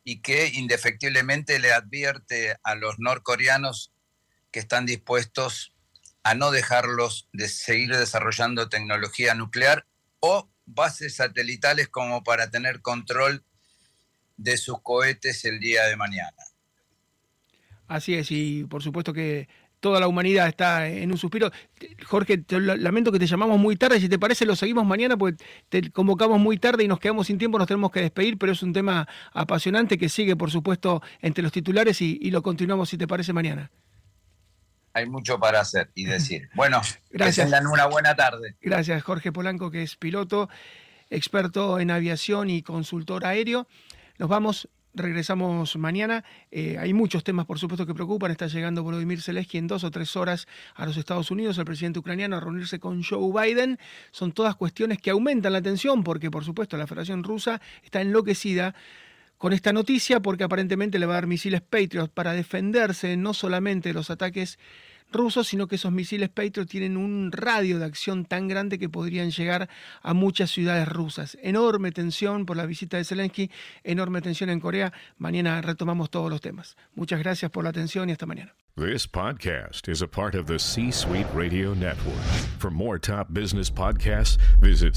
y 0.05 0.21
que 0.21 0.49
indefectiblemente 0.49 1.59
le 1.59 1.73
advierte 1.73 2.57
a 2.63 2.75
los 2.75 2.99
norcoreanos 2.99 3.93
que 4.53 4.61
están 4.61 4.87
dispuestos 4.87 5.75
a 6.23 6.35
no 6.35 6.51
dejarlos 6.51 7.29
de 7.33 7.49
seguir 7.49 7.97
desarrollando 7.97 8.69
tecnología 8.69 9.35
nuclear 9.35 9.87
o 10.21 10.49
bases 10.65 11.17
satelitales 11.17 11.89
como 11.89 12.25
para 12.25 12.51
tener 12.51 12.83
control 12.83 13.45
de 14.37 14.57
sus 14.57 14.81
cohetes 14.83 15.45
el 15.45 15.61
día 15.61 15.85
de 15.85 15.97
mañana. 15.97 16.46
Así 17.89 18.15
es, 18.15 18.31
y 18.31 18.65
por 18.65 18.83
supuesto 18.83 19.13
que 19.13 19.49
toda 19.81 20.01
la 20.01 20.09
humanidad 20.09 20.49
está 20.49 20.89
en 20.89 21.13
un 21.13 21.19
suspiro. 21.19 21.51
Jorge, 22.07 22.45
lamento 22.49 23.13
que 23.13 23.19
te 23.19 23.27
llamamos 23.27 23.59
muy 23.59 23.77
tarde, 23.77 24.01
si 24.01 24.09
te 24.09 24.19
parece 24.19 24.45
lo 24.47 24.57
seguimos 24.57 24.85
mañana, 24.85 25.17
porque 25.17 25.45
te 25.69 25.91
convocamos 25.91 26.41
muy 26.41 26.59
tarde 26.59 26.85
y 26.85 26.89
nos 26.89 26.99
quedamos 26.99 27.27
sin 27.29 27.39
tiempo, 27.39 27.59
nos 27.59 27.69
tenemos 27.69 27.91
que 27.91 28.01
despedir, 28.01 28.39
pero 28.39 28.53
es 28.53 28.63
un 28.63 28.73
tema 28.73 29.07
apasionante 29.33 29.99
que 29.99 30.09
sigue, 30.09 30.35
por 30.35 30.51
supuesto, 30.51 31.03
entre 31.21 31.43
los 31.43 31.53
titulares 31.53 32.01
y, 32.03 32.19
y 32.21 32.31
lo 32.31 32.43
continuamos, 32.43 32.89
si 32.89 32.99
te 32.99 33.07
parece, 33.07 33.33
mañana 33.33 33.71
hay 34.97 35.07
mucho 35.07 35.39
para 35.39 35.61
hacer 35.61 35.91
y 35.95 36.07
decir. 36.07 36.49
Bueno, 36.55 36.81
gracias. 37.11 37.53
Que 37.53 37.67
una 37.67 37.87
buena 37.87 38.17
tarde. 38.17 38.57
Gracias, 38.63 39.03
Jorge 39.03 39.31
Polanco, 39.31 39.71
que 39.71 39.83
es 39.83 39.95
piloto, 39.97 40.49
experto 41.11 41.79
en 41.79 41.91
aviación 41.91 42.49
y 42.49 42.63
consultor 42.63 43.27
aéreo. 43.27 43.69
Nos 44.19 44.31
vamos, 44.31 44.71
regresamos 44.97 45.77
mañana. 45.77 46.25
Eh, 46.51 46.77
hay 46.79 46.93
muchos 46.93 47.23
temas, 47.23 47.47
por 47.47 47.59
supuesto, 47.59 47.87
que 47.87 47.95
preocupan. 47.95 48.31
Está 48.31 48.47
llegando 48.49 48.83
Volodymyr 48.83 49.23
Zelensky 49.23 49.59
en 49.59 49.67
dos 49.67 49.85
o 49.85 49.91
tres 49.91 50.17
horas 50.17 50.49
a 50.75 50.87
los 50.87 50.97
Estados 50.97 51.31
Unidos, 51.31 51.59
el 51.59 51.65
presidente 51.65 51.99
ucraniano, 51.99 52.37
a 52.37 52.41
reunirse 52.41 52.81
con 52.81 53.03
Joe 53.03 53.31
Biden. 53.33 53.79
Son 54.11 54.33
todas 54.33 54.57
cuestiones 54.57 54.99
que 54.99 55.11
aumentan 55.11 55.53
la 55.53 55.63
tensión, 55.63 56.03
porque, 56.03 56.31
por 56.31 56.45
supuesto, 56.45 56.77
la 56.77 56.87
Federación 56.87 57.23
Rusa 57.23 57.61
está 57.85 58.01
enloquecida 58.01 58.75
con 59.39 59.53
esta 59.53 59.73
noticia 59.73 60.21
porque 60.21 60.45
aparentemente 60.45 60.99
le 60.99 61.07
va 61.07 61.13
a 61.13 61.17
dar 61.17 61.27
misiles 61.27 61.61
Patriot 61.61 62.09
para 62.09 62.33
defenderse 62.33 63.17
no 63.17 63.35
solamente 63.35 63.91
de 63.91 63.95
los 63.95 64.11
ataques 64.11 64.59
rusos, 65.17 65.49
sino 65.49 65.67
que 65.67 65.77
esos 65.77 65.93
misiles 65.93 66.29
Patriot 66.29 66.67
tienen 66.67 66.97
un 66.97 67.33
radio 67.33 67.79
de 67.79 67.85
acción 67.85 68.25
tan 68.25 68.49
grande 68.49 68.79
que 68.79 68.89
podrían 68.89 69.31
llegar 69.31 69.69
a 70.03 70.15
muchas 70.15 70.51
ciudades 70.51 70.89
rusas. 70.89 71.37
Enorme 71.43 71.93
tensión 71.93 72.47
por 72.47 72.57
la 72.57 72.67
visita 72.67 72.97
de 72.97 73.05
Zelensky, 73.05 73.51
enorme 73.85 74.21
tensión 74.23 74.51
en 74.51 74.61
Corea. 74.61 74.93
Mañana 75.19 75.61
retomamos 75.63 76.11
todos 76.11 76.31
los 76.31 76.41
temas. 76.41 76.77
Muchas 76.95 77.19
gracias 77.21 77.51
por 77.51 77.65
la 77.65 77.71
atención 77.71 78.09
y 78.09 78.13
hasta 78.13 78.27
mañana. 78.27 78.55
This 78.77 79.07
podcast 79.07 79.89
is 79.89 80.03
a 80.03 80.07
part 80.07 80.35
of 80.35 80.47
the 80.47 80.59
C-Suite 80.59 81.27
Radio 81.35 81.73
Network. 81.73 82.21
For 82.59 82.71
more 82.71 82.99
top 82.99 83.33
business 83.33 83.71
podcasts, 83.71 84.37
visit. 84.61 84.97